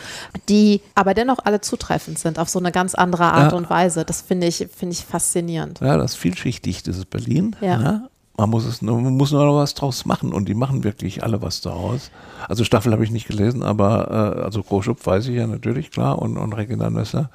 die 0.50 0.82
aber 0.96 1.14
dennoch 1.14 1.40
alle 1.44 1.62
zutreffend 1.62 2.20
sind, 2.20 2.40
auf 2.40 2.50
so 2.50 2.60
eine 2.60 2.72
ganz 2.72 2.96
andere 2.96 3.26
Art 3.26 3.52
Ja. 3.52 3.58
und 3.58 3.70
Weise. 3.70 4.06
Das 4.06 4.22
finde 4.22 4.48
ich, 4.48 4.68
finde 4.76 4.94
ich 4.94 5.06
faszinierend. 5.06 5.80
Ja, 5.82 5.98
das 5.98 6.12
ist 6.12 6.18
vielschichtig, 6.18 6.84
das 6.84 6.98
ist 6.98 7.10
Berlin. 7.10 7.56
Ja. 7.62 7.78
ne? 7.78 8.10
Man 8.40 8.52
muss, 8.52 8.66
es, 8.66 8.84
nur- 8.84 9.02
man 9.02 9.18
muss 9.18 9.32
nur 9.32 9.44
noch 9.46 9.56
was 9.58 9.74
draus 9.74 10.06
machen 10.06 10.32
und 10.32 10.48
die 10.48 10.54
machen 10.54 10.84
wirklich 10.84 11.24
alle 11.24 11.42
was 11.42 11.62
daraus. 11.62 12.12
Also 12.48 12.64
Staffel 12.64 12.92
habe 12.94 13.04
ich 13.04 13.10
nicht 13.10 13.28
gelesen, 13.28 13.64
aber 13.64 14.36
äh, 14.38 14.42
also 14.44 14.62
Großschub 14.62 15.04
weiß 15.04 15.28
ich 15.28 15.36
ja 15.38 15.48
natürlich, 15.48 15.90
klar, 15.90 16.20
und, 16.20 16.38
und 16.38 16.54
Regina 16.54 16.90
Nössler. 16.92 17.32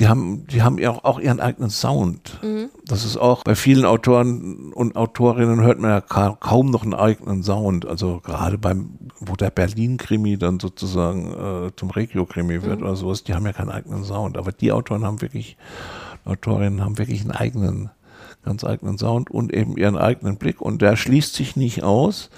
Die 0.00 0.08
haben, 0.08 0.46
die 0.46 0.62
haben 0.62 0.78
ja 0.78 0.90
auch, 0.90 1.04
auch 1.04 1.20
ihren 1.20 1.40
eigenen 1.40 1.68
Sound. 1.68 2.40
Das 2.86 3.04
ist 3.04 3.18
auch 3.18 3.44
bei 3.44 3.54
vielen 3.54 3.84
Autoren 3.84 4.72
und 4.72 4.96
Autorinnen 4.96 5.60
hört 5.60 5.78
man 5.78 5.90
ja 5.90 6.00
ka 6.00 6.38
kaum 6.40 6.70
noch 6.70 6.84
einen 6.84 6.94
eigenen 6.94 7.42
Sound. 7.42 7.86
Also 7.86 8.20
gerade 8.24 8.56
beim, 8.56 8.98
wo 9.18 9.36
der 9.36 9.50
Berlin-Krimi 9.50 10.38
dann 10.38 10.58
sozusagen 10.58 11.32
äh, 11.32 11.70
zum 11.76 11.90
Regio-Krimi 11.90 12.62
wird 12.62 12.80
oder 12.80 12.96
sowas, 12.96 13.24
die 13.24 13.34
haben 13.34 13.44
ja 13.44 13.52
keinen 13.52 13.68
eigenen 13.68 14.02
Sound. 14.04 14.38
Aber 14.38 14.52
die 14.52 14.72
Autoren 14.72 15.04
haben 15.04 15.20
wirklich, 15.20 15.58
Autorinnen 16.24 16.82
haben 16.82 16.96
wirklich 16.96 17.20
einen 17.20 17.32
eigenen, 17.32 17.90
ganz 18.42 18.64
eigenen 18.64 18.96
Sound 18.96 19.30
und 19.30 19.52
eben 19.52 19.76
ihren 19.76 19.98
eigenen 19.98 20.38
Blick. 20.38 20.62
Und 20.62 20.80
der 20.80 20.96
schließt 20.96 21.34
sich 21.34 21.56
nicht 21.56 21.82
aus, 21.82 22.30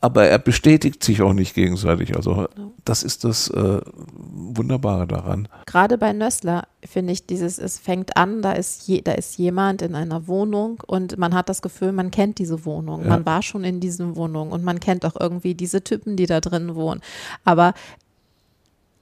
aber 0.00 0.26
er 0.26 0.38
bestätigt 0.38 1.04
sich 1.04 1.20
auch 1.20 1.34
nicht 1.34 1.54
gegenseitig. 1.54 2.16
Also 2.16 2.48
das 2.84 3.02
ist 3.02 3.24
das 3.24 3.48
äh, 3.50 3.80
Wunderbare 3.84 5.06
daran. 5.06 5.48
Gerade 5.66 5.98
bei 5.98 6.12
Nössler 6.12 6.64
finde 6.84 7.12
ich 7.12 7.26
dieses, 7.26 7.58
es 7.58 7.78
fängt 7.78 8.16
an, 8.16 8.40
da 8.40 8.52
ist, 8.52 8.88
je, 8.88 9.02
da 9.02 9.12
ist 9.12 9.36
jemand 9.36 9.82
in 9.82 9.94
einer 9.94 10.26
Wohnung 10.26 10.82
und 10.86 11.18
man 11.18 11.34
hat 11.34 11.48
das 11.48 11.60
Gefühl, 11.60 11.92
man 11.92 12.10
kennt 12.10 12.38
diese 12.38 12.64
Wohnung. 12.64 13.02
Ja. 13.02 13.08
Man 13.10 13.26
war 13.26 13.42
schon 13.42 13.64
in 13.64 13.80
diesen 13.80 14.16
Wohnungen 14.16 14.52
und 14.52 14.64
man 14.64 14.80
kennt 14.80 15.04
auch 15.04 15.20
irgendwie 15.20 15.54
diese 15.54 15.84
Typen, 15.84 16.16
die 16.16 16.26
da 16.26 16.40
drin 16.40 16.74
wohnen. 16.74 17.02
Aber 17.44 17.74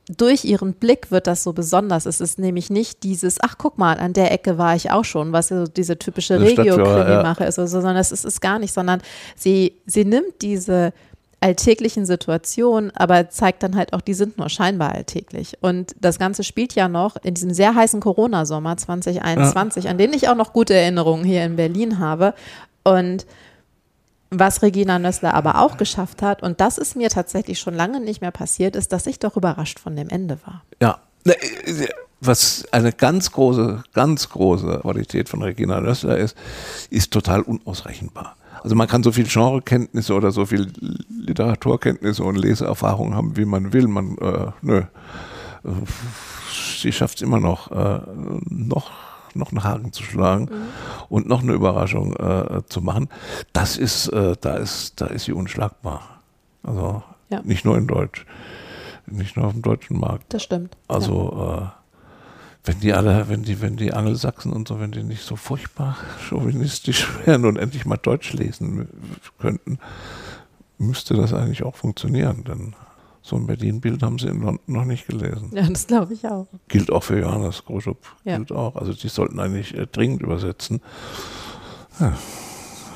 durch 0.08 0.44
ihren 0.44 0.74
Blick 0.74 1.10
wird 1.10 1.26
das 1.26 1.42
so 1.42 1.52
besonders. 1.52 2.06
Es 2.06 2.20
ist 2.20 2.38
nämlich 2.38 2.70
nicht 2.70 3.02
dieses, 3.02 3.38
ach 3.40 3.56
guck 3.58 3.78
mal, 3.78 3.98
an 3.98 4.12
der 4.12 4.32
Ecke 4.32 4.58
war 4.58 4.74
ich 4.74 4.90
auch 4.90 5.04
schon, 5.04 5.32
was 5.32 5.48
so 5.48 5.64
diese 5.64 5.98
typische 5.98 6.40
Regio-Krimi-Mache 6.40 7.44
ist, 7.44 7.58
oder 7.58 7.68
so, 7.68 7.80
sondern 7.80 7.96
es 7.96 8.12
ist 8.12 8.24
es 8.24 8.40
gar 8.40 8.58
nicht, 8.58 8.72
sondern 8.72 9.02
sie, 9.36 9.74
sie 9.86 10.04
nimmt 10.04 10.42
diese 10.42 10.92
alltäglichen 11.40 12.04
Situationen, 12.04 12.90
aber 12.96 13.28
zeigt 13.28 13.62
dann 13.62 13.76
halt 13.76 13.92
auch, 13.92 14.00
die 14.00 14.14
sind 14.14 14.38
nur 14.38 14.48
scheinbar 14.48 14.92
alltäglich. 14.92 15.56
Und 15.60 15.94
das 16.00 16.18
Ganze 16.18 16.42
spielt 16.42 16.74
ja 16.74 16.88
noch 16.88 17.16
in 17.22 17.34
diesem 17.34 17.52
sehr 17.54 17.74
heißen 17.74 18.00
Corona-Sommer 18.00 18.76
2021, 18.76 19.88
an 19.88 19.98
den 19.98 20.12
ich 20.12 20.28
auch 20.28 20.34
noch 20.34 20.52
gute 20.52 20.74
Erinnerungen 20.74 21.24
hier 21.24 21.44
in 21.44 21.56
Berlin 21.56 21.98
habe. 22.00 22.34
Und 22.82 23.26
was 24.30 24.62
Regina 24.62 24.98
Nössler 24.98 25.34
aber 25.34 25.60
auch 25.60 25.76
geschafft 25.76 26.22
hat, 26.22 26.42
und 26.42 26.60
das 26.60 26.78
ist 26.78 26.96
mir 26.96 27.08
tatsächlich 27.08 27.58
schon 27.58 27.74
lange 27.74 28.00
nicht 28.00 28.20
mehr 28.20 28.30
passiert, 28.30 28.76
ist, 28.76 28.92
dass 28.92 29.06
ich 29.06 29.18
doch 29.18 29.36
überrascht 29.36 29.78
von 29.78 29.96
dem 29.96 30.08
Ende 30.08 30.38
war. 30.44 30.62
Ja. 30.80 30.98
Ne, 31.24 31.34
äh, 31.34 31.88
Was 32.20 32.64
eine 32.72 32.92
ganz 32.92 33.30
große, 33.30 33.84
ganz 33.92 34.28
große 34.28 34.80
Qualität 34.82 35.28
von 35.28 35.42
Regina 35.42 35.80
Nössler 35.80 36.18
ist, 36.18 36.36
ist 36.90 37.12
total 37.12 37.42
unausrechenbar. 37.42 38.36
Also 38.62 38.74
man 38.74 38.88
kann 38.88 39.04
so 39.04 39.12
viel 39.12 39.26
Genrekenntnisse 39.26 40.14
oder 40.14 40.32
so 40.32 40.44
viel 40.44 40.72
Literaturkenntnisse 41.08 42.24
und 42.24 42.36
Leseerfahrung 42.36 43.14
haben, 43.14 43.36
wie 43.36 43.44
man 43.44 43.72
will. 43.72 43.86
Man, 43.86 44.18
äh, 44.18 44.50
nö. 44.62 44.78
Äh, 44.78 45.70
Sie 46.80 46.92
schafft 46.92 47.18
es 47.18 47.22
immer 47.22 47.40
noch, 47.40 47.70
äh, 47.70 48.00
noch, 48.48 48.90
noch 49.36 49.50
einen 49.52 49.64
Haken 49.64 49.92
zu 49.92 50.02
schlagen 50.02 50.48
und 51.08 51.26
noch 51.28 51.42
eine 51.42 51.52
Überraschung 51.52 52.14
äh, 52.16 52.62
zu 52.68 52.80
machen. 52.82 53.08
Das 53.52 53.76
ist, 53.76 54.08
äh, 54.08 54.36
da 54.40 54.54
ist, 54.54 55.00
da 55.00 55.06
ist 55.06 55.24
sie 55.24 55.32
unschlagbar. 55.32 56.20
Also 56.62 57.02
Ja. 57.30 57.40
nicht 57.42 57.64
nur 57.64 57.76
in 57.76 57.86
Deutsch, 57.86 58.24
nicht 59.06 59.36
nur 59.36 59.46
auf 59.46 59.52
dem 59.52 59.62
deutschen 59.62 59.98
Markt. 59.98 60.32
Das 60.32 60.42
stimmt. 60.42 60.76
Also 60.88 61.60
äh, 61.62 61.66
wenn 62.64 62.80
die 62.80 62.92
alle, 62.92 63.28
wenn 63.28 63.42
die, 63.44 63.60
wenn 63.62 63.76
die 63.76 63.94
Angelsachsen 63.94 64.52
und 64.52 64.68
so, 64.68 64.78
wenn 64.80 64.92
die 64.92 65.02
nicht 65.02 65.22
so 65.22 65.36
furchtbar 65.36 65.96
chauvinistisch 66.28 67.06
wären 67.24 67.44
und 67.46 67.56
endlich 67.56 67.86
mal 67.86 67.96
Deutsch 67.96 68.32
lesen 68.34 68.88
könnten, 69.38 69.78
müsste 70.76 71.14
das 71.14 71.32
eigentlich 71.32 71.62
auch 71.62 71.76
funktionieren. 71.76 72.44
Denn 72.44 72.74
so 73.28 73.36
ein 73.36 73.46
Berlin-Bild 73.46 74.02
haben 74.02 74.18
sie 74.18 74.28
in 74.28 74.40
London 74.40 74.58
noch 74.66 74.84
nicht 74.84 75.06
gelesen. 75.06 75.50
ja, 75.54 75.62
das 75.68 75.86
glaube 75.86 76.14
ich 76.14 76.26
auch. 76.26 76.46
Gilt 76.68 76.90
auch 76.90 77.02
für 77.04 77.18
Johannes 77.20 77.64
Groschub. 77.64 77.98
Ja. 78.24 78.36
Gilt 78.38 78.52
auch. 78.52 78.74
Also 78.76 78.92
die 78.94 79.08
sollten 79.08 79.38
eigentlich 79.38 79.76
äh, 79.76 79.86
dringend 79.86 80.22
übersetzen. 80.22 80.80
Ja, 82.00 82.12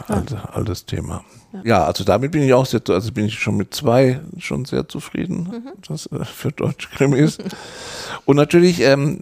alte, 0.09 0.55
altes 0.55 0.87
Thema. 0.87 1.23
Ja. 1.65 1.85
also 1.85 2.03
damit 2.05 2.33
bin 2.33 2.43
ich 2.43 2.55
auch 2.55 2.65
sehr, 2.65 2.81
also 2.89 3.13
bin 3.13 3.27
ich 3.27 3.39
schon 3.39 3.57
mit 3.59 3.75
zwei 3.75 4.21
schon 4.39 4.65
sehr 4.65 4.89
zufrieden, 4.89 5.49
Mhm. 5.53 5.73
das 5.87 6.07
äh, 6.07 6.25
für 6.25 6.51
Deutsch 6.51 6.89
Krimis. 6.91 7.37
Und 8.25 8.37
natürlich, 8.37 8.81
ähm, 8.81 9.21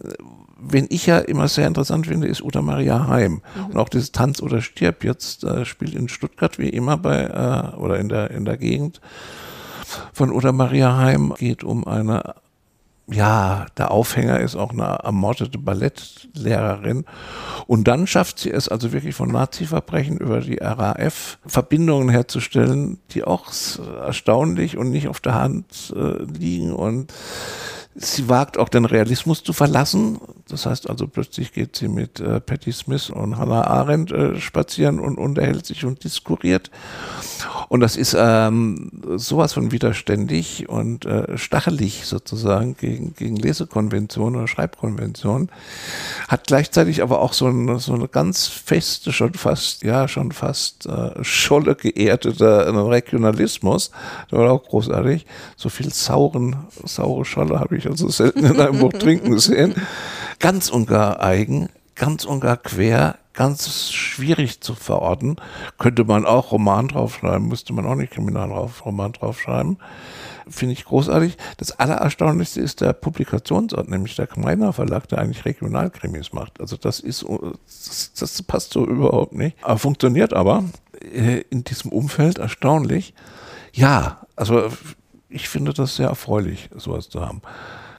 wen 0.61 0.87
ich 0.91 1.07
ja 1.07 1.19
immer 1.19 1.49
sehr 1.49 1.67
interessant 1.67 2.07
finde, 2.07 2.29
ist 2.29 2.41
Uta 2.43 2.63
Maria 2.63 3.09
Heim. 3.09 3.43
Mhm. 3.57 3.65
Und 3.67 3.77
auch 3.79 3.89
dieses 3.89 4.13
Tanz 4.13 4.41
oder 4.41 4.61
Stirb 4.61 5.03
jetzt 5.03 5.43
äh, 5.43 5.65
spielt 5.65 5.95
in 5.95 6.09
Stuttgart 6.09 6.57
wie 6.61 6.69
immer 6.69 6.97
bei 6.97 7.25
äh, 7.25 7.77
oder 7.77 7.99
in 7.99 8.09
der 8.09 8.31
in 8.31 8.45
der 8.45 8.57
Gegend 8.59 9.01
von 10.13 10.33
Uta 10.33 10.53
Maria 10.53 10.97
Heim 10.97 11.35
geht 11.39 11.65
um 11.65 11.87
eine 11.87 12.35
ja, 13.13 13.67
der 13.77 13.91
Aufhänger 13.91 14.41
ist 14.41 14.57
auch 14.57 14.71
eine 14.71 15.01
ermordete 15.03 15.59
Ballettlehrerin. 15.59 17.05
Und 17.67 17.89
dann 17.89 18.07
schafft 18.07 18.39
sie 18.39 18.51
es 18.51 18.69
also 18.69 18.93
wirklich 18.93 19.15
von 19.15 19.31
Nazi-Verbrechen 19.33 20.19
über 20.19 20.41
die 20.41 20.59
RAF 20.61 21.39
Verbindungen 21.45 22.09
herzustellen, 22.09 22.99
die 23.11 23.25
auch 23.25 23.51
erstaunlich 24.01 24.77
und 24.77 24.91
nicht 24.91 25.09
auf 25.09 25.21
der 25.21 25.35
Hand 25.35 25.93
äh, 25.97 26.23
liegen. 26.23 26.73
Und 26.73 27.13
sie 27.95 28.29
wagt 28.29 28.59
auch 28.59 28.69
den 28.69 28.85
Realismus 28.85 29.43
zu 29.43 29.53
verlassen. 29.53 30.21
Das 30.49 30.67
heißt 30.67 30.89
also, 30.89 31.07
plötzlich 31.07 31.53
geht 31.53 31.77
sie 31.77 31.89
mit 31.89 32.21
äh, 32.21 32.41
Patti 32.41 32.73
Smith 32.73 33.11
und 33.11 33.37
Hannah 33.37 33.67
Arendt 33.67 34.13
äh, 34.13 34.41
spazieren 34.41 35.01
und 35.01 35.19
unterhält 35.19 35.67
sich 35.67 35.85
und 35.85 36.03
diskuriert. 36.03 36.71
Und 37.69 37.81
das 37.81 37.97
ist 37.97 38.17
ähm, 38.19 38.91
sowas 39.17 39.53
von 39.53 39.71
widerständig 39.71 40.69
und 40.69 41.05
äh, 41.07 41.39
stachelig 41.39 42.05
sozusagen 42.05 42.77
gegen, 42.77 43.15
gegen 43.15 43.37
Lesekonventionen 43.37 44.41
oder 44.41 44.49
Schreibkonventionen. 44.49 45.51
Hat 46.29 46.47
gleichzeitig 46.47 47.03
aber 47.03 47.21
auch 47.21 47.33
so 47.33 47.47
eine, 47.47 47.79
so 47.79 47.95
eine 47.95 48.09
ganz 48.09 48.49
feste, 48.49 49.13
schon 49.13 49.35
fast, 49.35 49.85
ja, 49.85 50.09
schon 50.09 50.33
fast 50.33 50.87
äh, 50.87 51.23
scholle 51.23 51.77
geerdete 51.77 52.45
äh, 52.45 52.71
Regionalismus. 52.71 53.93
Der 54.31 54.41
war 54.41 54.53
auch 54.53 54.65
großartig. 54.65 55.27
So 55.57 55.69
viel 55.69 55.93
sauren, 55.93 56.57
saure 56.85 57.25
Scholle 57.25 57.61
habe 57.61 57.77
ich 57.77 57.80
also 57.87 58.09
selten 58.09 58.45
in 58.45 58.61
einem 58.61 58.79
Buch 58.79 58.93
trinken 58.93 59.39
sehen. 59.39 59.75
Ganz 60.39 60.69
und 60.69 60.87
gar 60.87 61.21
eigen, 61.21 61.69
ganz 61.95 62.25
und 62.25 62.41
gar 62.41 62.57
quer, 62.57 63.19
ganz 63.35 63.93
schwierig 63.93 64.61
zu 64.61 64.75
verorten. 64.75 65.37
Könnte 65.79 66.05
man 66.05 66.27
auch 66.27 66.53
Roman 66.53 66.89
draufschreiben, 66.89 67.49
müsste 67.49 67.73
man 67.73 67.87
auch 67.87 67.95
nicht 67.95 68.13
Kriminalroman 68.13 69.13
draufschreiben. 69.13 69.79
Finde 70.49 70.73
ich 70.73 70.85
großartig. 70.85 71.37
Das 71.59 71.79
Allererstaunlichste 71.79 72.61
ist 72.61 72.81
der 72.81 72.93
Publikationsort, 72.93 73.89
nämlich 73.89 74.17
der 74.17 74.27
Gemeiner 74.27 74.73
Verlag, 74.73 75.09
der 75.09 75.19
eigentlich 75.19 75.45
Regionalkrimis 75.45 76.33
macht. 76.33 76.61
Also 76.61 76.77
das 76.77 76.99
ist, 77.01 77.25
das, 77.67 78.13
das 78.19 78.43
passt 78.43 78.73
so 78.73 78.85
überhaupt 78.85 79.33
nicht. 79.33 79.57
Aber 79.63 79.79
funktioniert 79.79 80.33
aber 80.33 80.65
äh, 81.01 81.43
in 81.51 81.63
diesem 81.65 81.93
Umfeld 81.93 82.39
erstaunlich. 82.39 83.15
Ja, 83.73 84.27
also 84.35 84.71
ich 85.31 85.49
finde 85.49 85.73
das 85.73 85.97
sehr 85.97 86.09
erfreulich, 86.09 86.69
sowas 86.77 87.09
zu 87.09 87.21
haben. 87.21 87.41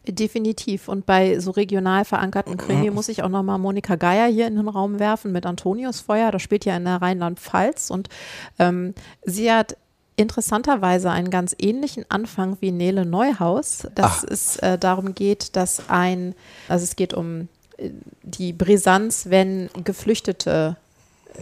Definitiv. 0.07 0.87
Und 0.87 1.05
bei 1.05 1.39
so 1.39 1.51
regional 1.51 2.05
verankerten 2.05 2.57
Krimi 2.57 2.89
muss 2.89 3.07
ich 3.07 3.23
auch 3.23 3.29
nochmal 3.29 3.59
Monika 3.59 3.95
Geier 3.95 4.27
hier 4.27 4.47
in 4.47 4.55
den 4.55 4.67
Raum 4.67 4.99
werfen 4.99 5.31
mit 5.31 5.45
Antonius 5.45 6.01
Feuer. 6.01 6.31
Das 6.31 6.41
spielt 6.41 6.65
ja 6.65 6.75
in 6.75 6.85
der 6.85 7.01
Rheinland-Pfalz. 7.01 7.91
Und 7.91 8.09
ähm, 8.57 8.95
sie 9.23 9.51
hat 9.51 9.77
interessanterweise 10.15 11.11
einen 11.11 11.29
ganz 11.29 11.55
ähnlichen 11.57 12.05
Anfang 12.09 12.57
wie 12.61 12.71
Nele 12.71 13.05
Neuhaus, 13.05 13.87
dass 13.95 14.23
Ach. 14.25 14.31
es 14.31 14.57
äh, 14.57 14.77
darum 14.77 15.13
geht, 15.13 15.55
dass 15.55 15.89
ein, 15.89 16.35
also 16.67 16.83
es 16.83 16.95
geht 16.95 17.13
um 17.13 17.47
äh, 17.77 17.91
die 18.23 18.53
Brisanz, 18.53 19.29
wenn 19.29 19.69
Geflüchtete 19.83 20.77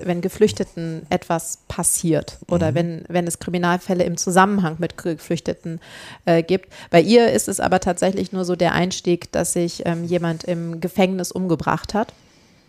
wenn 0.03 0.21
Geflüchteten 0.21 1.03
etwas 1.09 1.59
passiert 1.67 2.37
oder 2.47 2.73
wenn, 2.75 3.03
wenn 3.07 3.27
es 3.27 3.39
Kriminalfälle 3.39 4.03
im 4.03 4.17
Zusammenhang 4.17 4.75
mit 4.79 4.97
Geflüchteten 4.97 5.79
äh, 6.25 6.43
gibt. 6.43 6.71
Bei 6.89 7.01
ihr 7.01 7.31
ist 7.31 7.47
es 7.47 7.59
aber 7.59 7.79
tatsächlich 7.79 8.31
nur 8.31 8.45
so 8.45 8.55
der 8.55 8.73
Einstieg, 8.73 9.31
dass 9.31 9.53
sich 9.53 9.83
ähm, 9.85 10.03
jemand 10.03 10.43
im 10.43 10.79
Gefängnis 10.79 11.31
umgebracht 11.31 11.93
hat. 11.93 12.13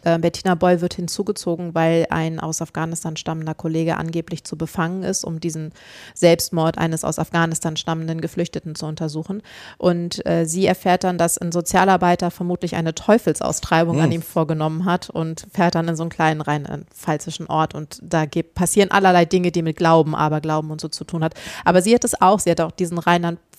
Äh, 0.04 0.18
Bettina 0.18 0.54
Boll 0.54 0.80
wird 0.80 0.94
hinzugezogen, 0.94 1.74
weil 1.74 2.06
ein 2.10 2.40
aus 2.40 2.62
Afghanistan 2.62 3.16
stammender 3.16 3.54
Kollege 3.54 3.96
angeblich 3.96 4.44
zu 4.44 4.56
befangen 4.56 5.02
ist, 5.02 5.24
um 5.24 5.40
diesen 5.40 5.72
Selbstmord 6.14 6.78
eines 6.78 7.04
aus 7.04 7.18
Afghanistan 7.18 7.76
stammenden 7.76 8.20
Geflüchteten 8.20 8.74
zu 8.74 8.86
untersuchen. 8.86 9.42
Und 9.78 10.24
äh, 10.26 10.44
sie 10.46 10.66
erfährt 10.66 11.04
dann, 11.04 11.18
dass 11.18 11.38
ein 11.38 11.52
Sozialarbeiter 11.52 12.30
vermutlich 12.30 12.76
eine 12.76 12.94
Teufelsaustreibung 12.94 13.96
hm. 13.96 14.04
an 14.04 14.12
ihm 14.12 14.22
vorgenommen 14.22 14.84
hat 14.84 15.10
und 15.10 15.46
fährt 15.52 15.74
dann 15.74 15.88
in 15.88 15.96
so 15.96 16.02
einen 16.02 16.10
kleinen 16.10 16.40
rheinpfälzischen 16.40 17.46
Ort 17.46 17.74
und 17.74 17.98
da 18.02 18.24
passieren 18.54 18.90
allerlei 18.90 19.24
Dinge, 19.24 19.52
die 19.52 19.62
mit 19.62 19.76
Glauben, 19.76 20.14
Aberglauben 20.14 20.70
und 20.70 20.80
so 20.80 20.88
zu 20.88 21.04
tun 21.04 21.24
hat. 21.24 21.34
Aber 21.64 21.82
sie 21.82 21.94
hat 21.94 22.04
es 22.04 22.20
auch, 22.20 22.40
sie 22.40 22.50
hat 22.50 22.60
auch 22.60 22.72
diesen 22.72 22.98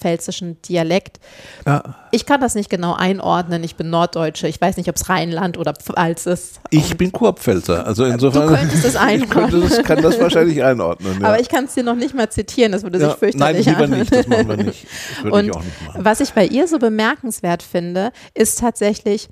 rheinland-pfälzischen 0.02 0.62
Dialekt. 0.62 1.20
Ja. 1.66 1.96
Ich 2.12 2.26
kann 2.26 2.42
das 2.42 2.56
nicht 2.56 2.70
genau 2.70 2.94
einordnen, 2.94 3.64
ich 3.64 3.76
bin 3.76 3.90
Norddeutsche, 3.90 4.48
ich 4.48 4.60
weiß 4.60 4.78
nicht, 4.78 4.90
ob 4.90 4.96
es 4.96 5.08
Rheinland 5.08 5.58
oder 5.58 5.74
Pfalz 5.74 6.26
ist. 6.26 6.60
Ich 6.70 6.98
bin 6.98 7.12
Kurpfälzer, 7.12 7.86
also 7.86 8.06
insofern. 8.06 8.48
Du 8.48 8.56
könntest 8.56 8.86
es 8.86 8.96
einordnen. 8.98 9.64
Ich 9.64 9.84
kann 9.84 10.02
das 10.02 10.20
wahrscheinlich 10.20 10.64
einordnen. 10.64 11.22
Ja. 11.22 11.28
Aber 11.28 11.40
ich 11.40 11.50
kann 11.50 11.66
es 11.66 11.74
dir 11.74 11.84
noch 11.84 11.96
nicht 11.96 12.14
mal 12.14 12.30
zitieren, 12.30 12.72
das 12.72 12.84
würde 12.84 13.00
sich 13.00 13.08
ja, 13.08 13.16
fürchterlich 13.16 13.66
Nein, 13.66 13.76
lieber 13.76 13.86
anhören. 13.86 14.00
nicht, 14.00 14.16
das 14.16 14.28
machen 14.28 14.48
wir 14.50 14.58
nicht. 14.58 14.86
Das 14.86 15.24
würde 15.24 15.48
ich 15.48 15.56
auch 15.56 15.64
nicht 15.64 15.88
machen. 15.88 16.06
Was 16.06 16.20
ich 16.20 16.34
bei 16.34 16.46
ihr 16.46 16.68
so 16.68 16.80
bemerkenswert 16.80 17.64
finde, 17.64 18.12
ist 18.34 18.60
tatsächlich, 18.60 19.30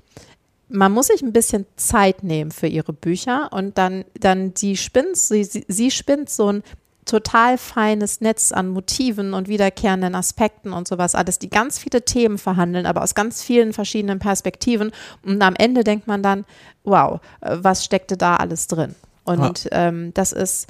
man 0.68 0.92
muss 0.92 1.08
sich 1.08 1.20
ein 1.20 1.32
bisschen 1.32 1.66
Zeit 1.76 2.22
nehmen 2.22 2.52
für 2.52 2.68
ihre 2.68 2.92
Bücher 2.92 3.50
und 3.52 3.76
dann, 3.76 4.04
dann 4.18 4.54
die 4.54 4.76
spinnt, 4.76 5.16
sie, 5.16 5.44
sie 5.44 5.90
spinnt 5.90 6.30
so 6.30 6.52
ein 6.52 6.62
total 7.10 7.58
feines 7.58 8.20
Netz 8.20 8.52
an 8.52 8.68
Motiven 8.68 9.34
und 9.34 9.48
wiederkehrenden 9.48 10.14
Aspekten 10.14 10.72
und 10.72 10.86
sowas 10.86 11.14
alles, 11.14 11.38
die 11.38 11.50
ganz 11.50 11.78
viele 11.78 12.04
Themen 12.04 12.38
verhandeln, 12.38 12.86
aber 12.86 13.02
aus 13.02 13.14
ganz 13.14 13.42
vielen 13.42 13.72
verschiedenen 13.72 14.20
Perspektiven. 14.20 14.92
Und 15.24 15.42
am 15.42 15.56
Ende 15.56 15.82
denkt 15.82 16.06
man 16.06 16.22
dann, 16.22 16.44
wow, 16.84 17.20
äh, 17.40 17.56
was 17.60 17.84
steckte 17.84 18.16
da 18.16 18.36
alles 18.36 18.68
drin? 18.68 18.94
Und 19.24 19.64
ja. 19.64 19.88
ähm, 19.88 20.14
das 20.14 20.32
ist 20.32 20.68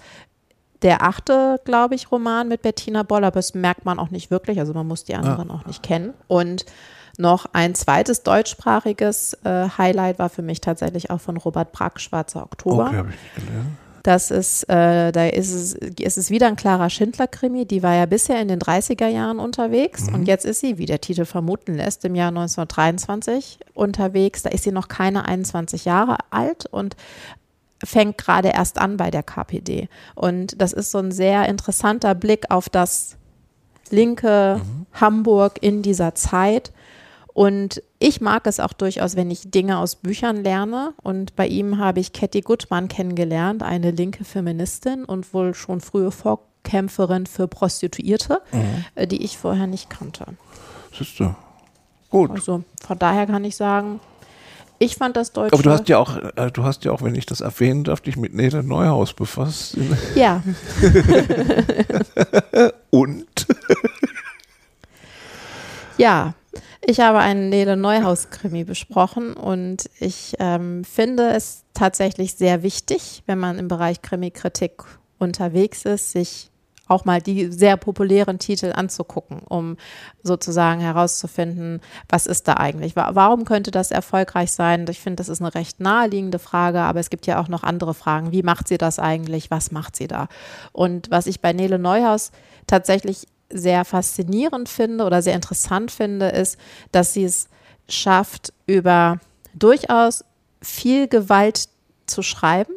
der 0.82 1.02
achte, 1.02 1.60
glaube 1.66 1.94
ich, 1.94 2.10
Roman 2.10 2.48
mit 2.48 2.62
Bettina 2.62 3.02
Boll, 3.02 3.24
aber 3.24 3.34
das 3.34 3.52
merkt 3.52 3.84
man 3.84 3.98
auch 3.98 4.10
nicht 4.10 4.30
wirklich. 4.30 4.58
Also 4.58 4.72
man 4.72 4.86
muss 4.86 5.04
die 5.04 5.14
anderen 5.14 5.48
ja. 5.48 5.54
auch 5.54 5.66
nicht 5.66 5.82
kennen. 5.82 6.14
Und 6.26 6.64
noch 7.18 7.46
ein 7.52 7.74
zweites 7.74 8.22
deutschsprachiges 8.22 9.34
äh, 9.44 9.68
Highlight 9.76 10.18
war 10.18 10.30
für 10.30 10.40
mich 10.40 10.62
tatsächlich 10.62 11.10
auch 11.10 11.20
von 11.20 11.36
Robert 11.36 11.72
Brack, 11.72 12.00
Schwarzer 12.00 12.42
Oktober. 12.42 12.86
Okay, 12.86 12.96
habe 12.96 13.10
ich 13.10 13.34
gelesen. 13.34 13.89
Das 14.02 14.30
ist, 14.30 14.64
äh, 14.64 15.12
da 15.12 15.26
ist 15.26 15.52
es, 15.52 15.74
ist 15.74 16.18
es 16.18 16.30
wieder 16.30 16.46
ein 16.46 16.56
klarer 16.56 16.88
Schindler-Krimi. 16.88 17.66
Die 17.66 17.82
war 17.82 17.94
ja 17.94 18.06
bisher 18.06 18.40
in 18.40 18.48
den 18.48 18.58
30er 18.58 19.08
Jahren 19.08 19.38
unterwegs 19.38 20.06
mhm. 20.06 20.14
und 20.14 20.28
jetzt 20.28 20.46
ist 20.46 20.60
sie, 20.60 20.78
wie 20.78 20.86
der 20.86 21.00
Titel 21.00 21.24
vermuten 21.24 21.74
lässt, 21.74 22.04
im 22.04 22.14
Jahr 22.14 22.28
1923 22.28 23.58
unterwegs. 23.74 24.42
Da 24.42 24.50
ist 24.50 24.64
sie 24.64 24.72
noch 24.72 24.88
keine 24.88 25.26
21 25.26 25.84
Jahre 25.84 26.18
alt 26.30 26.66
und 26.66 26.96
fängt 27.84 28.18
gerade 28.18 28.48
erst 28.48 28.78
an 28.78 28.96
bei 28.96 29.10
der 29.10 29.22
KPD. 29.22 29.88
Und 30.14 30.60
das 30.60 30.72
ist 30.72 30.90
so 30.90 30.98
ein 30.98 31.12
sehr 31.12 31.48
interessanter 31.48 32.14
Blick 32.14 32.50
auf 32.50 32.68
das 32.68 33.16
linke 33.90 34.60
mhm. 34.62 34.86
Hamburg 34.92 35.58
in 35.60 35.82
dieser 35.82 36.14
Zeit 36.14 36.72
und 37.32 37.82
ich 37.98 38.20
mag 38.20 38.46
es 38.46 38.60
auch 38.60 38.72
durchaus, 38.72 39.16
wenn 39.16 39.30
ich 39.30 39.50
Dinge 39.50 39.78
aus 39.78 39.96
Büchern 39.96 40.42
lerne. 40.42 40.94
Und 41.02 41.36
bei 41.36 41.46
ihm 41.46 41.78
habe 41.78 42.00
ich 42.00 42.12
Cathy 42.12 42.40
Gutmann 42.40 42.88
kennengelernt, 42.88 43.62
eine 43.62 43.92
linke 43.92 44.24
Feministin 44.24 45.04
und 45.04 45.32
wohl 45.32 45.54
schon 45.54 45.80
frühe 45.80 46.10
Vorkämpferin 46.10 47.26
für 47.26 47.46
Prostituierte, 47.46 48.42
mhm. 48.52 48.84
Äh, 48.94 49.06
die 49.06 49.22
ich 49.22 49.38
vorher 49.38 49.66
nicht 49.66 49.90
kannte. 49.90 50.26
Siehst 50.96 51.20
du. 51.20 51.34
Gut. 52.10 52.32
Also 52.32 52.64
von 52.84 52.98
daher 52.98 53.26
kann 53.26 53.44
ich 53.44 53.54
sagen, 53.54 54.00
ich 54.80 54.96
fand 54.96 55.16
das 55.16 55.32
Deutsche. 55.32 55.52
Aber 55.52 55.62
du 55.62 55.70
hast 55.70 55.88
ja 55.88 55.98
auch, 55.98 56.16
äh, 56.16 56.50
du 56.50 56.64
hast 56.64 56.84
ja 56.84 56.90
auch, 56.90 57.02
wenn 57.02 57.14
ich 57.14 57.26
das 57.26 57.42
erwähnen 57.42 57.84
darf, 57.84 58.00
dich 58.00 58.16
mit 58.16 58.34
Nele 58.34 58.64
Neuhaus 58.64 59.12
befasst. 59.12 59.76
Ja. 60.16 60.42
Und? 62.90 63.46
ja, 65.98 66.34
ich 66.82 67.00
habe 67.00 67.18
einen 67.18 67.48
Nele 67.50 67.76
Neuhaus-Krimi 67.76 68.64
besprochen 68.64 69.34
und 69.34 69.88
ich 69.98 70.34
ähm, 70.38 70.84
finde 70.84 71.30
es 71.30 71.64
tatsächlich 71.74 72.34
sehr 72.34 72.62
wichtig, 72.62 73.22
wenn 73.26 73.38
man 73.38 73.58
im 73.58 73.68
Bereich 73.68 74.02
Krimi-Kritik 74.02 74.82
unterwegs 75.18 75.84
ist, 75.84 76.12
sich 76.12 76.50
auch 76.90 77.04
mal 77.04 77.20
die 77.20 77.52
sehr 77.52 77.76
populären 77.76 78.38
Titel 78.38 78.72
anzugucken, 78.74 79.40
um 79.48 79.76
sozusagen 80.24 80.80
herauszufinden, 80.80 81.80
was 82.08 82.26
ist 82.26 82.48
da 82.48 82.54
eigentlich? 82.54 82.96
Warum 82.96 83.44
könnte 83.44 83.70
das 83.70 83.92
erfolgreich 83.92 84.50
sein? 84.50 84.86
Ich 84.90 84.98
finde, 84.98 85.16
das 85.16 85.28
ist 85.28 85.40
eine 85.40 85.54
recht 85.54 85.78
naheliegende 85.78 86.40
Frage, 86.40 86.80
aber 86.80 86.98
es 86.98 87.10
gibt 87.10 87.26
ja 87.26 87.40
auch 87.40 87.48
noch 87.48 87.62
andere 87.62 87.94
Fragen. 87.94 88.32
Wie 88.32 88.42
macht 88.42 88.66
sie 88.66 88.76
das 88.76 88.98
eigentlich? 88.98 89.52
Was 89.52 89.70
macht 89.70 89.94
sie 89.94 90.08
da? 90.08 90.26
Und 90.72 91.10
was 91.12 91.26
ich 91.26 91.40
bei 91.40 91.52
Nele 91.52 91.78
Neuhaus 91.78 92.32
tatsächlich 92.66 93.28
sehr 93.52 93.84
faszinierend 93.84 94.68
finde 94.68 95.04
oder 95.04 95.22
sehr 95.22 95.34
interessant 95.34 95.90
finde, 95.90 96.28
ist, 96.28 96.58
dass 96.92 97.12
sie 97.12 97.24
es 97.24 97.48
schafft, 97.88 98.52
über 98.66 99.18
durchaus 99.54 100.24
viel 100.62 101.08
Gewalt 101.08 101.68
zu 102.06 102.22
schreiben, 102.22 102.74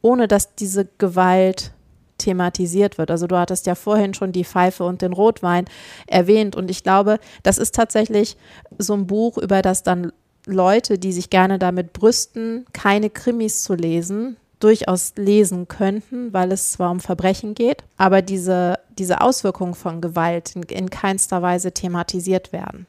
ohne 0.00 0.28
dass 0.28 0.54
diese 0.54 0.88
Gewalt 0.98 1.72
thematisiert 2.18 2.98
wird. 2.98 3.10
Also 3.10 3.26
du 3.26 3.36
hattest 3.36 3.66
ja 3.66 3.74
vorhin 3.74 4.14
schon 4.14 4.32
die 4.32 4.44
Pfeife 4.44 4.84
und 4.84 5.02
den 5.02 5.12
Rotwein 5.12 5.64
erwähnt 6.06 6.54
und 6.56 6.70
ich 6.70 6.82
glaube, 6.82 7.18
das 7.42 7.58
ist 7.58 7.74
tatsächlich 7.74 8.36
so 8.78 8.94
ein 8.94 9.06
Buch, 9.06 9.38
über 9.38 9.62
das 9.62 9.82
dann 9.82 10.12
Leute, 10.46 10.98
die 10.98 11.12
sich 11.12 11.30
gerne 11.30 11.58
damit 11.58 11.92
brüsten, 11.92 12.66
keine 12.72 13.10
Krimis 13.10 13.62
zu 13.62 13.74
lesen, 13.74 14.36
durchaus 14.58 15.14
lesen 15.16 15.68
könnten, 15.68 16.32
weil 16.32 16.52
es 16.52 16.72
zwar 16.72 16.90
um 16.90 17.00
Verbrechen 17.00 17.54
geht, 17.54 17.84
aber 17.96 18.22
diese, 18.22 18.78
diese 19.02 19.20
Auswirkungen 19.20 19.74
von 19.74 20.00
Gewalt 20.00 20.54
in, 20.54 20.62
in 20.62 20.88
keinster 20.88 21.42
Weise 21.42 21.72
thematisiert 21.72 22.52
werden. 22.52 22.86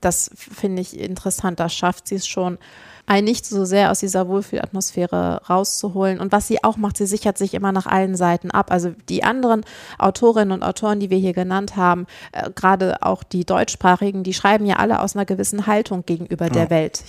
Das 0.00 0.30
finde 0.36 0.80
ich 0.80 0.98
interessant. 0.98 1.58
Da 1.58 1.68
schafft 1.68 2.06
sie 2.06 2.14
es 2.14 2.28
schon, 2.28 2.58
einen 3.08 3.24
nicht 3.24 3.44
so 3.44 3.64
sehr 3.64 3.90
aus 3.90 3.98
dieser 3.98 4.28
Wohlfühlatmosphäre 4.28 5.42
rauszuholen. 5.48 6.20
Und 6.20 6.30
was 6.30 6.46
sie 6.46 6.62
auch 6.62 6.76
macht, 6.76 6.96
sie 6.96 7.06
sichert 7.06 7.38
sich 7.38 7.54
immer 7.54 7.72
nach 7.72 7.86
allen 7.86 8.14
Seiten 8.14 8.52
ab. 8.52 8.70
Also 8.70 8.92
die 9.08 9.24
anderen 9.24 9.64
Autorinnen 9.98 10.52
und 10.52 10.62
Autoren, 10.62 11.00
die 11.00 11.10
wir 11.10 11.18
hier 11.18 11.32
genannt 11.32 11.74
haben, 11.74 12.06
äh, 12.30 12.50
gerade 12.54 13.02
auch 13.02 13.24
die 13.24 13.44
deutschsprachigen, 13.44 14.22
die 14.22 14.34
schreiben 14.34 14.64
ja 14.66 14.76
alle 14.76 15.00
aus 15.00 15.16
einer 15.16 15.24
gewissen 15.24 15.66
Haltung 15.66 16.04
gegenüber 16.06 16.46
ja. 16.46 16.52
der 16.52 16.70
Welt 16.70 17.02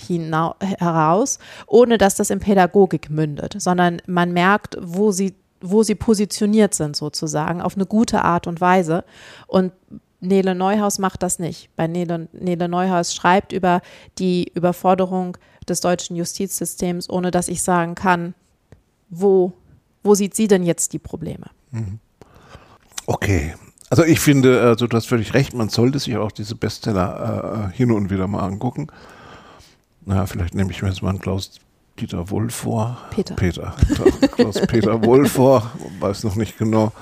heraus, 0.78 1.38
ohne 1.68 1.98
dass 1.98 2.16
das 2.16 2.30
in 2.30 2.40
Pädagogik 2.40 3.10
mündet, 3.10 3.54
sondern 3.58 4.02
man 4.06 4.32
merkt, 4.32 4.76
wo 4.80 5.12
sie 5.12 5.36
wo 5.60 5.82
sie 5.82 5.94
positioniert 5.94 6.74
sind 6.74 6.96
sozusagen, 6.96 7.60
auf 7.60 7.76
eine 7.76 7.86
gute 7.86 8.24
Art 8.24 8.46
und 8.46 8.60
Weise. 8.60 9.04
Und 9.46 9.72
Nele 10.20 10.54
Neuhaus 10.54 10.98
macht 10.98 11.22
das 11.22 11.38
nicht. 11.38 11.70
Bei 11.76 11.86
Nele, 11.86 12.28
Nele 12.32 12.68
Neuhaus 12.68 13.14
schreibt 13.14 13.52
über 13.52 13.80
die 14.18 14.50
Überforderung 14.54 15.36
des 15.68 15.80
deutschen 15.80 16.16
Justizsystems, 16.16 17.08
ohne 17.08 17.30
dass 17.30 17.48
ich 17.48 17.62
sagen 17.62 17.94
kann, 17.94 18.34
wo, 19.08 19.52
wo 20.02 20.14
sieht 20.14 20.34
sie 20.34 20.48
denn 20.48 20.62
jetzt 20.62 20.92
die 20.92 20.98
Probleme? 20.98 21.46
Mhm. 21.70 21.98
Okay. 23.06 23.54
Also 23.88 24.04
ich 24.04 24.20
finde, 24.20 24.60
also 24.60 24.86
du 24.86 24.96
hast 24.96 25.06
völlig 25.06 25.34
recht, 25.34 25.52
man 25.52 25.68
sollte 25.68 25.98
sich 25.98 26.16
auch 26.16 26.30
diese 26.30 26.54
Bestseller 26.54 27.70
äh, 27.72 27.76
hin 27.76 27.90
und 27.90 28.08
wieder 28.10 28.28
mal 28.28 28.46
angucken. 28.46 28.86
Na, 30.04 30.26
vielleicht 30.26 30.54
nehme 30.54 30.70
ich 30.70 30.80
mir 30.80 30.88
jetzt 30.88 31.02
mal 31.02 31.10
einen 31.10 31.20
Klaus 31.20 31.58
Dieter 32.00 32.30
Wohl 32.30 32.50
vor. 32.50 32.98
Peter. 33.10 33.34
Peter. 33.34 33.74
Klaus 34.32 34.60
Peter 34.66 35.00
vor, 35.28 35.70
weiß 36.00 36.24
noch 36.24 36.36
nicht 36.36 36.56
genau. 36.58 36.92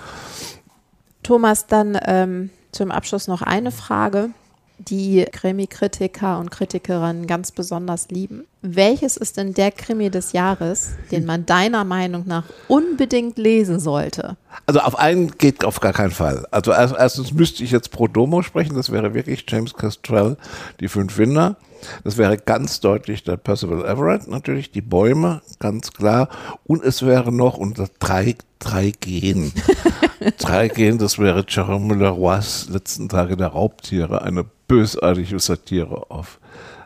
Thomas, 1.23 1.67
dann 1.67 1.99
ähm, 2.05 2.51
zum 2.73 2.91
Abschluss 2.91 3.29
noch 3.29 3.43
eine 3.43 3.71
Frage 3.71 4.31
die 4.79 5.27
Krimi-Kritiker 5.31 6.39
und 6.39 6.51
Kritikerinnen 6.51 7.27
ganz 7.27 7.53
besonders 7.53 8.09
lieben. 8.11 8.45
Welches 8.63 9.17
ist 9.17 9.37
denn 9.37 9.53
der 9.55 9.73
Krimi 9.73 10.11
des 10.11 10.33
Jahres, 10.33 10.93
den 11.11 11.27
man 11.27 11.47
deiner 11.47 11.85
Meinung 11.85 12.25
nach 12.27 12.45
unbedingt 12.69 13.39
lesen 13.39 13.81
sollte? 13.81 14.37
Also 14.67 14.81
auf 14.81 14.99
einen 14.99 15.33
geht 15.33 15.65
auf 15.65 15.81
gar 15.81 15.93
keinen 15.93 16.13
Fall. 16.13 16.47
Also 16.51 16.73
erstens 16.73 17.33
müsste 17.33 17.65
ich 17.65 17.73
jetzt 17.73 17.91
pro 17.91 18.07
Domo 18.07 18.43
sprechen, 18.43 18.77
das 18.77 18.93
wäre 18.93 19.15
wirklich 19.15 19.45
James 19.49 19.75
Castrell, 19.75 20.37
die 20.81 20.89
fünf 20.89 21.19
Winder. 21.19 21.57
Das 22.05 22.17
wäre 22.17 22.37
ganz 22.37 22.79
deutlich 22.81 23.25
der 23.25 23.37
Percival 23.37 23.85
Everett, 23.85 24.29
natürlich, 24.29 24.71
die 24.71 24.81
Bäume, 24.81 25.43
ganz 25.59 25.93
klar. 25.93 26.29
Und 26.65 26.85
es 26.85 27.05
wäre 27.05 27.33
noch 27.33 27.59
unter 27.59 27.89
drei, 27.99 28.37
drei 28.59 28.93
Gehen. 29.01 29.53
drei 30.39 30.69
Gehen, 30.69 30.99
das 30.99 31.19
wäre 31.19 31.45
Jerome 31.49 31.95
Leroy's 31.95 32.69
Letzten 32.69 33.09
Tage 33.09 33.37
der 33.37 33.49
Raubtiere, 33.49 34.23
eine 34.23 34.45
bösartige 34.67 35.39
Satire 35.39 36.11
auf 36.11 36.39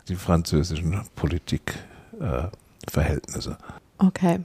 die 0.07 0.15
französischen 0.15 1.01
Politikverhältnisse. 1.15 3.51
Äh, 3.51 4.05
okay. 4.05 4.39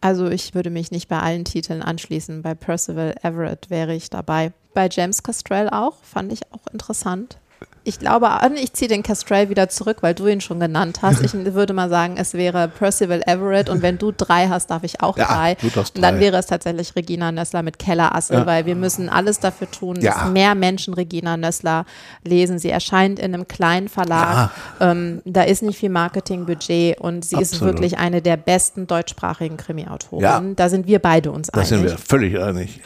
Also 0.00 0.28
ich 0.28 0.54
würde 0.54 0.70
mich 0.70 0.90
nicht 0.90 1.08
bei 1.08 1.18
allen 1.18 1.44
Titeln 1.44 1.82
anschließen. 1.82 2.42
Bei 2.42 2.54
Percival 2.54 3.14
Everett 3.22 3.70
wäre 3.70 3.94
ich 3.94 4.10
dabei. 4.10 4.52
Bei 4.74 4.88
James 4.90 5.22
Castrell 5.22 5.70
auch, 5.70 5.94
fand 6.02 6.32
ich 6.32 6.52
auch 6.52 6.66
interessant. 6.72 7.38
Ich 7.86 7.98
glaube, 7.98 8.28
ich 8.60 8.72
ziehe 8.72 8.88
den 8.88 9.02
Castrell 9.02 9.48
wieder 9.48 9.68
zurück, 9.68 9.98
weil 10.00 10.14
du 10.14 10.26
ihn 10.26 10.40
schon 10.40 10.58
genannt 10.60 10.98
hast. 11.02 11.22
Ich 11.22 11.32
würde 11.54 11.72
mal 11.72 11.88
sagen, 11.88 12.16
es 12.18 12.34
wäre 12.34 12.68
Percival 12.68 13.22
Everett 13.26 13.68
und 13.68 13.80
wenn 13.82 13.96
du 13.98 14.12
drei 14.12 14.48
hast, 14.48 14.70
darf 14.70 14.82
ich 14.84 15.00
auch 15.00 15.16
Ja, 15.16 15.26
drei. 15.26 15.54
du 15.54 15.68
darfst 15.70 15.94
Und 15.96 16.02
dann 16.02 16.14
drei. 16.16 16.20
wäre 16.22 16.36
es 16.38 16.46
tatsächlich 16.46 16.96
Regina 16.96 17.30
Nössler 17.32 17.62
mit 17.62 17.78
Kellerassel, 17.78 18.38
Ja. 18.38 18.46
weil 18.46 18.66
wir 18.66 18.74
müssen 18.74 19.08
alles 19.08 19.38
dafür 19.40 19.70
tun, 19.70 20.00
Ja. 20.00 20.12
dass 20.14 20.30
mehr 20.32 20.54
Menschen 20.54 20.94
Regina 20.94 21.36
Nössler 21.36 21.84
lesen. 22.24 22.58
Sie 22.58 22.70
erscheint 22.70 23.18
in 23.18 23.32
einem 23.34 23.46
kleinen 23.48 23.88
Verlag. 23.88 24.50
Ähm, 24.80 25.22
da 25.24 25.42
ist 25.42 25.62
nicht 25.62 25.78
viel 25.78 25.90
Marketingbudget 25.90 27.00
und 27.00 27.24
sie 27.24 27.36
ist 27.40 27.54
Absolut. 27.54 27.74
wirklich 27.74 27.98
eine 27.98 28.20
der 28.22 28.36
besten 28.36 28.86
deutschsprachigen 28.86 29.56
Krimi-Autoren. 29.56 30.56
Da 30.56 30.68
sind 30.68 30.86
wir 30.86 30.98
beide 30.98 31.30
uns 31.30 31.48
Da 31.48 31.58
einig. 31.60 31.68
sind 31.68 31.82
wir 31.84 31.96
völlig 31.98 32.38
einig. 32.40 32.80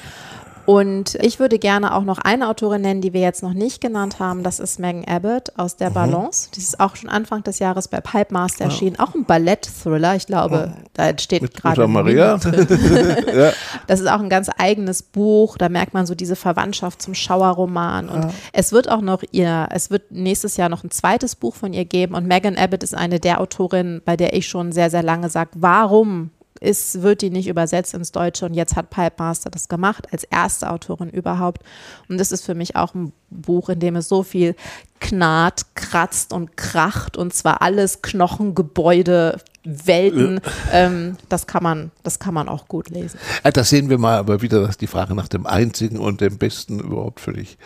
Und 0.67 1.17
ich 1.17 1.41
würde 1.41 1.59
gerne 1.59 1.95
auch 1.95 2.05
noch 2.05 2.19
eine 2.19 2.49
Autorin 2.49 2.83
nennen, 2.83 3.01
die 3.01 3.13
wir 3.13 3.21
jetzt 3.21 3.43
noch 3.43 3.55
nicht 3.55 3.81
genannt 3.81 4.21
haben. 4.21 4.43
Das 4.43 4.61
ist 4.61 4.79
Megan 4.79 5.05
Abbott 5.07 5.53
aus 5.57 5.75
Mhm. 5.75 5.79
der 5.79 5.91
Balance. 5.91 6.49
Die 6.55 6.61
ist 6.61 6.79
auch 6.79 6.95
schon 6.97 7.09
Anfang 7.11 7.43
des 7.43 7.59
Jahres 7.59 7.89
bei 7.89 8.01
Pipe 8.01 8.33
Master 8.33 8.65
erschienen. 8.67 8.99
Auch 8.99 9.15
ein 9.15 9.25
Ballett-Thriller. 9.25 10.15
Ich 10.17 10.27
glaube, 10.27 10.75
da 10.95 11.09
entsteht 11.09 11.55
gerade. 11.55 11.87
Maria. 11.89 12.37
Drin. 12.37 12.67
Das 13.87 13.99
ist 13.99 14.07
auch 14.09 14.21
ein 14.21 14.29
ganz 14.29 14.49
eigenes 14.59 15.03
Buch. 15.03 15.59
Da 15.59 15.69
merkt 15.69 15.95
man 15.95 16.07
so 16.07 16.15
diese 16.15 16.37
Verwandtschaft 16.37 17.03
zum 17.03 17.15
Schauerroman. 17.15 18.09
Und 18.09 18.27
es 18.53 18.71
wird 18.73 18.89
auch 18.89 19.01
noch 19.01 19.23
ihr, 19.33 19.69
es 19.73 19.91
wird 19.91 20.13
nächstes 20.13 20.57
Jahr 20.57 20.69
noch 20.69 20.85
ein 20.85 20.91
zweites 20.91 21.35
Buch 21.35 21.55
von 21.57 21.73
ihr 21.73 21.85
geben. 21.85 22.15
Und 22.15 22.27
Megan 22.27 22.57
Abbott 22.57 22.83
ist 22.85 22.95
eine 22.95 23.19
der 23.19 23.41
Autorinnen, 23.41 24.03
bei 24.05 24.17
der 24.17 24.35
ich 24.35 24.47
schon 24.49 24.71
sehr, 24.73 24.91
sehr 24.91 25.03
lange 25.03 25.29
sage, 25.31 25.51
warum 25.55 26.31
ist, 26.61 27.03
wird 27.03 27.23
die 27.23 27.31
nicht 27.31 27.49
übersetzt 27.49 27.95
ins 27.95 28.13
Deutsche 28.13 28.45
und 28.47 28.55
jetzt 28.55 28.77
hat 28.77 28.91
Pipe 28.91 29.15
Master 29.19 29.51
das 29.51 29.69
gemacht, 29.69 30.09
als 30.13 30.25
erste 30.25 30.71
Autorin 30.71 31.09
überhaupt. 31.09 31.63
Und 32.09 32.19
das 32.19 32.33
ist 32.33 32.45
für 32.45 32.55
mich 32.55 32.77
auch 32.77 32.95
ein 32.95 33.13
Buch, 33.31 33.71
in 33.71 33.81
dem 33.81 33.97
es 33.97 34.09
so 34.09 34.23
viel 34.23 34.55
knarrt, 35.01 35.75
kratzt 35.75 36.33
und 36.33 36.57
kracht 36.57 37.17
und 37.17 37.33
zwar 37.35 37.63
alles 37.63 38.03
Knochen, 38.03 38.55
Gebäude, 38.55 39.41
Welten. 39.65 40.41
Ähm, 40.73 41.17
das 41.29 41.47
kann 41.47 41.63
man, 41.63 41.91
das 42.03 42.19
kann 42.19 42.35
man 42.35 42.49
auch 42.49 42.69
gut 42.69 42.91
lesen. 42.91 43.19
Äh, 43.43 43.53
Das 43.53 43.71
sehen 43.71 43.89
wir 43.91 43.99
mal 43.99 44.17
aber 44.19 44.43
wieder, 44.43 44.61
dass 44.63 44.79
die 44.79 44.87
Frage 44.87 45.15
nach 45.15 45.29
dem 45.29 45.47
einzigen 45.47 45.99
und 45.99 46.21
dem 46.21 46.39
besten 46.39 46.81
überhaupt 46.81 47.21
völlig 47.21 47.59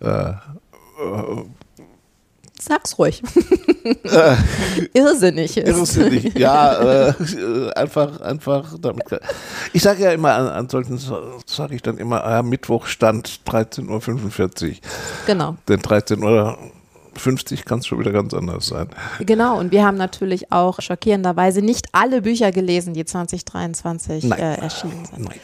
äh, 0.00 0.32
Sag's 2.60 2.98
ruhig. 2.98 3.22
Irrsinnig 4.94 5.56
ist. 5.56 5.68
irrsinnig. 5.68 6.38
ja, 6.38 7.08
äh, 7.08 7.12
einfach, 7.76 8.20
einfach 8.20 8.74
damit. 8.80 9.04
Ich 9.72 9.82
sage 9.82 10.04
ja 10.04 10.12
immer 10.12 10.34
an, 10.34 10.48
an 10.48 10.68
solchen, 10.68 10.98
sage 11.46 11.74
ich 11.74 11.82
dann 11.82 11.98
immer, 11.98 12.24
ah, 12.24 12.42
Mittwoch 12.42 12.86
stand 12.86 13.40
13.45 13.46 14.68
Uhr. 14.68 14.74
Genau. 15.26 15.56
Denn 15.68 15.80
13 15.80 16.22
Uhr 16.22 16.58
50 17.18 17.64
kann 17.64 17.80
es 17.80 17.86
schon 17.86 17.98
wieder 17.98 18.12
ganz 18.12 18.34
anders 18.34 18.66
sein. 18.66 18.88
Genau, 19.20 19.58
und 19.58 19.72
wir 19.72 19.84
haben 19.84 19.96
natürlich 19.96 20.52
auch 20.52 20.80
schockierenderweise 20.80 21.62
nicht 21.62 21.88
alle 21.92 22.22
Bücher 22.22 22.52
gelesen, 22.52 22.94
die 22.94 23.04
2023 23.04 24.24
Nein. 24.24 24.38
äh, 24.38 24.54
erschienen 24.56 25.04
sind. 25.04 25.24
Nein. 25.24 25.40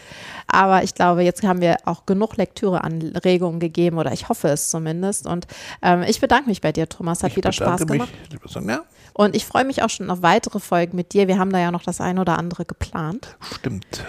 Aber 0.47 0.83
ich 0.83 0.95
glaube, 0.95 1.23
jetzt 1.23 1.43
haben 1.43 1.61
wir 1.61 1.77
auch 1.85 2.07
genug 2.07 2.37
Lektüreanregungen 2.37 3.61
gegeben 3.61 3.99
oder 3.99 4.13
ich 4.13 4.29
hoffe 4.29 4.49
es 4.49 4.71
zumindest. 4.71 5.27
Und 5.27 5.47
ähm, 5.83 6.03
ich 6.03 6.21
bedanke 6.21 6.49
mich 6.49 6.61
bei 6.61 6.73
dir, 6.73 6.89
Thomas. 6.89 7.23
Hat 7.23 7.31
Ich 7.31 7.37
wieder 7.37 7.53
Spaß 7.53 7.87
gemacht. 7.87 8.11
mich, 8.31 8.53
Sonja. 8.53 8.83
Und 9.15 9.37
ich 9.37 9.45
freue 9.45 9.65
mich 9.65 9.83
auch 9.83 9.91
schon 9.91 10.11
auf 10.11 10.23
weitere 10.23 10.59
Folgen 10.59 10.97
mit 10.97 11.13
dir. 11.13 11.29
Wir 11.29 11.39
haben 11.39 11.53
da 11.53 11.59
ja 11.59 11.71
noch 11.71 11.83
das 11.83 12.01
ein 12.01 12.19
oder 12.19 12.39
andere 12.39 12.65
geplant. 12.65 13.37
Stimmt. 13.41 14.05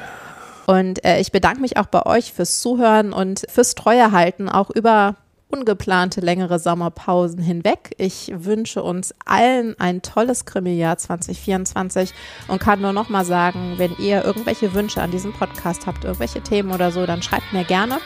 Und 0.65 1.03
äh, 1.03 1.19
ich 1.19 1.31
bedanke 1.31 1.59
mich 1.59 1.77
auch 1.77 1.87
bei 1.87 2.05
euch 2.05 2.31
fürs 2.31 2.61
Zuhören 2.61 3.11
und 3.11 3.45
fürs 3.49 3.75
Treuehalten, 3.75 4.47
auch 4.47 4.69
über 4.69 5.17
ungeplante 5.53 6.19
längere 6.19 6.57
Sommerpausen 6.57 7.39
hinweg. 7.39 7.93
Ich 7.97 8.31
wünsche 8.35 8.81
uns 8.81 9.13
allen 9.25 9.79
ein 9.79 10.01
tolles 10.01 10.45
Krimijahr 10.45 10.97
2024 10.97 12.13
und 12.47 12.59
kann 12.59 12.81
nur 12.81 12.93
noch 12.93 13.09
mal 13.09 13.23
sagen, 13.23 13.75
wenn 13.77 13.95
ihr 13.99 14.25
irgendwelche 14.25 14.73
Wünsche 14.73 15.01
an 15.01 15.11
diesem 15.11 15.31
Podcast 15.31 15.85
habt, 15.85 16.05
irgendwelche 16.05 16.41
Themen 16.41 16.71
oder 16.71 16.91
so, 16.91 17.05
dann 17.05 17.21
schreibt 17.21 17.53
mir 17.53 17.63
gerne. 17.63 17.99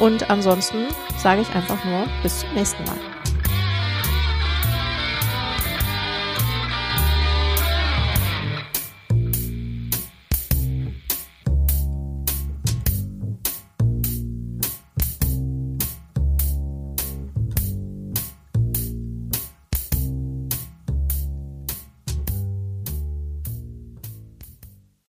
Und 0.00 0.30
ansonsten 0.30 0.86
sage 1.18 1.42
ich 1.42 1.54
einfach 1.54 1.84
nur 1.84 2.06
bis 2.22 2.40
zum 2.40 2.54
nächsten 2.54 2.82
Mal. 2.84 3.25